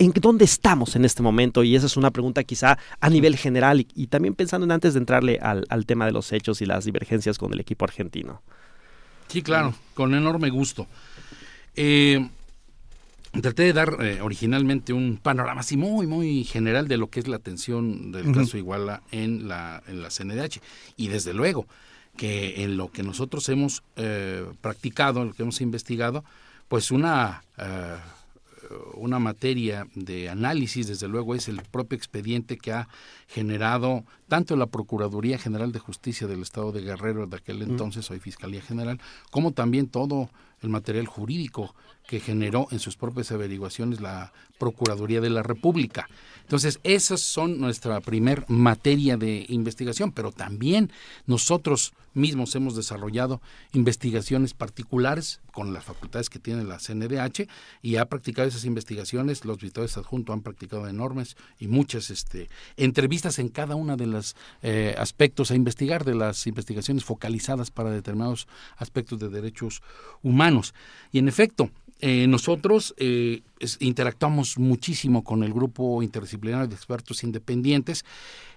¿En 0.00 0.12
dónde 0.12 0.44
estamos 0.44 0.94
en 0.94 1.04
este 1.04 1.22
momento? 1.22 1.64
Y 1.64 1.74
esa 1.74 1.86
es 1.86 1.96
una 1.96 2.12
pregunta 2.12 2.44
quizá 2.44 2.78
a 3.00 3.10
nivel 3.10 3.36
general 3.36 3.84
y, 3.94 4.06
también 4.06 4.34
pensando 4.34 4.64
en 4.64 4.70
antes 4.70 4.94
de 4.94 5.00
entrarle 5.00 5.38
al, 5.40 5.86
tema 5.86 6.06
de 6.06 6.12
los 6.12 6.32
hechos 6.32 6.62
y 6.62 6.66
las 6.66 6.84
divergencias 6.84 7.36
con 7.36 7.52
el 7.52 7.58
equipo 7.58 7.84
argentino. 7.84 8.42
Sí, 9.26 9.42
claro, 9.42 9.74
con 9.94 10.14
enorme 10.14 10.50
gusto. 10.50 10.86
Eh, 11.74 12.28
traté 13.42 13.64
de 13.64 13.72
dar 13.72 13.96
eh, 14.00 14.20
originalmente 14.22 14.92
un 14.92 15.18
panorama 15.20 15.62
así 15.62 15.76
muy, 15.76 16.06
muy 16.06 16.44
general 16.44 16.86
de 16.86 16.96
lo 16.96 17.10
que 17.10 17.18
es 17.18 17.26
la 17.26 17.36
atención 17.36 18.12
del 18.12 18.32
caso 18.32 18.56
Iguala 18.56 19.02
en 19.10 19.48
la, 19.48 19.82
en 19.88 20.00
la 20.00 20.10
CNDH. 20.10 20.60
Y 20.96 21.08
desde 21.08 21.34
luego 21.34 21.66
que 22.16 22.62
en 22.62 22.76
lo 22.76 22.92
que 22.92 23.02
nosotros 23.02 23.48
hemos 23.48 23.82
eh, 23.96 24.46
practicado, 24.60 25.22
en 25.22 25.28
lo 25.28 25.34
que 25.34 25.42
hemos 25.42 25.60
investigado, 25.60 26.24
pues 26.68 26.92
una 26.92 27.42
una 28.94 29.18
materia 29.18 29.86
de 29.94 30.28
análisis, 30.28 30.86
desde 30.86 31.08
luego 31.08 31.34
es 31.34 31.48
el 31.48 31.62
propio 31.62 31.96
expediente 31.96 32.58
que 32.58 32.72
ha 32.72 32.88
generado 33.26 34.04
tanto 34.28 34.56
la 34.56 34.66
Procuraduría 34.66 35.38
General 35.38 35.72
de 35.72 35.78
Justicia 35.78 36.26
del 36.26 36.42
Estado 36.42 36.72
de 36.72 36.82
Guerrero 36.82 37.26
de 37.26 37.36
aquel 37.36 37.62
entonces, 37.62 38.10
hoy 38.10 38.20
Fiscalía 38.20 38.62
General, 38.62 39.00
como 39.30 39.52
también 39.52 39.88
todo 39.88 40.30
el 40.60 40.70
material 40.70 41.06
jurídico 41.06 41.74
que 42.06 42.20
generó 42.20 42.68
en 42.70 42.78
sus 42.78 42.96
propias 42.96 43.30
averiguaciones 43.32 44.00
la 44.00 44.32
Procuraduría 44.58 45.20
de 45.20 45.30
la 45.30 45.42
República. 45.42 46.08
Entonces, 46.42 46.80
esas 46.82 47.20
son 47.20 47.60
nuestra 47.60 48.00
primer 48.00 48.44
materia 48.48 49.16
de 49.16 49.44
investigación, 49.48 50.10
pero 50.12 50.32
también 50.32 50.90
nosotros 51.26 51.92
mismos 52.14 52.54
hemos 52.54 52.74
desarrollado 52.74 53.40
investigaciones 53.72 54.54
particulares 54.54 55.40
con 55.58 55.72
las 55.72 55.82
facultades 55.82 56.30
que 56.30 56.38
tiene 56.38 56.62
la 56.62 56.78
CNDH 56.78 57.48
y 57.82 57.96
ha 57.96 58.04
practicado 58.04 58.46
esas 58.46 58.64
investigaciones, 58.64 59.44
los 59.44 59.58
visitores 59.58 59.96
adjuntos 59.96 60.32
han 60.32 60.42
practicado 60.42 60.86
enormes 60.86 61.36
y 61.58 61.66
muchas 61.66 62.10
este, 62.10 62.48
entrevistas 62.76 63.40
en 63.40 63.48
cada 63.48 63.74
una 63.74 63.96
de 63.96 64.06
los 64.06 64.36
eh, 64.62 64.94
aspectos 64.96 65.50
a 65.50 65.56
investigar, 65.56 66.04
de 66.04 66.14
las 66.14 66.46
investigaciones 66.46 67.04
focalizadas 67.04 67.72
para 67.72 67.90
determinados 67.90 68.46
aspectos 68.76 69.18
de 69.18 69.30
derechos 69.30 69.82
humanos. 70.22 70.74
Y 71.10 71.18
en 71.18 71.26
efecto, 71.26 71.72
eh, 72.00 72.28
nosotros 72.28 72.94
eh, 72.98 73.42
interactuamos 73.80 74.58
muchísimo 74.58 75.24
con 75.24 75.42
el 75.42 75.52
grupo 75.52 76.04
interdisciplinario 76.04 76.68
de 76.68 76.76
expertos 76.76 77.24
independientes. 77.24 78.04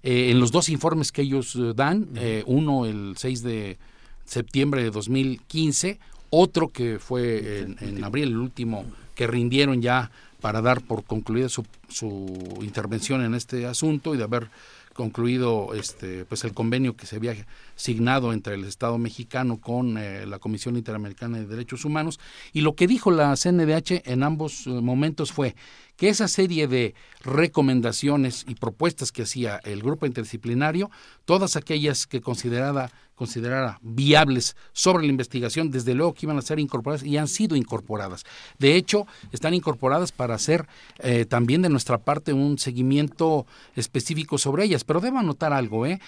Eh, 0.04 0.30
en 0.30 0.39
los 0.39 0.52
dos 0.52 0.70
informes 0.70 1.12
que 1.12 1.24
ellos 1.24 1.58
dan, 1.76 2.10
uno 2.45 2.86
el 2.86 3.16
6 3.18 3.41
de 3.41 3.80
septiembre 4.26 4.84
de 4.84 4.91
2015, 4.91 5.99
otro 6.32 6.70
que 6.70 6.98
fue 6.98 7.60
en, 7.80 8.04
abril, 8.04 8.30
el 8.30 8.38
último 8.38 8.86
que 9.14 9.28
rindieron 9.28 9.82
ya 9.82 10.10
para 10.40 10.62
dar 10.62 10.82
por 10.82 11.04
concluida 11.04 11.50
su, 11.50 11.64
su 11.88 12.58
intervención 12.62 13.24
en 13.24 13.36
este 13.36 13.68
asunto 13.68 14.16
y 14.16 14.18
de 14.18 14.24
haber 14.24 14.48
concluido 14.94 15.74
este 15.74 16.26
pues 16.26 16.44
el 16.44 16.54
convenio 16.54 16.96
que 16.96 17.06
se 17.06 17.18
había 17.18 17.36
signado 17.82 18.32
entre 18.32 18.56
el 18.56 18.64
Estado 18.66 18.98
mexicano 18.98 19.60
con 19.60 19.98
eh, 19.98 20.26
la 20.26 20.40
Comisión 20.40 20.78
Interamericana 20.78 21.40
de 21.40 21.48
Derechos 21.48 21.84
Humanos 21.84 22.20
y 22.54 22.62
lo 22.62 22.76
que 22.76 22.88
dijo 22.88 23.12
la 23.12 23.36
CNDH 23.36 24.04
en 24.06 24.24
ambos 24.24 24.68
eh, 24.68 24.70
momentos 24.70 25.32
fue 25.32 25.56
que 25.98 26.10
esa 26.10 26.28
serie 26.28 26.68
de 26.68 26.96
recomendaciones 27.24 28.46
y 28.48 28.56
propuestas 28.56 29.12
que 29.12 29.24
hacía 29.24 29.58
el 29.64 29.84
grupo 29.84 30.06
interdisciplinario, 30.06 30.90
todas 31.26 31.56
aquellas 31.56 32.08
que 32.08 32.22
consideraba, 32.22 32.90
considerara 33.14 33.78
viables 33.84 34.56
sobre 34.74 35.06
la 35.06 35.12
investigación, 35.12 35.70
desde 35.70 35.94
luego 35.94 36.16
que 36.16 36.26
iban 36.26 36.40
a 36.40 36.42
ser 36.42 36.60
incorporadas 36.60 37.06
y 37.06 37.18
han 37.18 37.28
sido 37.28 37.56
incorporadas. 37.56 38.24
De 38.58 38.76
hecho, 38.76 39.06
están 39.32 39.54
incorporadas 39.54 40.12
para 40.12 40.34
hacer 40.34 40.68
eh, 41.00 41.26
también 41.26 41.62
de 41.62 41.70
nuestra 41.70 42.00
parte 42.00 42.34
un 42.34 42.58
seguimiento 42.58 43.46
específico 43.76 44.40
sobre 44.40 44.64
ellas. 44.64 44.84
Pero 44.84 45.02
debo 45.02 45.20
anotar 45.20 45.54
algo, 45.54 45.86
¿eh? 45.86 46.00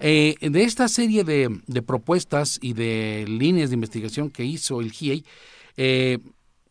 Eh, 0.00 0.36
de 0.40 0.62
esta 0.62 0.88
serie 0.88 1.24
de, 1.24 1.60
de, 1.66 1.82
propuestas 1.82 2.58
y 2.62 2.72
de 2.72 3.24
líneas 3.28 3.70
de 3.70 3.74
investigación 3.74 4.30
que 4.30 4.44
hizo 4.44 4.80
el 4.80 4.92
GIEI, 4.92 5.24
eh, 5.76 6.18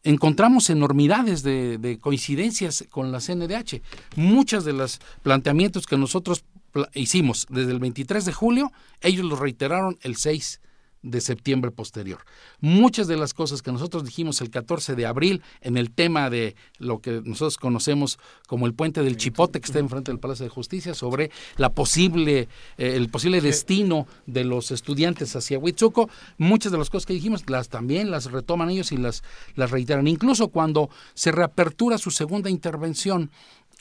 encontramos 0.04 0.70
enormidades 0.70 1.44
de, 1.44 1.98
coincidencias 2.00 2.86
con 2.90 3.12
la 3.12 3.20
CNDH. 3.20 3.82
Muchos 4.16 4.64
de 4.64 4.74
los 4.74 5.00
planteamientos 5.24 5.86
que 5.86 5.98
nosotros 5.98 6.46
hicimos 6.94 7.48
desde 7.50 7.72
el 7.72 7.80
23 7.80 8.24
de 8.26 8.34
julio, 8.34 8.72
ellos 9.02 9.26
los 9.26 9.40
reiteraron 9.40 9.98
el 10.02 10.16
6 10.16 10.62
de 11.10 11.22
septiembre 11.22 11.72
posterior. 11.72 12.20
Muchas 12.60 13.08
de 13.08 13.18
las 13.18 13.34
cosas 13.34 13.62
que 13.62 13.72
nosotros 13.72 14.04
dijimos 14.04 14.42
el 14.42 14.50
14 14.50 14.96
de 14.96 15.06
abril 15.06 15.42
en 15.62 15.78
el 15.78 15.92
tema 15.92 16.30
de 16.30 16.56
lo 16.78 17.00
que 17.00 17.22
nosotros 17.24 17.58
conocemos 17.58 18.20
como 18.48 18.66
el 18.66 18.74
puente 18.74 19.02
del 19.04 19.18
Chipote 19.18 19.60
que 19.60 19.66
está 19.66 19.80
enfrente 19.80 20.12
del 20.12 20.20
Palacio 20.20 20.44
de 20.44 20.50
Justicia 20.50 20.94
sobre 20.94 21.32
la 21.58 21.70
posible 21.70 22.48
eh, 22.78 22.96
el 22.96 23.10
posible 23.10 23.42
destino 23.42 24.08
de 24.26 24.44
los 24.44 24.72
estudiantes 24.72 25.36
hacia 25.36 25.60
Huitzuco, 25.60 26.10
muchas 26.38 26.72
de 26.72 26.78
las 26.78 26.90
cosas 26.90 27.06
que 27.06 27.14
dijimos 27.14 27.50
las 27.50 27.70
también 27.70 28.12
las 28.12 28.32
retoman 28.32 28.70
ellos 28.70 28.92
y 28.92 28.98
las 28.98 29.24
las 29.56 29.72
reiteran. 29.72 30.08
Incluso 30.08 30.50
cuando 30.50 30.90
se 31.14 31.32
reapertura 31.32 31.98
su 31.98 32.12
segunda 32.12 32.50
intervención 32.50 33.32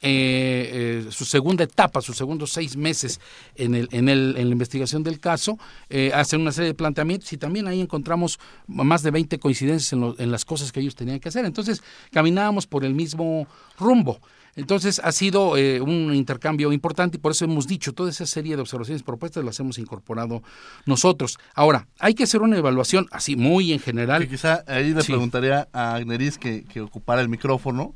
eh, 0.03 1.07
eh, 1.07 1.11
su 1.11 1.24
segunda 1.24 1.64
etapa, 1.64 2.03
sus 2.03 2.18
segundos 2.18 2.53
seis 2.53 2.76
meses 2.76 3.18
en, 3.55 3.74
el, 3.74 3.88
en, 3.92 4.11
el, 4.11 4.34
en 4.36 4.49
la 4.49 4.53
investigación 4.53 5.03
del 5.03 5.20
caso, 5.20 5.59
eh, 5.88 6.11
hacen 6.14 6.42
una 6.42 6.53
serie 6.53 6.68
de 6.68 6.74
planteamientos 6.74 7.32
y 7.32 7.38
también 7.38 7.66
ahí 7.66 7.80
encontramos 7.80 8.38
más 8.66 9.03
de 9.03 9.11
20 9.11 9.38
coincidencias 9.38 9.94
en, 9.94 10.14
en 10.18 10.30
las 10.30 10.44
cosas 10.44 10.70
que 10.70 10.80
ellos 10.80 10.94
tenían 10.94 11.18
que 11.18 11.30
hacer. 11.30 11.47
Entonces, 11.47 11.82
caminábamos 12.12 12.66
por 12.66 12.84
el 12.84 12.92
mismo 12.92 13.47
rumbo. 13.78 14.20
Entonces 14.55 15.03
ha 15.05 15.12
sido 15.12 15.51
un 15.51 16.14
intercambio 16.14 16.72
importante 16.72 17.18
y 17.18 17.20
por 17.20 17.32
eso 17.32 17.44
hemos 17.44 17.66
dicho, 17.66 17.92
toda 17.92 18.09
esa 18.09 18.24
serie 18.24 18.57
de 18.57 18.62
observaciones 18.62 19.03
propuestas 19.03 19.44
las 19.44 19.61
hemos 19.61 19.78
incorporado 19.78 20.42
nosotros. 20.86 21.38
Ahora, 21.55 21.88
hay 21.99 22.14
que 22.14 22.22
hacer 22.22 22.40
una 22.40 22.57
evaluación 22.57 23.07
así 23.11 23.36
muy 23.36 23.74
en 23.74 23.80
general. 23.80 24.26
quizá 24.26 24.64
ahí 24.66 24.94
le 24.94 25.05
preguntaría 25.05 25.68
a 25.74 25.97
Agneris 25.97 26.38
que, 26.38 26.64
que 26.64 26.80
ocupara 26.80 27.20
el 27.20 27.28
micrófono 27.28 27.94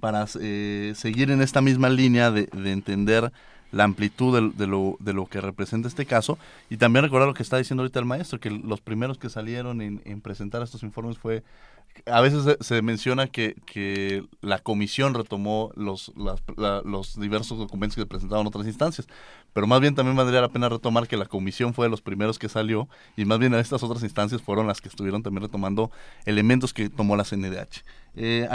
para 0.00 0.26
eh, 0.40 0.92
seguir 0.96 1.30
en 1.30 1.42
esta 1.42 1.60
misma 1.60 1.88
línea 1.88 2.30
de, 2.30 2.48
entender 2.52 3.32
la 3.70 3.84
amplitud 3.84 4.52
de, 4.56 4.66
lo, 4.66 4.96
de 4.98 5.12
lo 5.12 5.26
que 5.26 5.40
representa 5.40 5.88
este 5.88 6.06
caso 6.06 6.38
y 6.70 6.78
también 6.78 7.04
recordar 7.04 7.28
lo 7.28 7.34
que 7.34 7.42
está 7.42 7.58
diciendo 7.58 7.82
ahorita 7.82 7.98
el 7.98 8.06
maestro, 8.06 8.40
que 8.40 8.50
los 8.50 8.80
primeros 8.80 9.18
que 9.18 9.28
salieron 9.28 9.82
en 9.82 10.20
presentar 10.20 10.62
estos 10.62 10.82
informes 10.82 11.18
fue 11.18 11.42
a 12.06 12.20
veces 12.20 12.56
se, 12.60 12.82
menciona 12.82 13.26
que, 13.26 13.56
que, 13.66 14.24
la 14.40 14.58
comisión 14.58 15.14
retomó 15.14 15.72
los, 15.74 16.12
los 16.16 17.20
diversos 17.20 17.58
documentos 17.58 17.96
que 17.96 18.06
presentaban 18.06 18.46
otras 18.46 18.66
instancias, 18.66 19.08
pero 19.52 19.66
más 19.66 19.80
bien 19.80 19.94
también 19.94 20.16
valdría 20.16 20.40
la 20.40 20.48
pena 20.48 20.68
retomar 20.68 21.08
que 21.08 21.16
la 21.16 21.26
comisión 21.26 21.74
fue 21.74 21.86
de 21.86 21.90
los 21.90 22.00
primeros 22.00 22.38
que 22.38 22.48
salió 22.48 22.88
y 23.16 23.24
más 23.24 23.38
bien 23.38 23.54
estas 23.54 23.82
otras 23.82 24.02
instancias 24.02 24.42
fueron 24.42 24.66
las 24.66 24.80
que 24.80 24.88
estuvieron 24.88 25.22
también 25.22 25.42
retomando 25.42 25.90
elementos 26.24 26.72
que 26.72 26.88
tomó 26.88 27.16
la 27.16 27.24
CNDH. 27.24 27.84
Eh, 28.16 28.48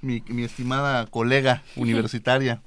mi, 0.00 0.22
mi 0.28 0.44
estimada 0.44 1.06
colega 1.06 1.62
universitaria. 1.76 2.62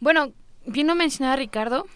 Bueno, 0.00 0.32
vino 0.66 0.92
a 0.92 0.94
mencionar 0.94 1.38
Ricardo 1.38 1.86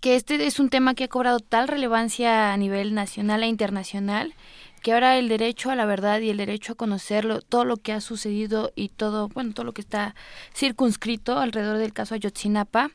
que 0.00 0.14
este 0.14 0.46
es 0.46 0.60
un 0.60 0.70
tema 0.70 0.94
que 0.94 1.04
ha 1.04 1.08
cobrado 1.08 1.40
tal 1.40 1.66
relevancia 1.66 2.52
a 2.52 2.56
nivel 2.56 2.94
nacional 2.94 3.42
e 3.42 3.48
internacional 3.48 4.34
que 4.80 4.92
ahora 4.92 5.18
el 5.18 5.28
derecho 5.28 5.70
a 5.70 5.76
la 5.76 5.86
verdad 5.86 6.20
y 6.20 6.30
el 6.30 6.36
derecho 6.36 6.72
a 6.72 6.76
conocerlo, 6.76 7.40
todo 7.42 7.64
lo 7.64 7.76
que 7.78 7.92
ha 7.92 8.00
sucedido 8.00 8.72
y 8.76 8.90
todo, 8.90 9.28
bueno, 9.28 9.52
todo 9.52 9.64
lo 9.64 9.72
que 9.72 9.80
está 9.80 10.14
circunscrito 10.54 11.38
alrededor 11.38 11.78
del 11.78 11.92
caso 11.92 12.14
Ayotzinapa, 12.14 12.90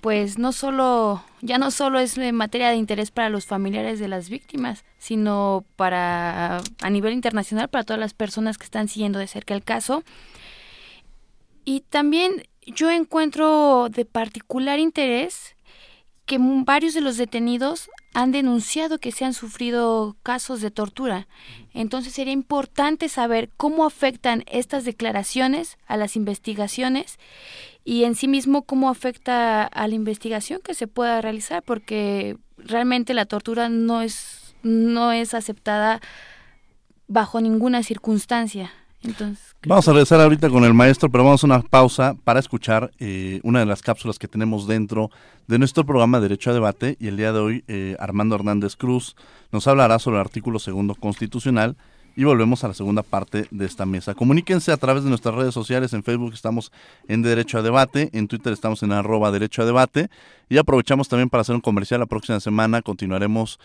pues 0.00 0.38
no 0.38 0.52
solo, 0.52 1.22
ya 1.40 1.58
no 1.58 1.70
solo 1.70 1.98
es 1.98 2.16
materia 2.32 2.70
de 2.70 2.76
interés 2.76 3.10
para 3.10 3.28
los 3.28 3.46
familiares 3.46 4.00
de 4.00 4.08
las 4.08 4.28
víctimas, 4.28 4.84
sino 4.98 5.64
para, 5.76 6.60
a 6.80 6.90
nivel 6.90 7.12
internacional, 7.12 7.68
para 7.68 7.84
todas 7.84 8.00
las 8.00 8.14
personas 8.14 8.58
que 8.58 8.64
están 8.64 8.88
siguiendo 8.88 9.18
de 9.18 9.26
cerca 9.26 9.54
el 9.54 9.62
caso. 9.62 10.02
Y 11.64 11.80
también 11.80 12.42
yo 12.66 12.90
encuentro 12.90 13.88
de 13.90 14.04
particular 14.04 14.78
interés 14.78 15.54
que 16.26 16.38
varios 16.40 16.94
de 16.94 17.00
los 17.00 17.16
detenidos 17.16 17.90
han 18.14 18.32
denunciado 18.32 18.98
que 18.98 19.12
se 19.12 19.24
han 19.24 19.34
sufrido 19.34 20.16
casos 20.22 20.60
de 20.60 20.70
tortura. 20.70 21.28
Entonces 21.74 22.12
sería 22.12 22.32
importante 22.32 23.08
saber 23.08 23.50
cómo 23.56 23.84
afectan 23.84 24.44
estas 24.46 24.84
declaraciones 24.84 25.78
a 25.86 25.96
las 25.96 26.16
investigaciones 26.16 27.18
y 27.90 28.04
en 28.04 28.14
sí 28.14 28.28
mismo 28.28 28.62
cómo 28.62 28.88
afecta 28.88 29.64
a 29.64 29.88
la 29.88 29.96
investigación 29.96 30.60
que 30.62 30.74
se 30.74 30.86
pueda 30.86 31.20
realizar, 31.20 31.60
porque 31.64 32.36
realmente 32.56 33.14
la 33.14 33.26
tortura 33.26 33.68
no 33.68 34.00
es, 34.00 34.54
no 34.62 35.10
es 35.10 35.34
aceptada 35.34 36.00
bajo 37.08 37.40
ninguna 37.40 37.82
circunstancia. 37.82 38.70
Entonces, 39.02 39.56
vamos 39.66 39.88
a 39.88 39.92
regresar 39.92 40.20
ahorita 40.20 40.48
con 40.50 40.62
el 40.62 40.72
maestro, 40.72 41.10
pero 41.10 41.24
vamos 41.24 41.42
a 41.42 41.48
una 41.48 41.62
pausa 41.62 42.14
para 42.22 42.38
escuchar 42.38 42.92
eh, 43.00 43.40
una 43.42 43.58
de 43.58 43.66
las 43.66 43.82
cápsulas 43.82 44.20
que 44.20 44.28
tenemos 44.28 44.68
dentro 44.68 45.10
de 45.48 45.58
nuestro 45.58 45.84
programa 45.84 46.20
Derecho 46.20 46.50
a 46.50 46.54
Debate 46.54 46.96
y 47.00 47.08
el 47.08 47.16
día 47.16 47.32
de 47.32 47.40
hoy 47.40 47.64
eh, 47.66 47.96
Armando 47.98 48.36
Hernández 48.36 48.76
Cruz 48.76 49.16
nos 49.50 49.66
hablará 49.66 49.98
sobre 49.98 50.18
el 50.18 50.20
artículo 50.20 50.60
segundo 50.60 50.94
constitucional 50.94 51.76
y 52.16 52.24
volvemos 52.24 52.64
a 52.64 52.68
la 52.68 52.74
segunda 52.74 53.02
parte 53.02 53.46
de 53.50 53.66
esta 53.66 53.86
mesa. 53.86 54.14
Comuníquense 54.14 54.72
a 54.72 54.76
través 54.76 55.04
de 55.04 55.08
nuestras 55.08 55.34
redes 55.34 55.54
sociales, 55.54 55.92
en 55.92 56.02
Facebook 56.02 56.32
estamos 56.34 56.72
en 57.08 57.22
Derecho 57.22 57.58
a 57.58 57.62
Debate, 57.62 58.10
en 58.12 58.28
Twitter 58.28 58.52
estamos 58.52 58.82
en 58.82 58.92
arroba 58.92 59.30
Derecho 59.30 59.62
a 59.62 59.66
Debate. 59.66 60.10
Y 60.48 60.58
aprovechamos 60.58 61.08
también 61.08 61.30
para 61.30 61.42
hacer 61.42 61.54
un 61.54 61.60
comercial 61.60 62.00
la 62.00 62.06
próxima 62.06 62.40
semana, 62.40 62.82
continuaremos 62.82 63.60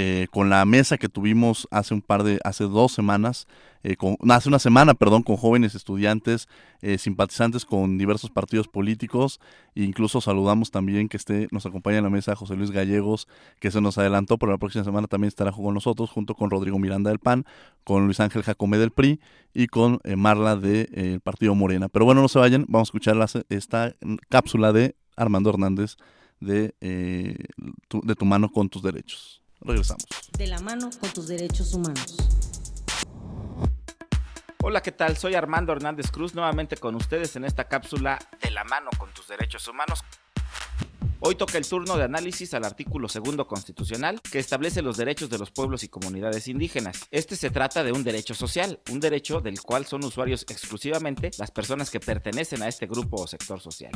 eh, 0.00 0.28
con 0.30 0.48
la 0.48 0.64
mesa 0.64 0.96
que 0.96 1.08
tuvimos 1.08 1.66
hace 1.72 1.92
un 1.92 2.02
par 2.02 2.22
de, 2.22 2.38
hace 2.44 2.62
dos 2.62 2.92
semanas, 2.92 3.48
eh, 3.82 3.96
con, 3.96 4.16
hace 4.30 4.48
una 4.48 4.60
semana, 4.60 4.94
perdón, 4.94 5.24
con 5.24 5.36
jóvenes 5.36 5.74
estudiantes, 5.74 6.48
eh, 6.82 6.98
simpatizantes 6.98 7.64
con 7.64 7.98
diversos 7.98 8.30
partidos 8.30 8.68
políticos, 8.68 9.40
e 9.74 9.82
incluso 9.82 10.20
saludamos 10.20 10.70
también 10.70 11.08
que 11.08 11.16
esté, 11.16 11.48
nos 11.50 11.66
acompaña 11.66 11.98
en 11.98 12.04
la 12.04 12.10
mesa 12.10 12.36
José 12.36 12.54
Luis 12.54 12.70
Gallegos, 12.70 13.26
que 13.58 13.72
se 13.72 13.80
nos 13.80 13.98
adelantó, 13.98 14.38
pero 14.38 14.52
la 14.52 14.58
próxima 14.58 14.84
semana 14.84 15.08
también 15.08 15.26
estará 15.26 15.50
con 15.50 15.74
nosotros, 15.74 16.10
junto 16.10 16.36
con 16.36 16.48
Rodrigo 16.48 16.78
Miranda 16.78 17.10
del 17.10 17.18
PAN, 17.18 17.44
con 17.82 18.04
Luis 18.04 18.20
Ángel 18.20 18.44
Jacome 18.44 18.78
del 18.78 18.92
PRI 18.92 19.18
y 19.52 19.66
con 19.66 19.98
Marla 20.16 20.54
del 20.54 21.20
Partido 21.22 21.56
Morena. 21.56 21.88
Pero 21.88 22.04
bueno, 22.04 22.22
no 22.22 22.28
se 22.28 22.38
vayan, 22.38 22.66
vamos 22.68 22.86
a 22.86 22.90
escuchar 22.90 23.16
esta 23.48 23.96
cápsula 24.28 24.72
de 24.72 24.94
Armando 25.16 25.50
Hernández 25.50 25.96
de, 26.38 26.76
eh, 26.80 27.34
de 27.90 28.14
Tu 28.14 28.24
mano 28.24 28.48
con 28.48 28.68
tus 28.68 28.84
derechos. 28.84 29.42
Regresamos. 29.60 30.04
De 30.36 30.46
la 30.46 30.58
mano 30.60 30.90
con 31.00 31.10
tus 31.10 31.28
derechos 31.28 31.74
humanos. 31.74 32.16
Hola, 34.62 34.82
¿qué 34.82 34.92
tal? 34.92 35.16
Soy 35.16 35.34
Armando 35.34 35.72
Hernández 35.72 36.10
Cruz, 36.10 36.34
nuevamente 36.34 36.76
con 36.76 36.94
ustedes 36.94 37.34
en 37.36 37.44
esta 37.44 37.68
cápsula 37.68 38.18
de 38.42 38.50
la 38.50 38.64
mano 38.64 38.90
con 38.98 39.10
tus 39.12 39.28
derechos 39.28 39.66
humanos. 39.68 40.04
Hoy 41.20 41.34
toca 41.34 41.58
el 41.58 41.66
turno 41.66 41.96
de 41.96 42.04
análisis 42.04 42.54
al 42.54 42.64
artículo 42.64 43.08
segundo 43.08 43.48
constitucional 43.48 44.20
que 44.22 44.38
establece 44.38 44.82
los 44.82 44.96
derechos 44.96 45.28
de 45.28 45.38
los 45.38 45.50
pueblos 45.50 45.82
y 45.82 45.88
comunidades 45.88 46.46
indígenas. 46.46 47.08
Este 47.10 47.34
se 47.34 47.50
trata 47.50 47.82
de 47.82 47.90
un 47.90 48.04
derecho 48.04 48.34
social, 48.34 48.80
un 48.90 49.00
derecho 49.00 49.40
del 49.40 49.60
cual 49.60 49.84
son 49.84 50.04
usuarios 50.04 50.42
exclusivamente 50.48 51.32
las 51.38 51.50
personas 51.50 51.90
que 51.90 51.98
pertenecen 51.98 52.62
a 52.62 52.68
este 52.68 52.86
grupo 52.86 53.22
o 53.22 53.26
sector 53.26 53.60
social. 53.60 53.90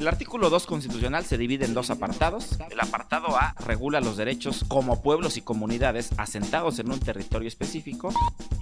El 0.00 0.08
artículo 0.08 0.48
2 0.48 0.64
constitucional 0.64 1.26
se 1.26 1.36
divide 1.36 1.66
en 1.66 1.74
dos 1.74 1.90
apartados. 1.90 2.56
El 2.70 2.80
apartado 2.80 3.36
A 3.36 3.54
regula 3.66 4.00
los 4.00 4.16
derechos 4.16 4.64
como 4.66 5.02
pueblos 5.02 5.36
y 5.36 5.42
comunidades 5.42 6.12
asentados 6.16 6.78
en 6.78 6.90
un 6.90 6.98
territorio 6.98 7.46
específico 7.48 8.10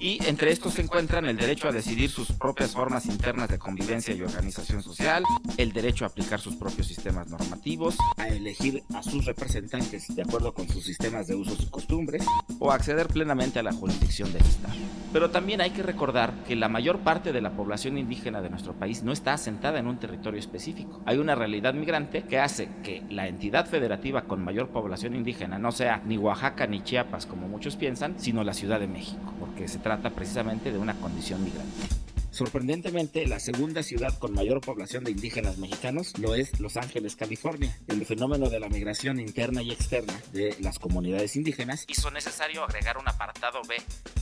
y 0.00 0.24
entre 0.26 0.52
estos 0.52 0.74
se 0.74 0.82
encuentran 0.82 1.26
el 1.26 1.36
derecho 1.36 1.68
a 1.68 1.72
decidir 1.72 2.10
sus 2.10 2.30
propias 2.32 2.72
formas 2.72 3.06
internas 3.06 3.48
de 3.48 3.58
convivencia 3.58 4.14
y 4.14 4.22
organización 4.22 4.82
social, 4.82 5.24
el 5.56 5.72
derecho 5.72 6.04
a 6.04 6.08
aplicar 6.08 6.40
sus 6.40 6.54
propios 6.54 6.86
sistemas 6.86 7.28
normativos, 7.28 7.96
a 8.16 8.28
elegir 8.28 8.84
a 8.94 9.02
sus 9.02 9.24
representantes 9.24 10.14
de 10.14 10.22
acuerdo 10.22 10.54
con 10.54 10.68
sus 10.68 10.84
sistemas 10.84 11.26
de 11.26 11.34
usos 11.34 11.60
y 11.60 11.66
costumbres 11.66 12.24
o 12.60 12.70
acceder 12.70 13.08
plenamente 13.08 13.58
a 13.58 13.62
la 13.62 13.72
jurisdicción 13.72 14.32
del 14.32 14.42
Estado. 14.42 14.74
Pero 15.12 15.30
también 15.30 15.60
hay 15.60 15.70
que 15.70 15.82
recordar 15.82 16.32
que 16.46 16.54
la 16.54 16.68
mayor 16.68 17.00
parte 17.00 17.32
de 17.32 17.40
la 17.40 17.52
población 17.52 17.98
indígena 17.98 18.42
de 18.42 18.50
nuestro 18.50 18.74
país 18.74 19.02
no 19.02 19.12
está 19.12 19.32
asentada 19.32 19.78
en 19.78 19.86
un 19.86 19.98
territorio 19.98 20.38
específico. 20.38 21.00
Hay 21.06 21.16
una 21.16 21.34
realidad 21.34 21.74
migrante 21.74 22.22
que 22.24 22.38
hace 22.38 22.68
que 22.84 23.02
la 23.10 23.26
entidad 23.26 23.66
federativa 23.66 24.22
con 24.22 24.44
mayor 24.44 24.68
población 24.68 25.16
indígena 25.16 25.58
no 25.58 25.72
sea 25.72 26.02
ni 26.04 26.18
Oaxaca 26.18 26.66
ni 26.66 26.82
Chiapas 26.82 27.26
como 27.26 27.48
muchos 27.48 27.76
piensan, 27.76 28.14
sino 28.18 28.44
la 28.44 28.52
Ciudad 28.52 28.78
de 28.78 28.86
México, 28.86 29.32
porque 29.40 29.66
se 29.66 29.78
trata 29.78 29.87
precisamente 30.10 30.70
de 30.70 30.78
una 30.78 30.94
condición 30.94 31.42
migrante. 31.42 32.07
Sorprendentemente, 32.38 33.26
la 33.26 33.40
segunda 33.40 33.82
ciudad 33.82 34.16
con 34.16 34.32
mayor 34.32 34.60
población 34.60 35.02
de 35.02 35.10
indígenas 35.10 35.58
mexicanos 35.58 36.16
lo 36.20 36.36
es 36.36 36.60
Los 36.60 36.76
Ángeles, 36.76 37.16
California. 37.16 37.76
El 37.88 38.06
fenómeno 38.06 38.48
de 38.48 38.60
la 38.60 38.68
migración 38.68 39.18
interna 39.18 39.60
y 39.60 39.72
externa 39.72 40.14
de 40.32 40.54
las 40.60 40.78
comunidades 40.78 41.34
indígenas 41.34 41.84
hizo 41.88 42.12
necesario 42.12 42.62
agregar 42.62 42.96
un 42.96 43.08
apartado 43.08 43.60
B 43.68 43.74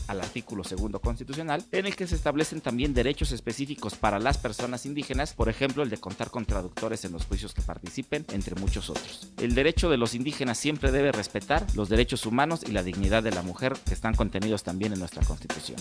al 0.06 0.22
artículo 0.22 0.64
segundo 0.64 0.98
constitucional 0.98 1.66
en 1.72 1.84
el 1.84 1.94
que 1.94 2.06
se 2.06 2.14
establecen 2.14 2.62
también 2.62 2.94
derechos 2.94 3.32
específicos 3.32 3.96
para 3.96 4.18
las 4.18 4.38
personas 4.38 4.86
indígenas, 4.86 5.34
por 5.34 5.50
ejemplo 5.50 5.82
el 5.82 5.90
de 5.90 5.98
contar 5.98 6.30
con 6.30 6.46
traductores 6.46 7.04
en 7.04 7.12
los 7.12 7.26
juicios 7.26 7.52
que 7.52 7.60
participen, 7.60 8.24
entre 8.32 8.54
muchos 8.54 8.88
otros. 8.88 9.30
El 9.36 9.54
derecho 9.54 9.90
de 9.90 9.98
los 9.98 10.14
indígenas 10.14 10.56
siempre 10.56 10.90
debe 10.90 11.12
respetar 11.12 11.66
los 11.74 11.90
derechos 11.90 12.24
humanos 12.24 12.62
y 12.66 12.72
la 12.72 12.82
dignidad 12.82 13.22
de 13.22 13.32
la 13.32 13.42
mujer 13.42 13.74
que 13.86 13.92
están 13.92 14.14
contenidos 14.14 14.62
también 14.62 14.94
en 14.94 15.00
nuestra 15.00 15.22
constitución. 15.22 15.76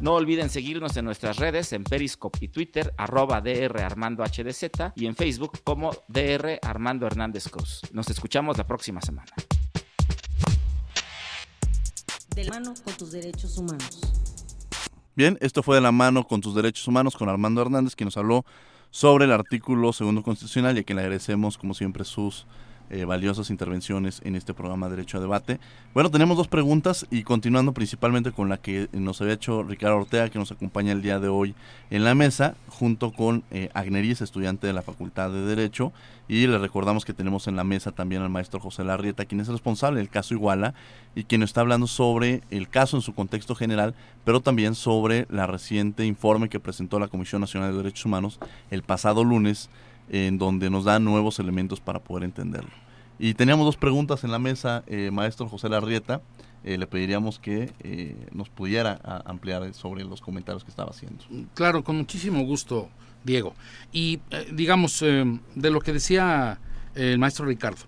No 0.00 0.14
olviden 0.14 0.48
seguirnos 0.48 0.96
en 0.96 1.04
nuestras 1.04 1.36
redes 1.36 1.74
en 1.74 1.84
Periscope 1.84 2.38
y 2.40 2.48
Twitter, 2.48 2.94
arroba 2.96 3.42
DR 3.42 3.82
Armando 3.82 4.24
HDZ 4.24 4.92
y 4.96 5.04
en 5.04 5.14
Facebook 5.14 5.62
como 5.62 5.90
DR 6.08 6.58
Armando 6.62 7.06
Hernández 7.06 7.50
Cruz. 7.50 7.82
Nos 7.92 8.08
escuchamos 8.08 8.56
la 8.56 8.66
próxima 8.66 9.02
semana. 9.02 9.30
De 12.34 12.44
la 12.44 12.52
mano 12.52 12.72
con 12.82 12.94
tus 12.94 13.12
derechos 13.12 13.58
humanos. 13.58 14.00
Bien, 15.14 15.36
esto 15.42 15.62
fue 15.62 15.76
de 15.76 15.82
la 15.82 15.92
mano 15.92 16.26
con 16.26 16.40
tus 16.40 16.54
derechos 16.54 16.88
humanos 16.88 17.14
con 17.14 17.28
Armando 17.28 17.60
Hernández, 17.60 17.94
quien 17.94 18.06
nos 18.06 18.16
habló 18.16 18.46
sobre 18.90 19.26
el 19.26 19.32
artículo 19.32 19.92
segundo 19.92 20.22
constitucional 20.22 20.78
y 20.78 20.80
a 20.80 20.82
quien 20.82 20.96
le 20.96 21.02
agradecemos, 21.02 21.58
como 21.58 21.74
siempre, 21.74 22.06
sus 22.06 22.46
eh, 22.90 23.04
valiosas 23.04 23.50
intervenciones 23.50 24.20
en 24.24 24.36
este 24.36 24.54
programa 24.54 24.88
Derecho 24.88 25.18
a 25.18 25.20
Debate. 25.20 25.60
Bueno, 25.94 26.10
tenemos 26.10 26.36
dos 26.36 26.48
preguntas 26.48 27.06
y 27.10 27.22
continuando 27.22 27.72
principalmente 27.72 28.32
con 28.32 28.48
la 28.48 28.56
que 28.56 28.88
nos 28.92 29.20
había 29.20 29.34
hecho 29.34 29.62
Ricardo 29.62 29.96
Ortega, 29.96 30.28
que 30.28 30.38
nos 30.38 30.52
acompaña 30.52 30.92
el 30.92 31.02
día 31.02 31.20
de 31.20 31.28
hoy 31.28 31.54
en 31.90 32.04
la 32.04 32.14
mesa, 32.14 32.54
junto 32.68 33.12
con 33.12 33.44
eh, 33.50 33.70
Agneris, 33.74 34.20
estudiante 34.20 34.66
de 34.66 34.72
la 34.72 34.82
Facultad 34.82 35.30
de 35.30 35.42
Derecho, 35.42 35.92
y 36.28 36.46
le 36.46 36.58
recordamos 36.58 37.04
que 37.04 37.12
tenemos 37.12 37.48
en 37.48 37.56
la 37.56 37.64
mesa 37.64 37.90
también 37.90 38.22
al 38.22 38.30
maestro 38.30 38.60
José 38.60 38.84
Larrieta, 38.84 39.24
quien 39.24 39.40
es 39.40 39.48
responsable 39.48 39.98
del 39.98 40.08
caso 40.08 40.34
Iguala 40.34 40.74
y 41.16 41.24
quien 41.24 41.42
está 41.42 41.60
hablando 41.60 41.88
sobre 41.88 42.42
el 42.50 42.68
caso 42.68 42.96
en 42.96 43.02
su 43.02 43.14
contexto 43.14 43.56
general, 43.56 43.94
pero 44.24 44.40
también 44.40 44.76
sobre 44.76 45.26
la 45.28 45.46
reciente 45.48 46.06
informe 46.06 46.48
que 46.48 46.60
presentó 46.60 47.00
la 47.00 47.08
Comisión 47.08 47.40
Nacional 47.40 47.72
de 47.72 47.78
Derechos 47.78 48.06
Humanos 48.06 48.38
el 48.70 48.82
pasado 48.82 49.24
lunes 49.24 49.70
en 50.08 50.38
donde 50.38 50.70
nos 50.70 50.84
dan 50.84 51.04
nuevos 51.04 51.38
elementos 51.38 51.80
para 51.80 52.00
poder 52.00 52.24
entenderlo. 52.24 52.70
Y 53.22 53.34
teníamos 53.34 53.66
dos 53.66 53.76
preguntas 53.76 54.24
en 54.24 54.32
la 54.32 54.38
mesa, 54.38 54.82
eh, 54.86 55.10
maestro 55.12 55.46
José 55.46 55.68
Larrieta. 55.68 56.22
Eh, 56.64 56.78
le 56.78 56.86
pediríamos 56.86 57.38
que 57.38 57.70
eh, 57.80 58.16
nos 58.32 58.48
pudiera 58.48 58.98
ampliar 59.26 59.74
sobre 59.74 60.04
los 60.04 60.22
comentarios 60.22 60.64
que 60.64 60.70
estaba 60.70 60.90
haciendo. 60.90 61.22
Claro, 61.54 61.84
con 61.84 61.98
muchísimo 61.98 62.42
gusto, 62.44 62.88
Diego. 63.22 63.54
Y 63.92 64.20
digamos, 64.52 65.00
de 65.00 65.70
lo 65.70 65.80
que 65.80 65.92
decía 65.92 66.58
el 66.94 67.18
maestro 67.18 67.44
Ricardo, 67.44 67.84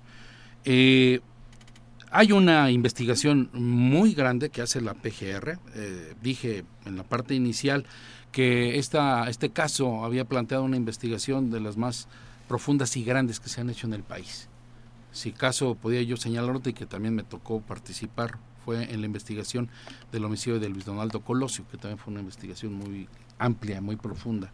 hay 0.65 2.33
una 2.33 2.71
investigación 2.71 3.49
muy 3.55 4.13
grande 4.13 4.51
que 4.51 4.61
hace 4.61 4.83
la 4.83 4.93
PGR. 4.93 5.59
dije 6.23 6.65
en 6.85 6.97
la 6.97 7.05
parte 7.05 7.35
inicial 7.35 7.87
que 8.33 8.78
esta, 8.78 9.28
este 9.28 9.51
caso 9.51 10.05
había 10.05 10.24
planteado 10.24 10.64
una 10.64 10.76
investigación 10.76 11.51
de 11.51 11.61
las 11.61 11.76
más 11.76 12.09
profundas 12.49 12.97
y 12.97 13.05
grandes 13.05 13.39
que 13.39 13.49
se 13.49 13.61
han 13.61 13.70
hecho 13.70 13.87
en 13.87 13.93
el 13.93 14.03
país. 14.03 14.49
Si 15.12 15.33
caso 15.33 15.74
podía 15.74 16.03
yo 16.03 16.16
señalarte 16.16 16.70
y 16.70 16.72
que 16.72 16.87
también 16.87 17.14
me 17.14 17.22
tocó 17.22 17.61
participar 17.61 18.39
fue 18.64 18.93
en 18.93 19.01
la 19.01 19.07
investigación 19.07 19.68
del 20.11 20.24
homicidio 20.24 20.61
de 20.61 20.68
Luis 20.68 20.85
Donaldo 20.85 21.20
Colosio, 21.20 21.64
que 21.70 21.76
también 21.76 21.99
fue 21.99 22.12
una 22.12 22.20
investigación 22.20 22.72
muy 22.72 23.09
amplia, 23.39 23.80
muy 23.80 23.97
profunda. 23.97 24.53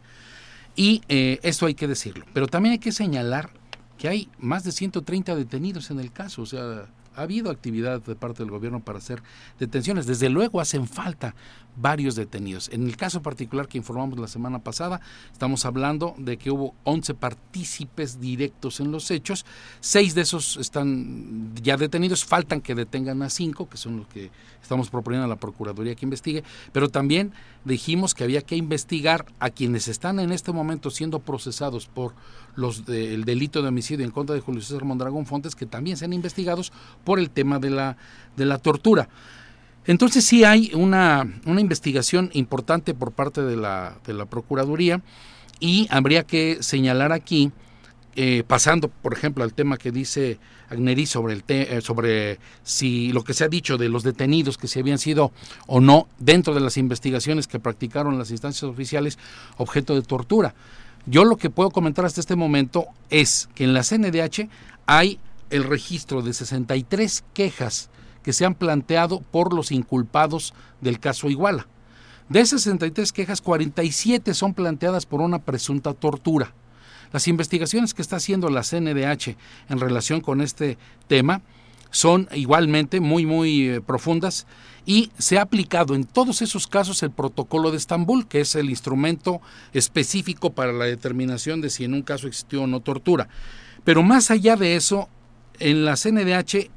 Y 0.74 1.03
eh, 1.09 1.39
esto 1.43 1.66
hay 1.66 1.74
que 1.74 1.87
decirlo. 1.87 2.24
Pero 2.33 2.47
también 2.47 2.72
hay 2.72 2.79
que 2.79 2.93
señalar 2.93 3.51
que 3.99 4.09
hay 4.09 4.29
más 4.39 4.64
de 4.64 4.72
130 4.72 5.35
detenidos 5.35 5.91
en 5.91 6.01
el 6.01 6.12
caso. 6.12 6.43
O 6.43 6.47
sea, 6.47 6.87
ha 7.14 7.22
habido 7.22 7.51
actividad 7.51 8.01
de 8.01 8.14
parte 8.14 8.43
del 8.43 8.51
gobierno 8.51 8.81
para 8.81 8.99
hacer 8.99 9.22
detenciones. 9.59 10.07
Desde 10.07 10.31
luego 10.31 10.61
hacen 10.61 10.87
falta 10.87 11.35
varios 11.81 12.14
detenidos. 12.16 12.68
En 12.72 12.85
el 12.87 12.97
caso 12.97 13.22
particular 13.22 13.68
que 13.68 13.79
informamos 13.79 14.18
la 14.18 14.29
semana 14.29 14.59
pasada, 14.59 15.01
estamos 15.33 15.64
hablando 15.64 16.14
de 16.18 16.37
que 16.37 16.51
hubo 16.51 16.74
11 16.85 17.14
partícipes 17.14 18.20
directos 18.20 18.81
en 18.81 18.91
los 18.91 19.11
hechos. 19.11 19.47
Seis 19.81 20.14
de 20.14 20.22
esos 20.22 20.57
están 20.57 21.55
ya 21.62 21.76
detenidos. 21.76 22.24
Faltan 22.24 22.61
que 22.61 22.74
detengan 22.74 23.22
a 23.22 23.31
cinco, 23.31 23.68
que 23.68 23.76
son 23.76 23.99
los 23.99 24.07
que 24.09 24.31
estamos 24.62 24.91
proponiendo 24.91 25.24
a 25.24 25.29
la 25.29 25.37
Procuraduría 25.37 25.95
que 25.95 26.05
investigue. 26.05 26.45
Pero 26.72 26.89
también 26.89 27.33
dijimos 27.64 28.14
que 28.14 28.24
había 28.24 28.43
que 28.43 28.57
investigar 28.57 29.26
a 29.39 29.51
quienes 29.51 29.89
están 29.89 30.20
en 30.20 30.33
este 30.33 30.53
momento 30.53 30.91
siendo 30.91 31.20
procesados 31.20 31.87
por 31.87 32.14
los 32.55 32.85
del 32.85 33.24
delito 33.24 33.62
de 33.62 33.68
homicidio 33.68 34.05
en 34.05 34.11
contra 34.11 34.35
de 34.35 34.41
Julio 34.41 34.61
César 34.62 34.85
Mondragón 34.85 35.26
Fontes, 35.26 35.55
que 35.55 35.66
también 35.66 35.97
sean 35.97 36.12
investigados 36.12 36.72
por 37.05 37.18
el 37.18 37.31
tema 37.31 37.59
de 37.59 37.70
la, 37.70 37.97
de 38.37 38.47
la 38.47 38.59
tortura. 38.59 39.09
Entonces 39.89 40.22
sí 40.22 40.45
hay 40.45 40.70
una, 40.74 41.41
una 41.47 41.62
investigación 41.62 42.28
importante 42.34 42.93
por 42.93 43.12
parte 43.12 43.41
de 43.41 43.57
la, 43.57 43.97
de 44.07 44.12
la 44.12 44.26
Procuraduría 44.26 45.01
y 45.61 45.86
habría 45.89 46.24
que 46.24 46.59
señalar 46.61 47.11
aquí, 47.11 47.53
eh, 48.14 48.45
pasando 48.47 48.89
por 48.89 49.14
ejemplo 49.14 49.45
al 49.45 49.55
tema 49.55 49.78
que 49.78 49.91
dice 49.91 50.39
Agneri 50.68 51.07
sobre, 51.07 51.32
el 51.32 51.45
eh, 51.49 51.80
sobre 51.80 52.39
si 52.62 53.12
lo 53.12 53.24
que 53.24 53.32
se 53.32 53.45
ha 53.45 53.49
dicho 53.49 53.78
de 53.78 53.89
los 53.89 54.03
detenidos 54.03 54.59
que 54.59 54.68
si 54.68 54.78
habían 54.78 54.99
sido 54.99 55.32
o 55.66 55.80
no 55.80 56.07
dentro 56.18 56.53
de 56.53 56.61
las 56.61 56.76
investigaciones 56.76 57.47
que 57.47 57.59
practicaron 57.59 58.18
las 58.18 58.30
instancias 58.30 58.64
oficiales 58.64 59.18
objeto 59.57 59.95
de 59.95 60.03
tortura. 60.03 60.55
Yo 61.07 61.24
lo 61.24 61.36
que 61.36 61.49
puedo 61.49 61.70
comentar 61.70 62.05
hasta 62.05 62.20
este 62.20 62.36
momento 62.36 62.89
es 63.09 63.49
que 63.55 63.64
en 63.64 63.72
la 63.72 63.82
CNDH 63.82 64.51
hay 64.84 65.18
el 65.49 65.64
registro 65.64 66.20
de 66.20 66.34
63 66.34 67.24
quejas 67.32 67.89
que 68.23 68.33
se 68.33 68.45
han 68.45 68.55
planteado 68.55 69.21
por 69.21 69.53
los 69.55 69.73
inculpados 69.73 70.55
del 70.81 71.01
caso 71.01 71.29
Iguala. 71.29 71.66
De 72.29 72.41
esas 72.41 72.62
63 72.62 73.12
quejas, 73.12 73.41
47 73.41 74.35
son 74.35 74.53
planteadas 74.53 75.07
por 75.07 75.21
una 75.21 75.39
presunta 75.39 75.95
tortura. 75.95 76.53
Las 77.12 77.27
investigaciones 77.27 77.95
que 77.95 78.03
está 78.03 78.16
haciendo 78.16 78.51
la 78.51 78.62
CNDH 78.62 79.37
en 79.71 79.81
relación 79.81 80.21
con 80.21 80.43
este 80.43 80.77
tema 81.07 81.41
son 81.91 82.29
igualmente 82.35 83.01
muy, 83.01 83.25
muy 83.25 83.69
eh, 83.69 83.81
profundas 83.81 84.47
y 84.85 85.11
se 85.19 85.39
ha 85.39 85.43
aplicado 85.43 85.95
en 85.95 86.05
todos 86.05 86.43
esos 86.43 86.66
casos 86.66 87.03
el 87.03 87.11
protocolo 87.11 87.71
de 87.71 87.79
Estambul, 87.79 88.29
que 88.29 88.41
es 88.41 88.55
el 88.55 88.69
instrumento 88.69 89.41
específico 89.73 90.51
para 90.53 90.73
la 90.73 90.85
determinación 90.85 91.61
de 91.61 91.71
si 91.71 91.85
en 91.85 91.95
un 91.95 92.03
caso 92.03 92.27
existió 92.27 92.62
o 92.62 92.66
no 92.66 92.81
tortura. 92.81 93.29
Pero 93.85 94.03
más 94.03 94.31
allá 94.31 94.57
de 94.57 94.77
eso, 94.77 95.09
en 95.61 95.85
la 95.85 95.97
CNDH 95.97 96.71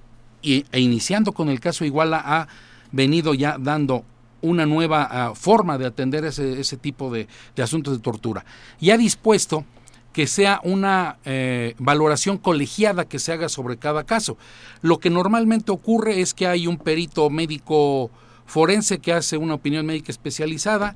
e 0.44 0.80
iniciando 0.80 1.32
con 1.32 1.50
el 1.50 1.60
caso 1.60 1.86
Iguala 1.86 2.22
ha 2.24 2.48
venido 2.92 3.34
ya 3.34 3.58
dando 3.60 4.06
una 4.42 4.66
nueva 4.66 5.08
ah, 5.10 5.36
forma 5.36 5.78
de 5.78 5.86
atender 5.86 6.26
ese, 6.26 6.60
ese 6.60 6.78
tipo 6.78 7.12
de, 7.12 7.28
de, 7.56 7.64
asuntos 7.64 7.96
de 7.96 8.02
tortura. 8.02 8.44
Y 8.80 8.90
ha 8.90 8.98
dispuesto 8.98 9.66
que 10.14 10.28
sea 10.28 10.60
una 10.64 11.18
eh, 11.26 11.76
valoración 11.78 12.38
colegiada 12.38 13.06
que 13.06 13.20
se 13.20 13.32
haga 13.32 13.50
sobre 13.50 13.78
cada 13.78 14.04
caso. 14.04 14.38
Lo 14.82 15.00
que 15.00 15.10
normalmente 15.10 15.72
ocurre 15.72 16.22
es 16.22 16.34
que 16.34 16.48
hay 16.48 16.68
un 16.68 16.78
perito 16.78 17.30
médico 17.30 18.12
forense 18.46 19.00
que 19.00 19.14
hace 19.14 19.38
una 19.38 19.54
opinión 19.54 19.86
médica 19.86 20.12
especializada, 20.12 20.96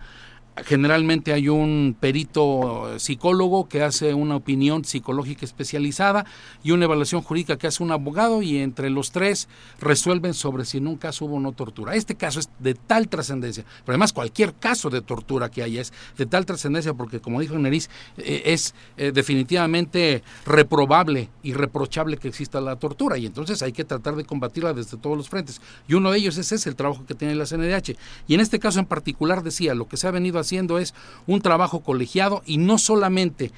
Generalmente 0.64 1.34
hay 1.34 1.50
un 1.50 1.98
perito 2.00 2.98
psicólogo 2.98 3.68
que 3.68 3.84
hace 3.84 4.14
una 4.14 4.38
opinión 4.38 4.86
psicológica 4.86 5.44
especializada 5.44 6.26
y 6.64 6.72
una 6.72 6.86
evaluación 6.86 7.22
jurídica 7.22 7.58
que 7.58 7.68
hace 7.68 7.84
un 7.84 7.92
abogado 7.92 8.42
y 8.42 8.60
entre 8.60 8.90
los 8.90 9.12
tres 9.12 9.50
resuelven 9.82 10.34
sobre 10.34 10.64
si 10.64 10.78
en 10.78 10.88
un 10.88 10.96
caso 10.96 11.26
hubo 11.26 11.36
o 11.36 11.40
no 11.42 11.52
tortura. 11.52 11.96
Este 11.96 12.16
caso 12.16 12.40
es 12.40 12.50
de 12.60 12.74
tal 12.74 13.10
trascendencia, 13.10 13.66
pero 13.84 13.96
además 13.96 14.14
cualquier 14.14 14.54
caso 14.54 14.90
de 14.90 15.02
tortura 15.02 15.52
que 15.52 15.62
haya 15.62 15.82
es 15.82 15.92
de 16.18 16.26
tal 16.26 16.46
trascendencia 16.46 16.94
porque 16.94 17.20
como 17.20 17.42
dijo 17.42 17.60
Neris, 17.60 17.90
eh, 18.18 18.44
es 18.46 18.76
eh, 18.96 19.12
definitivamente 19.12 20.24
reprobable 20.46 21.30
y 21.44 21.52
reprochable 21.52 22.16
que 22.16 22.30
exista 22.30 22.62
la 22.62 22.78
tortura 22.78 23.18
y 23.18 23.26
entonces 23.26 23.62
hay 23.62 23.74
que 23.74 23.84
tratar 23.84 24.16
de 24.16 24.24
combatirla 24.24 24.72
desde 24.72 24.96
todos 24.96 25.18
los 25.18 25.28
frentes. 25.28 25.60
Y 25.86 25.96
uno 25.96 26.12
de 26.12 26.20
ellos 26.20 26.38
es 26.38 26.54
ese, 26.54 26.70
el 26.70 26.78
trabajo 26.78 27.06
que 27.06 27.14
tiene 27.14 27.36
la 27.36 27.46
CNDH. 27.46 27.98
Y 28.28 28.36
en 28.36 28.40
este 28.40 28.58
caso 28.58 28.80
en 28.80 28.86
particular 28.86 29.44
decía, 29.44 29.76
lo 29.76 29.90
que 29.90 29.98
se 29.98 30.08
ha 30.08 30.12
venido 30.12 30.40
haciendo 30.46 30.80
es 30.80 30.94
un 31.28 31.42
trabajo 31.42 31.82
colegiado 31.82 32.42
y 32.46 32.58
no 32.58 32.78
solamente 32.78 33.52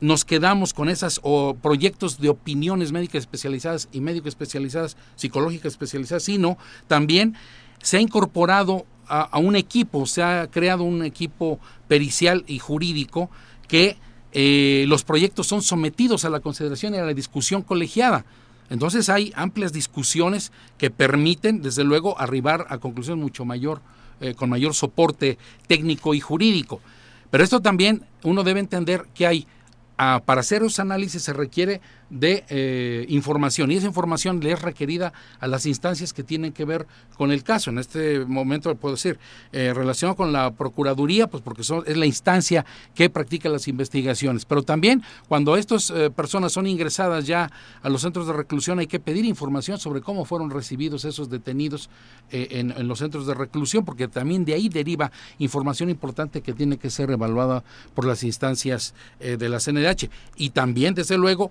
nos 0.00 0.24
quedamos 0.24 0.74
con 0.74 0.88
esos 0.88 1.20
proyectos 1.62 2.20
de 2.20 2.28
opiniones 2.28 2.92
médicas 2.92 3.20
especializadas 3.20 3.88
y 3.92 4.00
médico 4.00 4.28
especializadas, 4.28 4.96
psicológicas 5.16 5.72
especializadas, 5.72 6.24
sino 6.24 6.58
también 6.88 7.34
se 7.80 7.98
ha 7.98 8.00
incorporado 8.00 8.86
a, 9.06 9.38
un 9.38 9.56
equipo, 9.56 10.06
se 10.06 10.22
ha 10.22 10.48
creado 10.50 10.82
un 10.84 11.04
equipo 11.04 11.58
pericial 11.88 12.44
y 12.46 12.58
jurídico 12.58 13.30
que 13.68 13.96
eh, 14.32 14.84
los 14.88 15.04
proyectos 15.04 15.46
son 15.46 15.62
sometidos 15.62 16.24
a 16.24 16.30
la 16.30 16.40
consideración 16.40 16.94
y 16.94 16.98
a 16.98 17.04
la 17.04 17.14
discusión 17.14 17.62
colegiada. 17.62 18.24
Entonces 18.70 19.08
hay 19.08 19.32
amplias 19.36 19.72
discusiones 19.72 20.52
que 20.78 20.90
permiten, 20.90 21.62
desde 21.62 21.84
luego, 21.84 22.18
arribar 22.18 22.66
a 22.70 22.78
conclusiones 22.78 23.22
mucho 23.22 23.44
mayor 23.44 23.82
eh, 24.24 24.34
con 24.34 24.48
mayor 24.48 24.72
soporte 24.72 25.36
técnico 25.66 26.14
y 26.14 26.20
jurídico. 26.20 26.80
Pero 27.30 27.44
esto 27.44 27.60
también 27.60 28.06
uno 28.22 28.42
debe 28.42 28.60
entender 28.60 29.04
que 29.12 29.26
hay, 29.26 29.46
ah, 29.98 30.22
para 30.24 30.40
hacer 30.40 30.62
esos 30.62 30.80
análisis 30.80 31.22
se 31.22 31.34
requiere 31.34 31.82
de 32.14 32.44
eh, 32.48 33.06
información 33.08 33.72
y 33.72 33.76
esa 33.76 33.88
información 33.88 34.38
le 34.38 34.52
es 34.52 34.62
requerida 34.62 35.12
a 35.40 35.48
las 35.48 35.66
instancias 35.66 36.12
que 36.12 36.22
tienen 36.22 36.52
que 36.52 36.64
ver 36.64 36.86
con 37.16 37.32
el 37.32 37.42
caso. 37.42 37.70
En 37.70 37.78
este 37.78 38.24
momento 38.24 38.72
puedo 38.76 38.94
decir, 38.94 39.18
eh, 39.52 39.72
relacionado 39.74 40.16
con 40.16 40.32
la 40.32 40.52
Procuraduría, 40.52 41.26
pues 41.26 41.42
porque 41.42 41.62
es 41.62 41.96
la 41.96 42.06
instancia 42.06 42.64
que 42.94 43.10
practica 43.10 43.48
las 43.48 43.66
investigaciones. 43.66 44.44
Pero 44.44 44.62
también 44.62 45.02
cuando 45.26 45.56
estas 45.56 45.90
eh, 45.90 46.08
personas 46.10 46.52
son 46.52 46.68
ingresadas 46.68 47.26
ya 47.26 47.50
a 47.82 47.88
los 47.88 48.02
centros 48.02 48.28
de 48.28 48.32
reclusión 48.32 48.78
hay 48.78 48.86
que 48.86 49.00
pedir 49.00 49.24
información 49.24 49.78
sobre 49.78 50.00
cómo 50.00 50.24
fueron 50.24 50.50
recibidos 50.50 51.04
esos 51.04 51.28
detenidos 51.28 51.90
en, 52.30 52.70
en, 52.70 52.86
los 52.86 53.00
centros 53.00 53.26
de 53.26 53.34
reclusión, 53.34 53.84
porque 53.84 54.06
también 54.06 54.44
de 54.44 54.54
ahí 54.54 54.68
deriva 54.68 55.10
información 55.38 55.90
importante 55.90 56.42
que 56.42 56.52
tiene 56.52 56.78
que 56.78 56.90
ser 56.90 57.10
evaluada 57.10 57.64
por 57.94 58.06
las 58.06 58.22
instancias 58.22 58.94
de 59.20 59.48
la 59.48 59.58
CNDH. 59.58 60.08
Y 60.36 60.50
también, 60.50 60.94
desde 60.94 61.18
luego, 61.18 61.50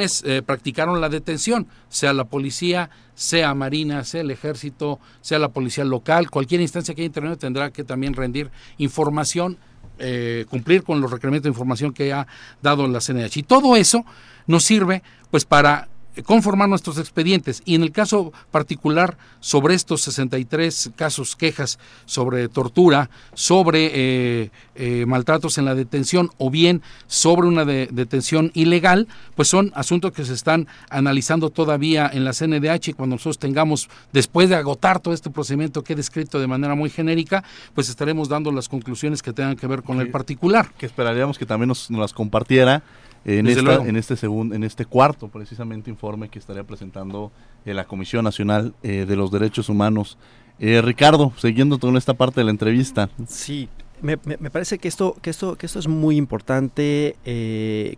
eh, 0.00 0.42
practicaron 0.42 1.00
la 1.00 1.08
detención, 1.08 1.66
sea 1.88 2.12
la 2.12 2.24
policía, 2.24 2.90
sea 3.14 3.54
Marina, 3.54 4.02
sea 4.04 4.22
el 4.22 4.30
ejército, 4.30 4.98
sea 5.20 5.38
la 5.38 5.48
policía 5.50 5.84
local, 5.84 6.30
cualquier 6.30 6.62
instancia 6.62 6.94
que 6.94 7.02
haya 7.02 7.06
intervenido 7.06 7.38
tendrá 7.38 7.70
que 7.70 7.84
también 7.84 8.14
rendir 8.14 8.50
información, 8.78 9.58
eh, 9.98 10.46
cumplir 10.48 10.82
con 10.82 11.02
los 11.02 11.10
requerimientos 11.10 11.44
de 11.44 11.50
información 11.50 11.92
que 11.92 12.12
ha 12.14 12.26
dado 12.62 12.88
la 12.88 13.00
CNH. 13.00 13.40
Y 13.40 13.42
todo 13.42 13.76
eso 13.76 14.06
nos 14.46 14.64
sirve 14.64 15.02
pues 15.30 15.44
para 15.44 15.89
conformar 16.24 16.68
nuestros 16.68 16.98
expedientes 16.98 17.62
y 17.64 17.74
en 17.74 17.82
el 17.82 17.92
caso 17.92 18.32
particular 18.50 19.16
sobre 19.40 19.74
estos 19.74 20.02
63 20.02 20.90
casos 20.96 21.36
quejas 21.36 21.78
sobre 22.04 22.48
tortura, 22.48 23.10
sobre 23.34 23.90
eh, 23.92 24.50
eh, 24.74 25.04
maltratos 25.06 25.58
en 25.58 25.64
la 25.64 25.74
detención 25.74 26.30
o 26.38 26.50
bien 26.50 26.82
sobre 27.06 27.46
una 27.46 27.64
detención 27.64 28.50
ilegal, 28.54 29.08
pues 29.34 29.48
son 29.48 29.72
asuntos 29.74 30.12
que 30.12 30.24
se 30.24 30.34
están 30.34 30.66
analizando 30.88 31.50
todavía 31.50 32.10
en 32.12 32.24
la 32.24 32.32
CNDH 32.32 32.88
y 32.88 32.92
cuando 32.92 33.16
nosotros 33.16 33.38
tengamos, 33.38 33.88
después 34.12 34.48
de 34.48 34.56
agotar 34.56 35.00
todo 35.00 35.14
este 35.14 35.30
procedimiento 35.30 35.82
que 35.82 35.94
he 35.94 35.96
descrito 35.96 36.40
de 36.40 36.46
manera 36.46 36.74
muy 36.74 36.90
genérica, 36.90 37.44
pues 37.74 37.88
estaremos 37.88 38.28
dando 38.28 38.52
las 38.52 38.68
conclusiones 38.68 39.22
que 39.22 39.32
tengan 39.32 39.56
que 39.56 39.66
ver 39.66 39.82
con 39.82 40.00
el 40.00 40.10
particular. 40.10 40.72
Que 40.76 40.86
esperaríamos 40.86 41.38
que 41.38 41.46
también 41.46 41.68
nos, 41.68 41.90
nos 41.90 42.00
las 42.00 42.12
compartiera 42.12 42.82
en, 43.24 43.46
en 43.46 43.96
este 43.96 44.16
segundo, 44.16 44.54
en 44.54 44.64
este 44.64 44.84
cuarto 44.86 45.28
precisamente 45.28 45.90
informe 45.90 46.28
que 46.28 46.38
estaría 46.38 46.64
presentando 46.64 47.30
eh, 47.64 47.74
la 47.74 47.84
Comisión 47.84 48.24
Nacional 48.24 48.74
eh, 48.82 49.04
de 49.06 49.16
los 49.16 49.30
Derechos 49.30 49.68
Humanos. 49.68 50.18
Eh, 50.58 50.80
Ricardo, 50.82 51.32
siguiendo 51.36 51.78
con 51.78 51.96
esta 51.96 52.14
parte 52.14 52.40
de 52.40 52.44
la 52.44 52.50
entrevista. 52.50 53.08
Sí, 53.26 53.68
me, 54.02 54.18
me, 54.24 54.50
parece 54.50 54.78
que 54.78 54.88
esto, 54.88 55.16
que 55.20 55.30
esto, 55.30 55.56
que 55.56 55.66
esto 55.66 55.78
es 55.78 55.88
muy 55.88 56.16
importante. 56.16 57.16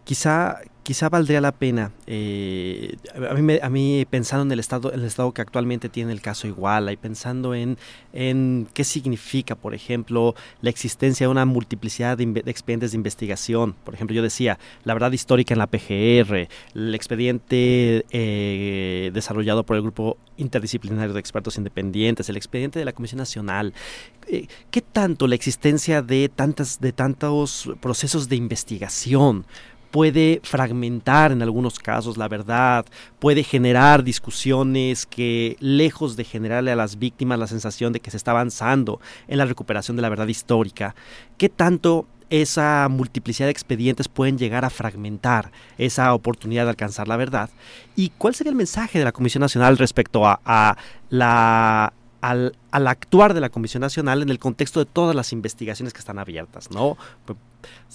quizá, 0.05 0.61
quizá 0.83 1.09
valdría 1.09 1.41
la 1.41 1.53
pena. 1.53 1.93
Eh, 2.07 2.97
a, 3.14 3.35
mí, 3.35 3.59
a 3.62 3.68
mí 3.68 4.07
pensando 4.11 4.43
en 4.45 4.53
el 4.53 4.61
estado, 4.61 4.93
el 4.93 5.05
estado 5.05 5.33
que 5.33 5.43
actualmente 5.43 5.89
tiene 5.89 6.12
el 6.12 6.20
caso 6.20 6.47
Iguala 6.47 6.93
y 6.93 6.97
pensando 6.97 7.55
en, 7.55 7.78
en 8.12 8.68
qué 8.74 8.85
significa, 8.85 9.55
por 9.55 9.74
ejemplo, 9.74 10.35
la 10.61 10.70
existencia 10.70 11.26
de 11.26 11.30
una 11.30 11.45
multiplicidad 11.45 12.16
de, 12.16 12.43
expedientes 12.47 12.93
de 12.93 12.97
investigación. 12.97 13.74
Por 13.85 13.95
ejemplo, 13.95 14.14
yo 14.14 14.22
decía 14.22 14.59
la 14.85 14.95
verdad 14.95 15.12
histórica 15.12 15.55
en 15.55 15.59
la 15.59 15.68
PGR, 15.68 16.49
el 16.74 16.95
expediente 16.95 18.05
eh, 18.11 19.11
desarrollado 19.14 19.64
por 19.64 19.76
el 19.76 19.83
grupo 19.83 20.16
interdisciplinario 20.37 21.12
de 21.12 21.20
expertos 21.20 21.57
independientes, 21.59 22.28
el 22.28 22.37
expediente 22.37 22.78
de 22.78 22.85
la 22.85 22.93
Comisión 22.93 23.18
Nacional. 23.18 23.72
Eh, 24.26 24.47
¿Qué 24.70 24.80
tanto 24.80 25.26
la 25.26 25.35
existencia 25.35 26.03
de 26.03 26.28
tantas 26.28 26.80
de 26.80 26.93
tantos 26.93 27.70
procesos 27.80 28.28
de 28.28 28.37
investigación 28.37 29.47
puede 29.93 30.40
fragmentar 30.43 31.30
en 31.30 31.43
algunos 31.43 31.78
casos 31.78 32.16
la 32.16 32.26
verdad, 32.26 32.84
puede 33.20 33.45
generar 33.45 34.03
discusiones 34.03 35.07
que 35.07 35.57
lejos 35.61 36.16
de 36.16 36.24
generarle 36.24 36.72
a 36.72 36.76
las 36.76 36.99
víctimas 36.99 37.38
la 37.38 37.47
sensación 37.47 37.93
de 37.93 38.01
que 38.01 38.11
se 38.11 38.16
está 38.16 38.32
avanzando 38.32 39.01
en 39.28 39.38
la 39.38 39.45
recuperación 39.45 39.95
de 39.97 40.03
la 40.03 40.09
verdad 40.09 40.26
histórica, 40.26 40.97
¿qué 41.36 41.49
tanto 41.49 42.07
esa 42.30 42.88
multiplicidad 42.88 43.47
de 43.47 43.51
expedientes 43.51 44.09
pueden 44.09 44.38
llegar 44.38 44.64
a 44.64 44.70
fragmentar 44.70 45.53
esa 45.76 46.14
oportunidad 46.14 46.64
de 46.64 46.70
alcanzar 46.70 47.07
la 47.07 47.18
verdad. 47.18 47.51
¿Y 47.95 48.09
cuál 48.16 48.34
sería 48.34 48.49
el 48.49 48.57
mensaje 48.57 48.99
de 48.99 49.05
la 49.05 49.12
Comisión 49.12 49.43
Nacional 49.43 49.76
respecto 49.76 50.26
a, 50.26 50.78
la 51.11 51.93
al, 52.22 52.57
al, 52.70 52.86
actuar 52.86 53.34
de 53.34 53.40
la 53.40 53.51
Comisión 53.51 53.82
Nacional 53.82 54.22
en 54.22 54.30
el 54.30 54.38
contexto 54.38 54.80
de 54.80 54.86
todas 54.86 55.14
las 55.14 55.34
investigaciones 55.34 55.93
que 55.93 55.99
están 55.99 56.18
abiertas, 56.18 56.70
¿no? 56.70 56.97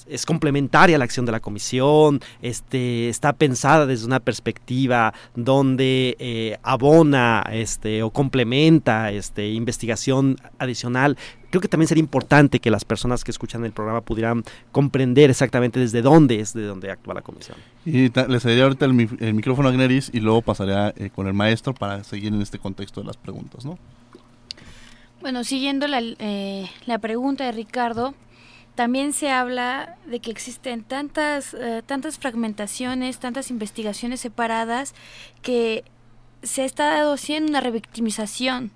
Es 0.09 0.25
complementaria 0.25 0.97
la 0.97 1.03
acción 1.03 1.25
de 1.25 1.31
la 1.31 1.39
comisión, 1.39 2.21
este, 2.41 3.09
está 3.09 3.33
pensada 3.33 3.85
desde 3.85 4.05
una 4.05 4.19
perspectiva 4.19 5.13
donde 5.35 6.15
eh, 6.19 6.57
abona 6.63 7.43
este, 7.51 8.03
o 8.03 8.11
complementa 8.11 9.11
este, 9.11 9.49
investigación 9.49 10.37
adicional. 10.59 11.17
Creo 11.49 11.61
que 11.61 11.67
también 11.67 11.87
sería 11.87 12.01
importante 12.01 12.59
que 12.59 12.69
las 12.69 12.83
personas 12.83 13.23
que 13.23 13.31
escuchan 13.31 13.63
el 13.63 13.71
programa 13.71 14.01
pudieran 14.01 14.43
comprender 14.71 15.29
exactamente 15.29 15.79
desde 15.79 16.01
dónde 16.01 16.39
es 16.39 16.53
de 16.53 16.63
dónde 16.63 16.91
actúa 16.91 17.13
la 17.13 17.21
comisión. 17.21 17.57
Y 17.85 18.09
les 18.09 18.43
cederé 18.43 18.63
ahorita 18.63 18.85
el, 18.85 18.93
micrófono 19.33 19.69
a 19.69 19.71
Gneris 19.71 20.11
y 20.13 20.19
luego 20.19 20.41
pasaré 20.41 20.93
eh, 20.97 21.09
con 21.09 21.27
el 21.27 21.33
maestro 21.33 21.73
para 21.73 22.03
seguir 22.03 22.33
en 22.33 22.41
este 22.41 22.59
contexto 22.59 23.01
de 23.01 23.07
las 23.07 23.17
preguntas, 23.17 23.63
¿no? 23.63 23.77
Bueno, 25.21 25.43
siguiendo 25.43 25.87
la, 25.87 25.99
eh, 26.01 26.69
la 26.85 26.99
pregunta 26.99 27.45
de 27.45 27.51
Ricardo, 27.51 28.13
también 28.77 29.11
se 29.11 29.31
habla 29.31 29.97
de 30.05 30.19
que 30.19 30.29
existen 30.29 30.83
tantas, 30.83 31.55
eh, 31.55 31.81
tantas 31.83 32.19
fragmentaciones, 32.19 33.17
tantas 33.17 33.49
investigaciones 33.49 34.21
separadas, 34.21 34.93
que 35.41 35.83
se 36.43 36.63
está 36.63 37.11
haciendo 37.11 37.49
una 37.49 37.59
revictimización 37.59 38.69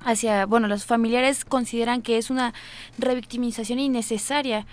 hacia, 0.00 0.46
bueno, 0.46 0.68
los 0.68 0.86
familiares 0.86 1.44
consideran 1.44 2.00
que 2.00 2.16
es 2.16 2.30
una 2.30 2.54
revictimización 2.96 3.78
innecesaria. 3.78 4.64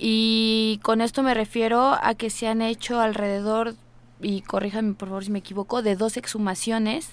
Y 0.00 0.80
con 0.82 1.00
esto 1.00 1.22
me 1.22 1.32
refiero 1.32 1.96
a 2.02 2.16
que 2.16 2.30
se 2.30 2.48
han 2.48 2.60
hecho 2.60 3.00
alrededor, 3.00 3.76
y 4.20 4.40
corríjame 4.40 4.94
por 4.94 5.10
favor 5.10 5.24
si 5.24 5.30
me 5.30 5.38
equivoco, 5.38 5.80
de 5.80 5.94
dos 5.94 6.16
exhumaciones 6.16 7.10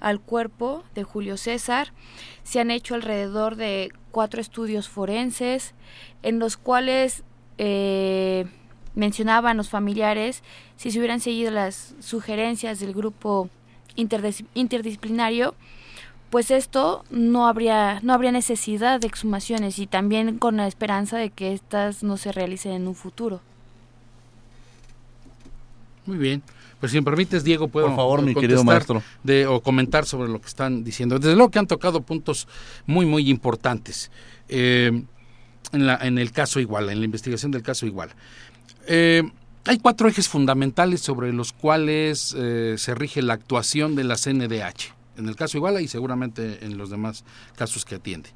al 0.00 0.20
cuerpo 0.20 0.84
de 0.94 1.04
Julio 1.04 1.36
César. 1.36 1.92
Se 2.42 2.60
han 2.60 2.70
hecho 2.70 2.94
alrededor 2.94 3.56
de 3.56 3.92
cuatro 4.10 4.40
estudios 4.40 4.88
forenses 4.88 5.74
en 6.22 6.38
los 6.38 6.56
cuales 6.56 7.24
eh, 7.58 8.46
mencionaban 8.94 9.56
los 9.56 9.68
familiares 9.68 10.42
si 10.76 10.90
se 10.90 10.98
hubieran 10.98 11.20
seguido 11.20 11.50
las 11.50 11.94
sugerencias 12.00 12.80
del 12.80 12.92
grupo 12.92 13.48
interdisciplinario, 13.94 15.54
pues 16.30 16.50
esto 16.50 17.04
no 17.10 17.46
habría 17.46 18.00
no 18.02 18.12
habría 18.12 18.32
necesidad 18.32 19.00
de 19.00 19.06
exhumaciones 19.06 19.78
y 19.78 19.86
también 19.86 20.38
con 20.38 20.56
la 20.56 20.66
esperanza 20.66 21.16
de 21.16 21.30
que 21.30 21.52
estas 21.52 22.02
no 22.02 22.16
se 22.16 22.32
realicen 22.32 22.72
en 22.72 22.88
un 22.88 22.94
futuro. 22.94 23.40
Muy 26.04 26.18
bien. 26.18 26.42
Pues 26.80 26.92
si 26.92 26.98
me 26.98 27.04
permites, 27.04 27.42
Diego, 27.42 27.68
puedo 27.68 27.86
Por 27.88 27.96
favor, 27.96 28.20
mi 28.20 28.34
contestar 28.34 28.42
querido 28.42 28.64
maestro. 28.64 29.02
De, 29.22 29.46
o 29.46 29.60
comentar 29.60 30.04
sobre 30.04 30.28
lo 30.28 30.40
que 30.40 30.48
están 30.48 30.84
diciendo. 30.84 31.18
Desde 31.18 31.34
luego 31.34 31.50
que 31.50 31.58
han 31.58 31.66
tocado 31.66 32.02
puntos 32.02 32.46
muy, 32.86 33.06
muy 33.06 33.30
importantes 33.30 34.10
eh, 34.48 35.02
en, 35.72 35.86
la, 35.86 35.96
en 35.96 36.18
el 36.18 36.32
caso 36.32 36.60
Iguala, 36.60 36.92
en 36.92 36.98
la 36.98 37.04
investigación 37.06 37.50
del 37.50 37.62
caso 37.62 37.86
Iguala. 37.86 38.14
Eh, 38.86 39.22
hay 39.64 39.78
cuatro 39.78 40.08
ejes 40.08 40.28
fundamentales 40.28 41.00
sobre 41.00 41.32
los 41.32 41.52
cuales 41.52 42.34
eh, 42.38 42.76
se 42.78 42.94
rige 42.94 43.20
la 43.22 43.34
actuación 43.34 43.96
de 43.96 44.04
la 44.04 44.16
CNDH, 44.16 44.92
en 45.16 45.28
el 45.28 45.34
caso 45.34 45.56
Iguala 45.56 45.80
y 45.80 45.88
seguramente 45.88 46.64
en 46.64 46.78
los 46.78 46.90
demás 46.90 47.24
casos 47.56 47.84
que 47.84 47.96
atiende. 47.96 48.30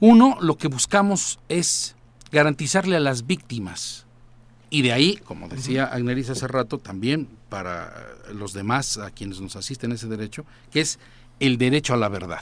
Uno, 0.00 0.38
lo 0.40 0.56
que 0.56 0.68
buscamos 0.68 1.38
es 1.48 1.96
garantizarle 2.30 2.96
a 2.96 3.00
las 3.00 3.26
víctimas 3.26 4.01
y 4.72 4.80
de 4.80 4.94
ahí, 4.94 5.16
como 5.16 5.50
decía 5.50 5.84
Agneris 5.84 6.30
hace 6.30 6.48
rato, 6.48 6.78
también 6.78 7.28
para 7.50 7.92
los 8.32 8.54
demás, 8.54 8.96
a 8.96 9.10
quienes 9.10 9.38
nos 9.38 9.54
asisten 9.54 9.92
ese 9.92 10.06
derecho, 10.06 10.46
que 10.70 10.80
es 10.80 10.98
el 11.40 11.58
derecho 11.58 11.92
a 11.92 11.98
la 11.98 12.08
verdad. 12.08 12.40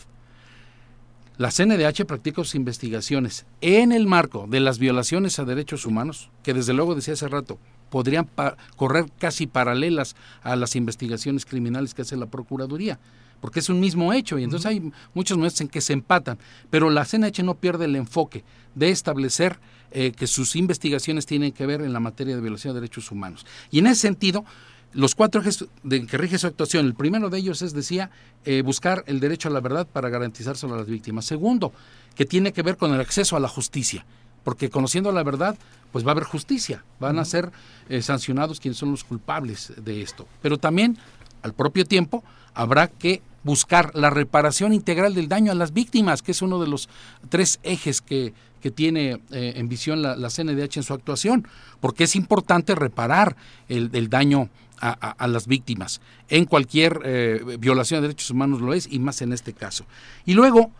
La 1.38 1.50
CNDH 1.50 2.04
practica 2.06 2.44
sus 2.44 2.54
investigaciones 2.54 3.46
en 3.62 3.90
el 3.90 4.06
marco 4.06 4.46
de 4.48 4.60
las 4.60 4.78
violaciones 4.78 5.40
a 5.40 5.44
derechos 5.44 5.84
humanos, 5.86 6.30
que 6.44 6.54
desde 6.54 6.72
luego 6.72 6.94
decía 6.94 7.14
hace 7.14 7.26
rato, 7.26 7.58
podrían 7.90 8.30
correr 8.76 9.06
casi 9.18 9.48
paralelas 9.48 10.14
a 10.44 10.54
las 10.54 10.76
investigaciones 10.76 11.44
criminales 11.44 11.94
que 11.94 12.02
hace 12.02 12.16
la 12.16 12.26
Procuraduría, 12.26 13.00
porque 13.40 13.60
es 13.60 13.68
un 13.68 13.80
mismo 13.80 14.12
hecho 14.12 14.38
y 14.38 14.44
entonces 14.44 14.66
hay 14.66 14.92
muchos 15.14 15.36
momentos 15.36 15.60
en 15.60 15.68
que 15.68 15.80
se 15.80 15.92
empatan, 15.92 16.38
pero 16.70 16.90
la 16.90 17.04
CNH 17.04 17.42
no 17.42 17.54
pierde 17.54 17.86
el 17.86 17.96
enfoque 17.96 18.44
de 18.74 18.90
establecer 18.90 19.58
eh, 19.92 20.12
que 20.12 20.26
sus 20.26 20.54
investigaciones 20.56 21.26
tienen 21.26 21.52
que 21.52 21.66
ver 21.66 21.80
en 21.82 21.92
la 21.92 22.00
materia 22.00 22.36
de 22.36 22.40
violación 22.40 22.74
de 22.74 22.80
derechos 22.80 23.10
humanos. 23.10 23.44
Y 23.70 23.80
en 23.80 23.88
ese 23.88 24.02
sentido, 24.02 24.44
los 24.92 25.14
cuatro 25.14 25.40
ejes 25.40 25.64
de 25.82 26.06
que 26.06 26.18
rige 26.18 26.38
su 26.38 26.46
actuación, 26.46 26.86
el 26.86 26.94
primero 26.94 27.30
de 27.30 27.38
ellos 27.38 27.62
es, 27.62 27.72
decía, 27.72 28.10
eh, 28.44 28.62
buscar 28.62 29.04
el 29.06 29.20
derecho 29.20 29.48
a 29.48 29.52
la 29.52 29.60
verdad 29.60 29.86
para 29.86 30.08
garantizárselo 30.08 30.74
a 30.74 30.78
las 30.78 30.86
víctimas. 30.86 31.24
Segundo, 31.24 31.72
que 32.14 32.24
tiene 32.24 32.52
que 32.52 32.62
ver 32.62 32.76
con 32.76 32.92
el 32.92 33.00
acceso 33.00 33.36
a 33.36 33.40
la 33.40 33.48
justicia, 33.48 34.04
porque 34.44 34.70
conociendo 34.70 35.12
la 35.12 35.22
verdad, 35.22 35.56
pues 35.92 36.04
va 36.04 36.10
a 36.10 36.12
haber 36.12 36.24
justicia, 36.24 36.84
van 36.98 37.18
a 37.18 37.24
ser 37.24 37.50
eh, 37.88 38.02
sancionados 38.02 38.60
quienes 38.60 38.78
son 38.78 38.90
los 38.90 39.04
culpables 39.04 39.72
de 39.76 40.02
esto. 40.02 40.26
Pero 40.42 40.58
también, 40.58 40.98
al 41.42 41.52
propio 41.52 41.84
tiempo, 41.84 42.24
habrá 42.54 42.88
que 42.88 43.22
buscar 43.42 43.92
la 43.94 44.10
reparación 44.10 44.72
integral 44.72 45.14
del 45.14 45.28
daño 45.28 45.52
a 45.52 45.54
las 45.54 45.72
víctimas, 45.72 46.22
que 46.22 46.32
es 46.32 46.42
uno 46.42 46.60
de 46.60 46.68
los 46.68 46.88
tres 47.28 47.58
ejes 47.62 48.00
que, 48.00 48.34
que 48.60 48.70
tiene 48.70 49.20
eh, 49.30 49.54
en 49.56 49.68
visión 49.68 50.02
la, 50.02 50.16
CNDH 50.28 50.76
en 50.76 50.82
su 50.82 50.92
actuación, 50.92 51.48
porque 51.80 52.04
es 52.04 52.16
importante 52.16 52.74
reparar 52.74 53.36
el, 53.68 54.08
daño 54.08 54.50
a, 54.80 55.26
las 55.26 55.46
víctimas. 55.46 56.00
En 56.28 56.46
cualquier 56.46 57.00
eh, 57.04 57.56
violación 57.58 57.98
de 57.98 58.08
derechos 58.08 58.30
humanos 58.30 58.60
lo 58.60 58.72
es, 58.72 58.88
y 58.90 58.98
más 58.98 59.20
en 59.22 59.32
este 59.32 59.52
caso. 59.52 59.84
Y 60.24 60.34
luego, 60.34 60.70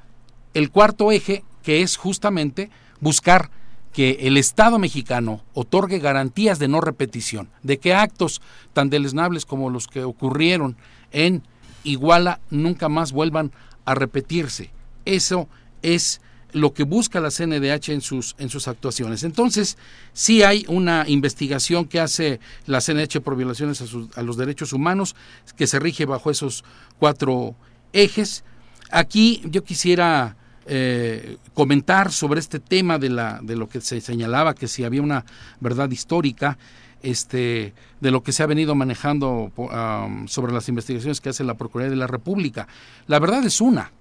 el 0.54 0.70
cuarto 0.70 1.12
eje, 1.12 1.44
que 1.62 1.82
es 1.82 1.96
justamente 1.96 2.70
buscar 3.00 3.50
que 3.92 4.18
el 4.22 4.36
Estado 4.36 4.78
mexicano 4.78 5.42
otorgue 5.52 5.98
garantías 5.98 6.58
de 6.58 6.68
no 6.68 6.80
repetición, 6.80 7.48
de 7.62 7.78
que 7.78 7.92
actos 7.92 8.40
tan 8.72 8.88
deleznables 8.88 9.44
como 9.44 9.68
los 9.68 9.88
que 9.88 10.04
ocurrieron 10.04 10.76
en 11.10 11.42
Iguala 11.84 12.40
nunca 12.50 12.88
más 12.88 13.12
vuelvan 13.12 13.52
a 13.84 13.94
repetirse. 13.94 14.70
Eso 15.04 15.48
es 15.82 16.20
lo 16.52 16.72
que 16.72 16.82
busca 16.82 17.20
la 17.20 17.30
CNDH 17.30 17.90
en 17.90 18.00
sus, 18.00 18.34
en 18.38 18.48
sus 18.48 18.68
actuaciones. 18.68 19.22
Entonces, 19.22 19.78
sí 20.12 20.42
hay 20.42 20.64
una 20.68 21.04
investigación 21.08 21.86
que 21.86 22.00
hace 22.00 22.40
la 22.66 22.80
CNDH 22.80 23.20
por 23.20 23.36
violaciones 23.36 23.80
a, 23.80 23.86
sus, 23.86 24.16
a 24.16 24.22
los 24.22 24.36
derechos 24.36 24.72
humanos, 24.72 25.14
que 25.56 25.66
se 25.66 25.78
rige 25.78 26.06
bajo 26.06 26.30
esos 26.30 26.64
cuatro 26.98 27.54
ejes. 27.92 28.44
Aquí 28.90 29.42
yo 29.44 29.62
quisiera 29.62 30.36
eh, 30.66 31.36
comentar 31.54 32.12
sobre 32.12 32.40
este 32.40 32.58
tema 32.58 32.98
de, 32.98 33.10
la, 33.10 33.40
de 33.42 33.56
lo 33.56 33.68
que 33.68 33.80
se 33.80 34.00
señalaba, 34.00 34.54
que 34.54 34.68
si 34.68 34.84
había 34.84 35.02
una 35.02 35.24
verdad 35.60 35.90
histórica, 35.90 36.58
este, 37.02 37.74
de 38.00 38.10
lo 38.10 38.22
que 38.22 38.32
se 38.32 38.42
ha 38.42 38.46
venido 38.46 38.74
manejando 38.74 39.52
sobre 40.26 40.52
las 40.52 40.68
investigaciones 40.68 41.20
que 41.20 41.30
hace 41.30 41.44
la 41.44 41.54
Procuraduría 41.54 41.90
de 41.90 41.96
la 41.96 42.06
República. 42.06 42.68
La 43.06 43.18
verdad 43.18 43.44
es 43.44 43.60
una, 43.60 43.92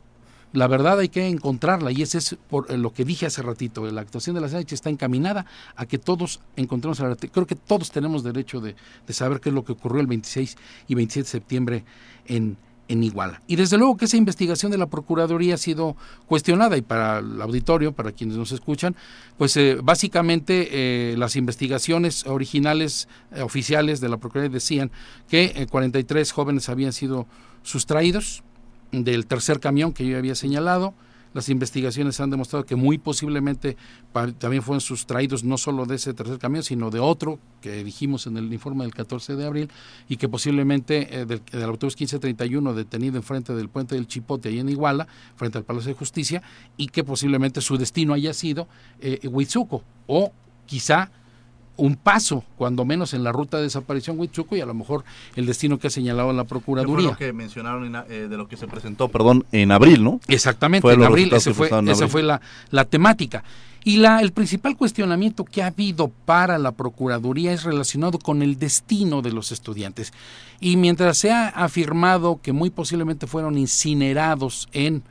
la 0.52 0.68
verdad 0.68 1.00
hay 1.00 1.10
que 1.10 1.28
encontrarla 1.28 1.92
y 1.92 2.02
ese 2.02 2.18
es 2.18 2.36
por 2.50 2.72
lo 2.72 2.92
que 2.92 3.06
dije 3.06 3.28
hace 3.28 3.44
ratito, 3.44 3.86
la 3.92 4.02
actuación 4.02 4.36
de 4.36 4.42
la 4.42 4.50
CNH 4.50 4.74
está 4.74 4.90
encaminada 4.90 5.46
a 5.76 5.86
que 5.86 6.00
todos 6.00 6.40
encontremos 6.56 7.00
la. 7.00 7.16
Creo 7.16 7.46
que 7.46 7.56
todos 7.56 7.92
tenemos 7.92 8.24
derecho 8.24 8.60
de, 8.60 8.76
de, 9.06 9.14
saber 9.14 9.42
qué 9.42 9.50
es 9.50 9.56
lo 9.56 9.64
que 9.64 9.74
ocurrió 9.74 10.02
el 10.02 10.08
26 10.08 10.58
y 10.88 10.96
27 10.96 11.24
de 11.24 11.30
septiembre 11.30 11.84
en, 12.26 12.58
en 12.90 13.04
Iguala. 13.04 13.42
Y 13.48 13.56
desde 13.56 13.78
luego 13.78 13.96
que 13.96 14.06
esa 14.06 14.18
investigación 14.18 14.72
de 14.72 14.78
la 14.78 14.88
Procuraduría 14.88 15.54
ha 15.54 15.58
sido 15.58 15.96
cuestionada 16.26 16.76
y 16.76 16.82
para 16.82 17.20
el 17.20 17.42
auditorio, 17.42 17.94
para 17.94 18.12
quienes 18.12 18.36
nos 18.36 18.52
escuchan, 18.52 18.96
pues 19.38 19.56
eh, 19.56 19.78
básicamente 19.82 20.70
eh, 20.72 21.16
las 21.18 21.36
investigaciones 21.36 22.26
originales 22.26 23.08
eh, 23.32 23.42
oficiales 23.42 24.02
de 24.02 24.10
la 24.10 24.18
Procuraduría 24.18 24.54
decían 24.54 24.92
que 25.30 25.68
43 25.70 26.32
jóvenes 26.32 26.68
habían 26.68 26.92
sido 26.92 27.28
sustraídos 27.62 28.44
del 28.92 29.28
tercer 29.28 29.60
camión 29.60 29.94
que 29.94 30.06
yo 30.06 30.18
había 30.18 30.34
señalado, 30.34 30.96
las 31.34 31.50
investigaciones 31.50 32.20
han 32.20 32.30
demostrado 32.30 32.66
que 32.66 32.76
muy 32.76 32.98
posiblemente 32.98 33.78
también 34.38 34.64
fueron 34.64 34.82
sustraídos 34.82 35.44
no 35.44 35.58
solo 35.58 35.86
de 35.86 35.96
ese 35.96 36.14
tercer 36.14 36.40
camión, 36.40 36.64
sino 36.64 36.90
de 36.90 37.00
otro 37.00 37.40
que 37.62 37.84
dijimos 37.84 38.28
en 38.28 38.38
el 38.38 38.52
informe 38.52 38.84
del 38.84 38.94
14 38.94 39.36
de 39.36 39.46
abril 39.46 39.72
y 40.08 40.18
que 40.18 40.30
posiblemente 40.30 41.22
eh, 41.22 41.26
del, 41.26 41.42
del, 41.52 41.64
autobús 41.64 41.96
1531 41.96 42.74
detenido 42.74 43.18
enfrente 43.18 43.54
del 43.54 43.70
puente 43.70 43.96
del 43.96 44.08
Chipote 44.08 44.50
ahí 44.50 44.60
en 44.60 44.70
Iguala, 44.70 45.08
frente 45.36 45.58
al 45.58 45.64
Palacio 45.64 45.90
de 45.90 45.98
Justicia, 45.98 46.42
y 46.78 46.88
que 46.88 47.04
posiblemente 47.04 47.62
su 47.62 47.78
destino 47.78 48.14
haya 48.14 48.34
sido 48.34 48.68
eh, 49.00 49.20
Huitzuco 49.28 49.84
o 50.08 50.32
quizá 50.66 51.12
un 51.80 51.96
paso, 51.96 52.44
cuando 52.58 52.86
menos 52.86 53.14
en 53.14 53.24
la 53.24 53.32
ruta 53.32 53.58
de 53.58 53.64
desaparición 53.64 54.20
Huitzuco 54.20 54.56
y 54.56 54.62
a 54.62 54.66
lo 54.66 54.74
mejor 54.74 55.04
el 55.36 55.46
destino 55.46 55.80
que 55.80 55.88
ha 55.88 55.90
señalado 55.90 56.32
la 56.34 56.44
Procuraduría. 56.44 56.96
Fue 56.96 57.12
lo 57.12 57.18
que 57.18 57.34
mencionaron 57.34 57.86
en, 57.86 57.96
eh, 58.10 58.28
de 58.28 58.38
lo 58.38 58.48
que 58.48 58.58
se 58.58 58.68
presentó, 58.68 59.08
perdón, 59.08 59.46
en 59.52 59.72
abril, 59.72 60.04
¿no? 60.04 60.20
Exactamente, 60.28 60.82
fue 60.82 60.94
en 60.94 61.04
abril, 61.04 61.34
ese 61.34 61.54
fue, 61.54 61.70
en 61.70 61.88
esa 61.88 62.08
fue 62.08 62.24
la, 62.24 62.42
la 62.70 62.86
temática. 62.86 63.44
Y 63.84 63.98
la, 63.98 64.20
el 64.20 64.34
principal 64.34 64.76
cuestionamiento 64.76 65.46
que 65.46 65.64
ha 65.64 65.68
habido 65.68 66.12
para 66.26 66.58
la 66.58 66.74
Procuraduría 66.74 67.54
es 67.54 67.64
relacionado 67.64 68.20
con 68.20 68.42
el 68.42 68.60
destino 68.60 69.22
de 69.22 69.32
los 69.32 69.52
estudiantes. 69.54 70.12
Y 70.60 70.76
mientras 70.76 71.18
se 71.18 71.32
ha 71.32 71.48
afirmado 71.48 72.42
que 72.42 72.52
muy 72.52 72.70
posiblemente 72.70 73.26
fueron 73.26 73.58
incinerados 73.58 74.68
en 74.74 75.02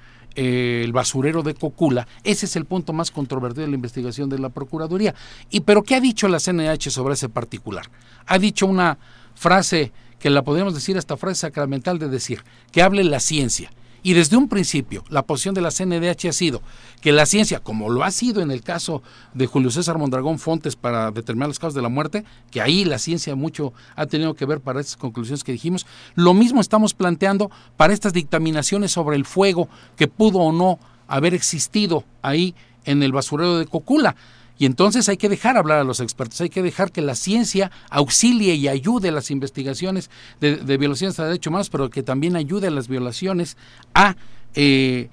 eh, 0.41 0.83
el 0.85 0.93
basurero 0.93 1.43
de 1.43 1.53
Cocula, 1.55 2.07
ese 2.23 2.47
es 2.47 2.55
el 2.55 2.65
punto 2.65 2.93
más 2.93 3.11
controvertido 3.11 3.63
de 3.63 3.71
la 3.71 3.75
investigación 3.75 4.29
de 4.29 4.39
la 4.39 4.51
Procuraduría. 4.51 5.13
Y 5.51 5.61
pero 5.61 5.83
¿qué 5.83 5.97
ha 5.97 6.01
dicho 6.01 6.29
la 6.29 6.39
CNH 6.39 6.91
sobre 6.91 7.15
ese 7.15 7.29
particular? 7.29 7.91
Ha 8.25 8.39
dicho 8.39 8.65
una 8.65 8.99
frase 9.35 9.91
que 10.21 10.31
la 10.31 10.45
podríamos 10.45 10.75
decir 10.75 10.97
hasta 10.97 11.17
frase 11.17 11.41
sacramental 11.41 11.99
de 11.99 12.09
decir, 12.09 12.45
que 12.71 12.83
hable 12.83 13.03
la 13.03 13.19
ciencia. 13.19 13.73
Y 14.09 14.15
desde 14.15 14.39
un 14.39 14.49
principio, 14.49 15.05
la 15.11 15.21
posición 15.21 15.55
de 15.55 15.61
la 15.61 15.71
CNDH 15.71 16.29
ha 16.31 16.33
sido 16.33 16.63
que 17.03 17.13
la 17.13 17.27
ciencia, 17.27 17.61
como 17.61 17.91
lo 17.91 18.05
ha 18.05 18.11
sido 18.11 18.41
en 18.41 18.51
el 18.51 18.63
caso 18.63 19.03
de 19.35 19.47
Julio 19.47 19.71
César 19.71 19.99
Mondragón 19.99 20.39
Fontes 20.39 20.77
para 20.77 21.11
determinar 21.11 21.49
las 21.49 21.59
causas 21.59 21.75
de 21.75 21.83
la 21.83 21.91
muerte, 21.91 22.25
que 22.51 22.63
ahí 22.63 22.87
la 22.87 22.99
ciencia 22.99 23.35
mucho 23.35 23.75
ha 23.97 24.07
tenido 24.07 24.33
que 24.33 24.47
ver 24.47 24.63
para 24.63 24.81
estas 24.81 24.97
conclusiones 24.97 25.45
que 25.45 25.53
dijimos, 25.53 25.85
lo 26.15 26.33
mismo 26.33 26.63
estamos 26.63 26.95
planteando 26.95 27.51
para 27.77 27.93
estas 27.93 28.15
dictaminaciones 28.15 28.93
sobre 28.93 29.15
el 29.15 29.27
fuego 29.27 29.69
que 29.95 30.09
pudo 30.09 30.39
o 30.39 30.53
no 30.53 30.79
haber 31.07 31.35
existido 31.35 32.03
ahí 32.23 32.55
en 32.87 33.03
el 33.03 33.13
basurero 33.13 33.59
de 33.59 33.67
Cocula. 33.67 34.17
Y 34.59 34.67
entonces 34.67 35.09
hay 35.09 35.17
que 35.17 35.29
dejar 35.29 35.57
hablar 35.57 35.79
a 35.79 35.85
los 35.85 36.01
expertos, 36.01 36.41
hay 36.41 36.51
que 36.51 36.63
dejar 36.63 36.91
que 36.91 37.01
la 37.01 37.15
ciencia 37.15 37.71
auxilie 37.91 38.55
y 38.55 38.69
ayude 38.69 39.09
a 39.09 39.13
las 39.13 39.31
investigaciones 39.31 40.11
de, 40.41 40.77
violaciones 40.77 41.19
a 41.21 41.27
derechos 41.27 41.51
humanos, 41.51 41.71
pero 41.71 41.91
que 41.91 42.03
también 42.03 42.37
ayude 42.37 42.67
a 42.67 42.71
las 42.71 42.89
violaciones 42.89 43.57
a... 43.95 44.17
Eh, 44.55 45.09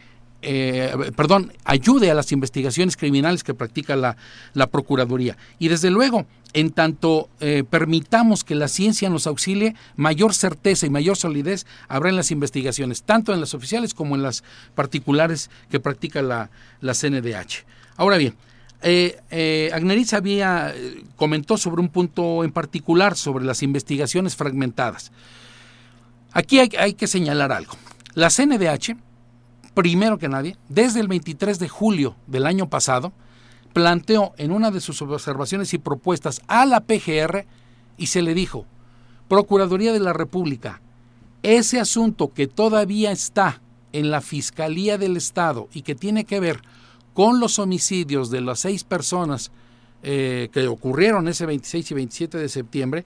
eh, 0.48 1.12
perdón, 1.16 1.52
ayude 1.64 2.12
a 2.12 2.14
las 2.14 2.32
investigaciones 2.32 2.98
criminales 2.98 3.44
que 3.44 3.56
practica 3.56 3.96
la, 3.96 4.16
la 4.54 4.68
Procuraduría. 4.68 5.38
Y 5.58 5.70
desde 5.70 5.90
luego, 5.90 6.28
en 6.54 6.70
tanto 6.72 7.30
eh, 7.40 7.64
permitamos 7.68 8.44
que 8.44 8.54
la 8.54 8.68
ciencia 8.68 9.10
nos 9.10 9.26
auxilie, 9.26 9.76
mayor 9.96 10.36
certeza 10.36 10.86
y 10.86 10.90
mayor 10.90 11.18
solidez 11.18 11.66
habrá 11.88 12.10
en 12.10 12.16
las 12.16 12.30
investigaciones, 12.30 13.04
tanto 13.04 13.34
en 13.34 13.42
las 13.42 13.56
oficiales 13.56 13.94
como 13.96 14.16
en 14.16 14.22
las 14.22 14.44
particulares 14.76 15.50
que 15.70 15.80
practica 15.80 16.22
la, 16.22 16.52
la 16.80 16.94
CNDH. 16.94 17.66
Ahora 17.98 18.18
bien, 18.18 18.36
eh, 18.82 19.20
eh, 19.32 19.72
Agneritz 19.74 20.14
había 20.14 20.74
eh, 20.76 21.04
comentó 21.16 21.58
sobre 21.58 21.82
un 21.82 21.90
punto 21.90 22.44
en 22.44 22.52
particular 22.52 23.16
sobre 23.16 23.46
las 23.46 23.64
investigaciones 23.64 24.36
fragmentadas. 24.36 25.12
Aquí 26.32 26.60
hay, 26.60 26.70
hay, 26.78 26.94
que 26.94 27.08
señalar 27.08 27.52
algo. 27.52 27.74
La 28.14 28.30
CNDH 28.30 28.98
primero 29.76 30.18
que 30.18 30.30
nadie, 30.30 30.58
desde 30.70 31.02
el 31.02 31.08
23 31.08 31.60
de 31.60 31.70
julio 31.70 32.16
del 32.26 32.48
año 32.48 32.70
pasado, 32.70 33.12
planteó 33.74 34.34
en 34.38 34.52
una 34.52 34.72
de 34.72 34.82
sus 34.82 35.02
observaciones 35.02 35.74
y 35.74 35.78
propuestas 35.78 36.42
a 36.48 36.66
la 36.66 36.80
PGR 36.80 37.46
y 37.98 38.08
se 38.08 38.22
le 38.22 38.34
dijo, 38.34 38.66
Procuraduría 39.28 39.92
de 39.92 40.00
la 40.00 40.14
República, 40.14 40.82
ese 41.44 41.80
asunto 41.80 42.32
que 42.32 42.48
todavía 42.48 43.12
está 43.12 43.62
en 43.92 44.12
la 44.12 44.22
Fiscalía 44.22 44.98
del 44.98 45.18
Estado 45.18 45.68
y 45.74 45.82
que 45.82 45.96
tiene 45.96 46.26
que 46.26 46.40
ver 46.40 46.62
con 47.16 47.40
los 47.40 47.60
homicidios 47.60 48.30
de 48.30 48.42
las 48.42 48.60
seis 48.60 48.84
personas 48.84 49.50
eh, 50.04 50.50
que 50.52 50.68
ocurrieron 50.68 51.30
ese 51.30 51.46
26 51.46 51.92
y 51.92 51.94
27 51.94 52.38
de 52.38 52.50
septiembre, 52.50 53.06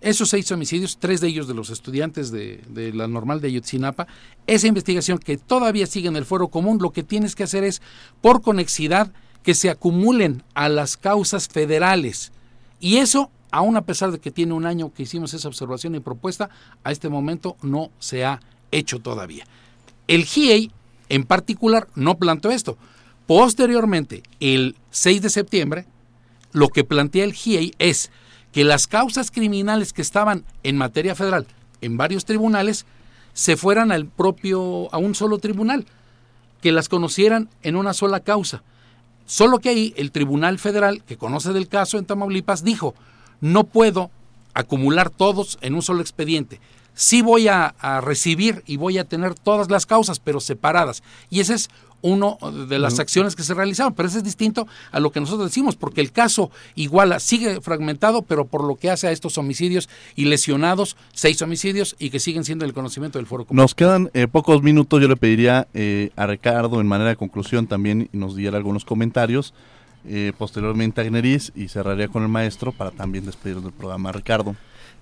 esos 0.00 0.30
seis 0.30 0.50
homicidios, 0.52 0.98
tres 0.98 1.20
de 1.20 1.26
ellos 1.26 1.48
de 1.48 1.54
los 1.54 1.68
estudiantes 1.68 2.30
de, 2.30 2.92
la 2.94 3.08
normal 3.08 3.40
de 3.40 3.48
Ayotzinapa, 3.48 4.06
esa 4.46 4.68
investigación 4.68 5.18
que 5.18 5.36
todavía 5.36 5.86
sigue 5.86 6.06
en 6.06 6.14
el 6.14 6.24
fuero 6.24 6.46
común, 6.46 6.78
lo 6.80 6.92
que 6.92 7.02
tienes 7.02 7.34
que 7.34 7.42
hacer 7.42 7.64
es, 7.64 7.82
por 8.20 8.40
conexidad, 8.40 9.12
que 9.42 9.54
se 9.54 9.68
acumulen 9.68 10.44
a 10.54 10.68
las 10.68 10.96
causas 10.96 11.48
federales. 11.48 12.30
Y 12.78 12.98
eso, 12.98 13.32
aun 13.50 13.76
a 13.76 13.84
pesar 13.84 14.12
de 14.12 14.20
que 14.20 14.30
tiene 14.30 14.54
un 14.54 14.64
año 14.64 14.94
que 14.94 15.02
hicimos 15.02 15.34
esa 15.34 15.48
observación 15.48 15.96
y 15.96 16.00
propuesta, 16.00 16.50
a 16.84 16.92
este 16.92 17.08
momento 17.08 17.56
no 17.62 17.90
se 17.98 18.24
ha 18.24 18.40
hecho 18.70 19.00
todavía. 19.00 19.44
El 20.06 20.24
GIEI, 20.24 20.70
en 21.08 21.24
particular, 21.24 21.88
no 21.96 22.16
planteó 22.16 22.52
esto. 22.52 22.78
Posteriormente, 23.30 24.24
el 24.40 24.74
6 24.90 25.22
de 25.22 25.30
septiembre, 25.30 25.86
lo 26.50 26.68
que 26.68 26.82
plantea 26.82 27.22
el 27.22 27.32
GIEI 27.32 27.74
es 27.78 28.10
que 28.50 28.64
las 28.64 28.88
causas 28.88 29.30
criminales 29.30 29.92
que 29.92 30.02
estaban 30.02 30.44
en 30.64 30.76
materia 30.76 31.14
federal 31.14 31.46
en 31.80 31.96
varios 31.96 32.24
tribunales 32.24 32.86
se 33.32 33.56
fueran 33.56 33.92
al 33.92 34.06
propio 34.06 34.92
a 34.92 34.98
un 34.98 35.14
solo 35.14 35.38
tribunal, 35.38 35.86
que 36.60 36.72
las 36.72 36.88
conocieran 36.88 37.48
en 37.62 37.76
una 37.76 37.94
sola 37.94 38.18
causa. 38.18 38.64
Solo 39.26 39.60
que 39.60 39.68
ahí 39.68 39.94
el 39.96 40.10
Tribunal 40.10 40.58
Federal, 40.58 41.04
que 41.04 41.16
conoce 41.16 41.52
del 41.52 41.68
caso 41.68 41.98
en 41.98 42.06
Tamaulipas, 42.06 42.64
dijo, 42.64 42.96
no 43.40 43.62
puedo 43.62 44.10
acumular 44.54 45.08
todos 45.08 45.56
en 45.60 45.76
un 45.76 45.82
solo 45.82 46.00
expediente. 46.00 46.60
Sí 46.94 47.22
voy 47.22 47.46
a, 47.46 47.76
a 47.78 48.00
recibir 48.00 48.64
y 48.66 48.76
voy 48.76 48.98
a 48.98 49.04
tener 49.04 49.36
todas 49.36 49.70
las 49.70 49.86
causas, 49.86 50.18
pero 50.18 50.40
separadas. 50.40 51.04
Y 51.30 51.38
ese 51.38 51.54
es 51.54 51.70
uno 52.02 52.38
de 52.68 52.78
las 52.78 52.98
acciones 52.98 53.36
que 53.36 53.42
se 53.42 53.54
realizaron, 53.54 53.94
pero 53.94 54.08
eso 54.08 54.18
es 54.18 54.24
distinto 54.24 54.66
a 54.92 55.00
lo 55.00 55.10
que 55.10 55.20
nosotros 55.20 55.48
decimos, 55.48 55.76
porque 55.76 56.00
el 56.00 56.12
caso 56.12 56.50
Iguala 56.74 57.20
sigue 57.20 57.60
fragmentado, 57.60 58.22
pero 58.22 58.46
por 58.46 58.64
lo 58.64 58.76
que 58.76 58.90
hace 58.90 59.08
a 59.08 59.12
estos 59.12 59.38
homicidios 59.38 59.88
y 60.16 60.26
lesionados, 60.26 60.96
seis 61.12 61.40
homicidios 61.42 61.96
y 61.98 62.10
que 62.10 62.20
siguen 62.20 62.44
siendo 62.44 62.64
el 62.64 62.72
conocimiento 62.72 63.18
del 63.18 63.26
Foro 63.26 63.44
Común. 63.44 63.62
Nos 63.62 63.74
quedan 63.74 64.10
eh, 64.14 64.26
pocos 64.28 64.62
minutos, 64.62 65.00
yo 65.00 65.08
le 65.08 65.16
pediría 65.16 65.68
eh, 65.74 66.10
a 66.16 66.26
Ricardo 66.26 66.80
en 66.80 66.86
manera 66.86 67.10
de 67.10 67.16
conclusión 67.16 67.66
también 67.66 68.08
nos 68.12 68.36
diera 68.36 68.56
algunos 68.56 68.84
comentarios, 68.84 69.54
eh, 70.06 70.32
posteriormente 70.36 71.00
a 71.00 71.04
Agneris 71.04 71.52
y 71.54 71.68
cerraría 71.68 72.08
con 72.08 72.22
el 72.22 72.28
maestro 72.28 72.72
para 72.72 72.90
también 72.90 73.26
despedirnos 73.26 73.64
del 73.64 73.72
programa. 73.72 74.12
Ricardo. 74.12 74.56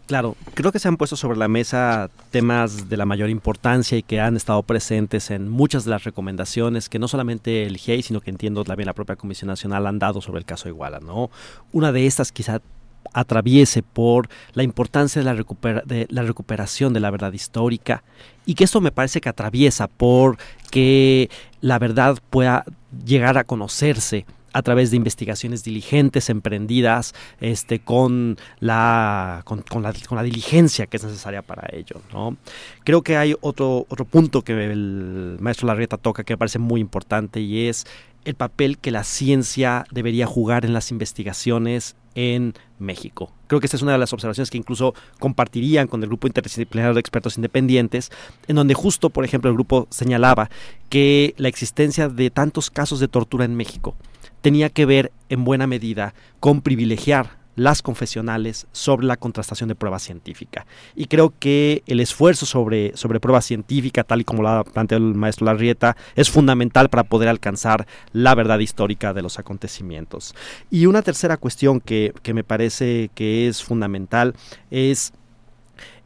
Claro, 0.08 0.36
creo 0.54 0.72
que 0.72 0.78
se 0.78 0.88
han 0.88 0.96
puesto 0.96 1.16
sobre 1.16 1.36
la 1.36 1.48
mesa 1.48 2.08
temas 2.30 2.88
de 2.88 2.96
la 2.96 3.04
mayor 3.04 3.28
importancia 3.28 3.98
y 3.98 4.02
que 4.02 4.22
han 4.22 4.38
estado 4.38 4.62
presentes 4.62 5.30
en 5.30 5.50
muchas 5.50 5.84
de 5.84 5.90
las 5.90 6.04
recomendaciones 6.04 6.88
que 6.88 6.98
no 6.98 7.08
solamente 7.08 7.64
el 7.64 7.76
GIEI, 7.76 8.00
sino 8.00 8.22
que 8.22 8.30
entiendo 8.30 8.64
también 8.64 8.86
la 8.86 8.94
propia 8.94 9.16
Comisión 9.16 9.48
Nacional 9.48 9.86
han 9.86 9.98
dado 9.98 10.22
sobre 10.22 10.38
el 10.38 10.46
caso 10.46 10.66
Iguala, 10.66 11.00
¿no? 11.00 11.30
Una 11.72 11.92
de 11.92 12.06
estas 12.06 12.32
quizá 12.32 12.62
atraviese 13.12 13.82
por 13.82 14.30
la 14.54 14.62
importancia 14.62 15.22
de 15.22 15.26
la, 15.26 15.44
de 15.84 16.06
la 16.08 16.22
recuperación 16.22 16.94
de 16.94 17.00
la 17.00 17.10
verdad 17.10 17.34
histórica 17.34 18.02
y 18.46 18.54
que 18.54 18.64
esto 18.64 18.80
me 18.80 18.92
parece 18.92 19.20
que 19.20 19.28
atraviesa 19.28 19.88
por 19.88 20.38
que 20.70 21.28
la 21.60 21.78
verdad 21.78 22.16
pueda 22.30 22.64
llegar 23.04 23.36
a 23.36 23.44
conocerse 23.44 24.24
a 24.52 24.62
través 24.62 24.90
de 24.90 24.96
investigaciones 24.96 25.64
diligentes, 25.64 26.30
emprendidas, 26.30 27.14
este, 27.40 27.80
con, 27.80 28.36
la, 28.60 29.42
con, 29.44 29.64
la, 29.82 29.92
con 30.06 30.16
la 30.16 30.22
diligencia 30.22 30.86
que 30.86 30.96
es 30.96 31.04
necesaria 31.04 31.42
para 31.42 31.68
ello. 31.72 32.00
¿no? 32.12 32.36
Creo 32.84 33.02
que 33.02 33.16
hay 33.16 33.34
otro, 33.40 33.86
otro 33.88 34.04
punto 34.04 34.42
que 34.42 34.52
el 34.52 35.36
maestro 35.40 35.66
Larrieta 35.66 35.96
toca 35.96 36.24
que 36.24 36.34
me 36.34 36.38
parece 36.38 36.58
muy 36.58 36.80
importante 36.80 37.40
y 37.40 37.68
es 37.68 37.86
el 38.24 38.34
papel 38.34 38.78
que 38.78 38.90
la 38.90 39.04
ciencia 39.04 39.86
debería 39.90 40.26
jugar 40.26 40.64
en 40.64 40.72
las 40.72 40.90
investigaciones 40.90 41.96
en 42.14 42.54
México. 42.78 43.32
Creo 43.46 43.60
que 43.60 43.66
esta 43.66 43.76
es 43.76 43.82
una 43.82 43.92
de 43.92 43.98
las 43.98 44.12
observaciones 44.12 44.50
que 44.50 44.58
incluso 44.58 44.94
compartirían 45.18 45.86
con 45.86 46.02
el 46.02 46.08
grupo 46.08 46.26
interdisciplinario 46.26 46.94
de 46.94 47.00
expertos 47.00 47.36
independientes, 47.36 48.10
en 48.48 48.56
donde 48.56 48.74
justo, 48.74 49.08
por 49.08 49.24
ejemplo, 49.24 49.48
el 49.48 49.54
grupo 49.54 49.86
señalaba 49.90 50.50
que 50.88 51.34
la 51.38 51.48
existencia 51.48 52.08
de 52.08 52.30
tantos 52.30 52.70
casos 52.70 53.00
de 53.00 53.08
tortura 53.08 53.44
en 53.44 53.56
México 53.56 53.94
tenía 54.40 54.70
que 54.70 54.86
ver 54.86 55.12
en 55.28 55.44
buena 55.44 55.66
medida 55.66 56.14
con 56.40 56.62
privilegiar 56.62 57.38
las 57.58 57.82
confesionales 57.82 58.66
sobre 58.72 59.06
la 59.06 59.16
contrastación 59.16 59.68
de 59.68 59.74
prueba 59.74 59.98
científica. 59.98 60.64
Y 60.94 61.06
creo 61.06 61.34
que 61.38 61.82
el 61.86 61.98
esfuerzo 62.00 62.46
sobre, 62.46 62.96
sobre 62.96 63.18
prueba 63.20 63.42
científica, 63.42 64.04
tal 64.04 64.20
y 64.20 64.24
como 64.24 64.42
lo 64.42 64.48
ha 64.48 64.64
planteado 64.64 65.04
el 65.04 65.14
maestro 65.14 65.46
Larrieta, 65.46 65.96
es 66.14 66.30
fundamental 66.30 66.88
para 66.88 67.04
poder 67.04 67.28
alcanzar 67.28 67.86
la 68.12 68.34
verdad 68.36 68.60
histórica 68.60 69.12
de 69.12 69.22
los 69.22 69.38
acontecimientos. 69.40 70.34
Y 70.70 70.86
una 70.86 71.02
tercera 71.02 71.36
cuestión 71.36 71.80
que, 71.80 72.14
que 72.22 72.32
me 72.32 72.44
parece 72.44 73.10
que 73.14 73.48
es 73.48 73.62
fundamental 73.62 74.34
es 74.70 75.12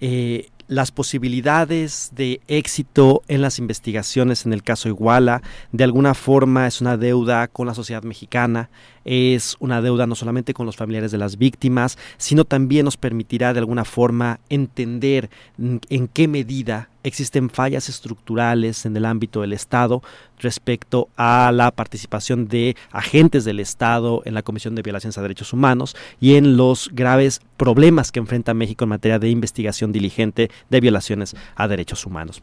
eh, 0.01 0.49
las 0.72 0.90
posibilidades 0.90 2.12
de 2.14 2.40
éxito 2.48 3.22
en 3.28 3.42
las 3.42 3.58
investigaciones 3.58 4.46
en 4.46 4.52
el 4.52 4.62
caso 4.62 4.88
Iguala, 4.88 5.42
de 5.70 5.84
alguna 5.84 6.14
forma 6.14 6.66
es 6.66 6.80
una 6.80 6.96
deuda 6.96 7.46
con 7.48 7.66
la 7.66 7.74
sociedad 7.74 8.02
mexicana, 8.02 8.70
es 9.04 9.56
una 9.60 9.82
deuda 9.82 10.06
no 10.06 10.14
solamente 10.14 10.54
con 10.54 10.64
los 10.64 10.76
familiares 10.76 11.12
de 11.12 11.18
las 11.18 11.36
víctimas, 11.36 11.98
sino 12.16 12.44
también 12.44 12.86
nos 12.86 12.96
permitirá 12.96 13.52
de 13.52 13.58
alguna 13.58 13.84
forma 13.84 14.40
entender 14.48 15.28
en 15.58 16.08
qué 16.08 16.26
medida 16.26 16.88
existen 17.03 17.50
fallas 17.50 17.88
estructurales 17.88 18.86
en 18.86 18.96
el 18.96 19.05
ámbito 19.05 19.40
del 19.40 19.53
Estado 19.53 20.03
respecto 20.38 21.09
a 21.16 21.53
la 21.53 21.70
participación 21.70 22.48
de 22.48 22.76
agentes 22.90 23.44
del 23.44 23.61
Estado 23.61 24.22
en 24.24 24.34
la 24.34 24.42
Comisión 24.42 24.74
de 24.74 24.82
Violaciones 24.82 25.18
a 25.18 25.22
Derechos 25.22 25.53
Humanos 25.53 25.96
y 26.20 26.34
en 26.34 26.57
los 26.57 26.90
graves 26.92 27.40
problemas 27.57 28.12
que 28.12 28.20
enfrenta 28.20 28.55
México 28.55 28.84
en 28.84 28.90
materia 28.90 29.18
de 29.18 29.30
investigación 29.30 29.92
diligente 29.92 30.50
de 30.70 30.80
violaciones 30.80 31.36
a 31.55 31.68
derechos 31.68 32.07
humanos. 32.07 32.42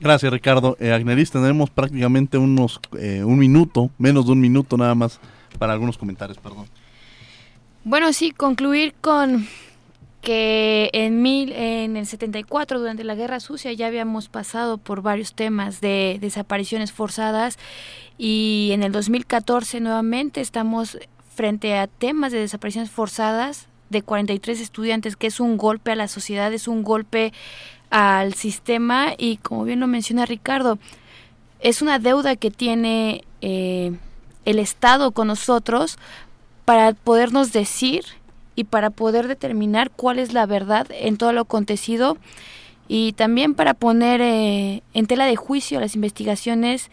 Gracias, 0.00 0.32
Ricardo. 0.32 0.76
Eh, 0.80 0.92
Agneris, 0.92 1.30
tenemos 1.30 1.70
prácticamente 1.70 2.36
unos 2.36 2.80
eh, 2.98 3.22
un 3.24 3.38
minuto, 3.38 3.90
menos 3.98 4.26
de 4.26 4.32
un 4.32 4.40
minuto 4.40 4.76
nada 4.76 4.94
más 4.94 5.20
para 5.58 5.72
algunos 5.72 5.96
comentarios, 5.96 6.38
perdón. 6.38 6.66
Bueno, 7.84 8.12
sí, 8.12 8.32
concluir 8.32 8.94
con 9.00 9.46
que 10.24 10.90
en, 10.94 11.22
mil, 11.22 11.52
en 11.52 11.96
el 11.96 12.06
74, 12.06 12.80
durante 12.80 13.04
la 13.04 13.14
Guerra 13.14 13.38
Sucia, 13.38 13.72
ya 13.72 13.86
habíamos 13.86 14.28
pasado 14.28 14.78
por 14.78 15.02
varios 15.02 15.34
temas 15.34 15.80
de 15.80 16.18
desapariciones 16.20 16.92
forzadas 16.92 17.58
y 18.18 18.70
en 18.72 18.82
el 18.82 18.90
2014 18.90 19.80
nuevamente 19.80 20.40
estamos 20.40 20.98
frente 21.34 21.76
a 21.76 21.86
temas 21.86 22.32
de 22.32 22.38
desapariciones 22.38 22.90
forzadas 22.90 23.68
de 23.90 24.02
43 24.02 24.60
estudiantes, 24.60 25.16
que 25.16 25.26
es 25.26 25.40
un 25.40 25.58
golpe 25.58 25.92
a 25.92 25.96
la 25.96 26.08
sociedad, 26.08 26.52
es 26.52 26.68
un 26.68 26.82
golpe 26.82 27.32
al 27.90 28.34
sistema 28.34 29.12
y 29.18 29.36
como 29.36 29.64
bien 29.64 29.78
lo 29.78 29.86
menciona 29.86 30.26
Ricardo, 30.26 30.78
es 31.60 31.82
una 31.82 31.98
deuda 31.98 32.34
que 32.36 32.50
tiene 32.50 33.24
eh, 33.42 33.92
el 34.46 34.58
Estado 34.58 35.12
con 35.12 35.28
nosotros 35.28 35.98
para 36.64 36.94
podernos 36.94 37.52
decir 37.52 38.04
y 38.54 38.64
para 38.64 38.90
poder 38.90 39.28
determinar 39.28 39.90
cuál 39.90 40.18
es 40.18 40.32
la 40.32 40.46
verdad 40.46 40.86
en 40.90 41.16
todo 41.16 41.32
lo 41.32 41.42
acontecido 41.42 42.16
y 42.88 43.12
también 43.12 43.54
para 43.54 43.74
poner 43.74 44.20
eh, 44.20 44.82
en 44.92 45.06
tela 45.06 45.26
de 45.26 45.36
juicio 45.36 45.80
las 45.80 45.94
investigaciones 45.94 46.90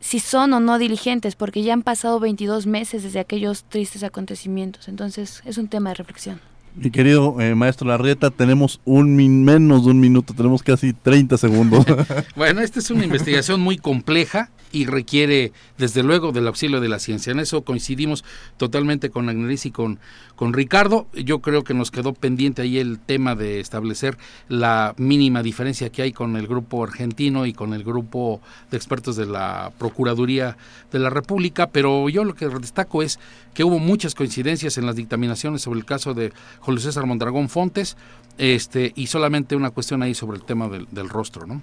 si 0.00 0.18
son 0.18 0.54
o 0.54 0.60
no 0.60 0.78
diligentes, 0.78 1.36
porque 1.36 1.62
ya 1.62 1.74
han 1.74 1.82
pasado 1.82 2.18
22 2.20 2.66
meses 2.66 3.02
desde 3.02 3.20
aquellos 3.20 3.64
tristes 3.64 4.02
acontecimientos. 4.02 4.88
Entonces 4.88 5.42
es 5.44 5.58
un 5.58 5.68
tema 5.68 5.90
de 5.90 5.96
reflexión. 5.96 6.40
Mi 6.74 6.90
querido 6.90 7.40
eh, 7.40 7.54
maestro 7.56 7.88
Larrieta, 7.88 8.30
tenemos 8.30 8.80
un 8.84 9.16
menos 9.44 9.84
de 9.84 9.90
un 9.90 10.00
minuto, 10.00 10.34
tenemos 10.34 10.62
casi 10.62 10.92
30 10.92 11.36
segundos. 11.36 11.84
bueno, 12.36 12.60
esta 12.60 12.78
es 12.78 12.90
una 12.90 13.04
investigación 13.04 13.60
muy 13.60 13.76
compleja 13.76 14.50
y 14.72 14.86
requiere, 14.86 15.52
desde 15.78 16.04
luego, 16.04 16.30
del 16.30 16.46
auxilio 16.46 16.80
de 16.80 16.88
la 16.88 17.00
ciencia. 17.00 17.32
En 17.32 17.40
eso 17.40 17.64
coincidimos 17.64 18.24
totalmente 18.56 19.10
con 19.10 19.28
Agneris 19.28 19.66
y 19.66 19.72
con, 19.72 19.98
con 20.40 20.54
Ricardo. 20.54 21.06
Yo 21.12 21.40
creo 21.40 21.64
que 21.64 21.74
nos 21.74 21.90
quedó 21.90 22.14
pendiente 22.14 22.62
ahí 22.62 22.78
el 22.78 22.98
tema 22.98 23.34
de 23.34 23.60
establecer 23.60 24.16
la 24.48 24.94
mínima 24.96 25.42
diferencia 25.42 25.90
que 25.90 26.00
hay 26.00 26.12
con 26.12 26.34
el 26.34 26.46
grupo 26.46 26.82
argentino 26.82 27.44
y 27.44 27.52
con 27.52 27.74
el 27.74 27.84
grupo 27.84 28.40
de 28.70 28.78
expertos 28.78 29.16
de 29.16 29.26
la 29.26 29.70
Procuraduría 29.76 30.56
de 30.90 30.98
la 30.98 31.10
República, 31.10 31.66
pero 31.66 32.08
yo 32.08 32.24
lo 32.24 32.34
que 32.34 32.48
destaco 32.48 33.02
es 33.02 33.18
que 33.52 33.64
hubo 33.64 33.78
muchas 33.78 34.14
coincidencias 34.14 34.78
en 34.78 34.86
las 34.86 34.96
dictaminaciones 34.96 35.60
sobre 35.60 35.78
el 35.78 35.84
caso 35.84 36.14
de 36.14 36.32
Julio 36.60 36.80
César 36.80 37.04
Mondragón 37.04 37.50
Fontes, 37.50 37.98
este, 38.38 38.94
y 38.96 39.08
solamente 39.08 39.56
una 39.56 39.72
cuestión 39.72 40.02
ahí 40.02 40.14
sobre 40.14 40.38
el 40.38 40.44
tema 40.44 40.70
del, 40.70 41.08
rostro, 41.10 41.46
¿no? 41.46 41.60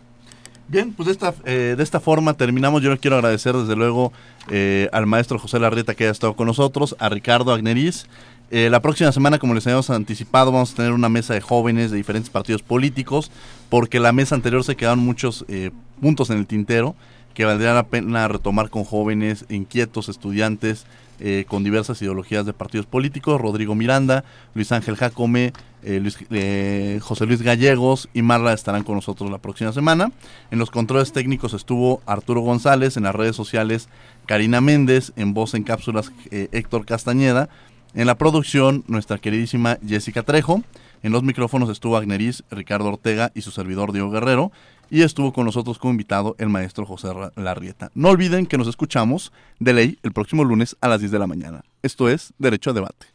Bien, 0.67 0.93
pues 0.93 1.07
de 1.07 1.13
esta, 1.13 1.33
eh, 1.45 1.75
de 1.77 1.83
esta 1.83 2.01
forma 2.01 2.33
terminamos. 2.35 2.83
Yo 2.83 2.95
quiero 2.99 3.15
agradecer 3.15 3.55
desde 3.55 3.75
luego 3.75 4.11
eh, 4.49 4.89
al 4.91 5.05
maestro 5.07 5.39
José 5.39 5.59
Larrieta 5.59 5.95
que 5.95 6.03
haya 6.03 6.11
estado 6.11 6.35
con 6.35 6.45
nosotros, 6.45 6.95
a 6.99 7.07
Ricardo 7.07 7.53
Agneriz. 7.53 8.05
Eh, 8.49 8.69
la 8.69 8.81
próxima 8.81 9.11
semana, 9.11 9.39
como 9.39 9.53
les 9.53 9.67
habíamos 9.67 9.89
anticipado, 9.89 10.51
vamos 10.51 10.71
a 10.71 10.75
tener 10.75 10.93
una 10.93 11.09
mesa 11.09 11.33
de 11.33 11.41
jóvenes 11.41 11.91
de 11.91 11.97
diferentes 11.97 12.29
partidos 12.29 12.61
políticos, 12.63 13.29
porque 13.69 13.99
la 13.99 14.13
mesa 14.13 14.35
anterior 14.35 14.63
se 14.63 14.75
quedaron 14.75 14.99
muchos 14.99 15.45
eh, 15.49 15.71
puntos 15.99 16.29
en 16.29 16.37
el 16.37 16.47
tintero 16.47 16.95
que 17.37 17.45
valdría 17.45 17.71
la 17.75 17.85
pena 17.85 18.27
retomar 18.27 18.71
con 18.71 18.83
jóvenes 18.83 19.45
inquietos, 19.49 20.09
estudiantes 20.09 20.87
eh, 21.19 21.45
con 21.47 21.63
diversas 21.63 22.01
ideologías 22.01 22.47
de 22.47 22.53
partidos 22.53 22.87
políticos, 22.87 23.39
Rodrigo 23.39 23.75
Miranda, 23.75 24.23
Luis 24.55 24.71
Ángel 24.71 24.95
Jacome, 24.95 25.53
eh, 25.83 26.11
eh, 26.31 26.99
José 26.99 27.27
Luis 27.27 27.43
Gallegos 27.43 28.09
y 28.11 28.23
Marla 28.23 28.53
estarán 28.53 28.83
con 28.83 28.95
nosotros 28.95 29.29
la 29.29 29.37
próxima 29.37 29.71
semana. 29.71 30.11
En 30.49 30.57
los 30.57 30.71
controles 30.71 31.13
técnicos 31.13 31.53
estuvo 31.53 32.01
Arturo 32.07 32.41
González, 32.41 32.97
en 32.97 33.03
las 33.03 33.13
redes 33.13 33.35
sociales 33.35 33.87
Karina 34.25 34.59
Méndez, 34.59 35.11
en 35.15 35.35
voz 35.35 35.53
en 35.53 35.61
cápsulas 35.61 36.11
Héctor 36.31 36.85
Castañeda, 36.85 37.49
en 37.93 38.07
la 38.07 38.17
producción 38.17 38.83
nuestra 38.87 39.17
queridísima 39.17 39.77
Jessica 39.85 40.23
Trejo, 40.23 40.63
en 41.03 41.11
los 41.11 41.23
micrófonos 41.23 41.69
estuvo 41.69 41.97
Agneriz, 41.97 42.43
Ricardo 42.49 42.89
Ortega 42.89 43.31
y 43.35 43.41
su 43.41 43.51
servidor 43.51 43.91
Diego 43.91 44.09
Guerrero. 44.09 44.51
Y 44.89 45.01
estuvo 45.01 45.33
con 45.33 45.45
nosotros 45.45 45.79
como 45.79 45.91
invitado 45.91 46.35
el 46.39 46.47
maestro 46.47 46.85
José 46.85 47.09
Larrieta. 47.35 47.91
No 47.93 48.09
olviden 48.09 48.45
que 48.45 48.57
nos 48.57 48.67
escuchamos 48.67 49.33
de 49.59 49.73
ley 49.73 49.99
el 50.01 50.13
próximo 50.13 50.45
lunes 50.45 50.77
a 50.79 50.87
las 50.87 51.01
10 51.01 51.11
de 51.11 51.19
la 51.19 51.27
mañana. 51.27 51.63
Esto 51.83 52.07
es 52.07 52.33
Derecho 52.37 52.69
a 52.69 52.73
Debate. 52.73 53.07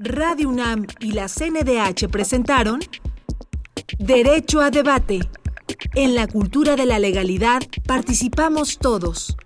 Radio 0.00 0.48
UNAM 0.48 0.86
y 0.98 1.12
la 1.12 1.28
CNDH 1.28 2.08
presentaron 2.10 2.80
Derecho 3.98 4.60
a 4.60 4.72
Debate. 4.72 5.20
En 5.94 6.16
la 6.16 6.26
cultura 6.26 6.74
de 6.74 6.86
la 6.86 6.98
legalidad 6.98 7.62
participamos 7.86 8.78
todos. 8.78 9.36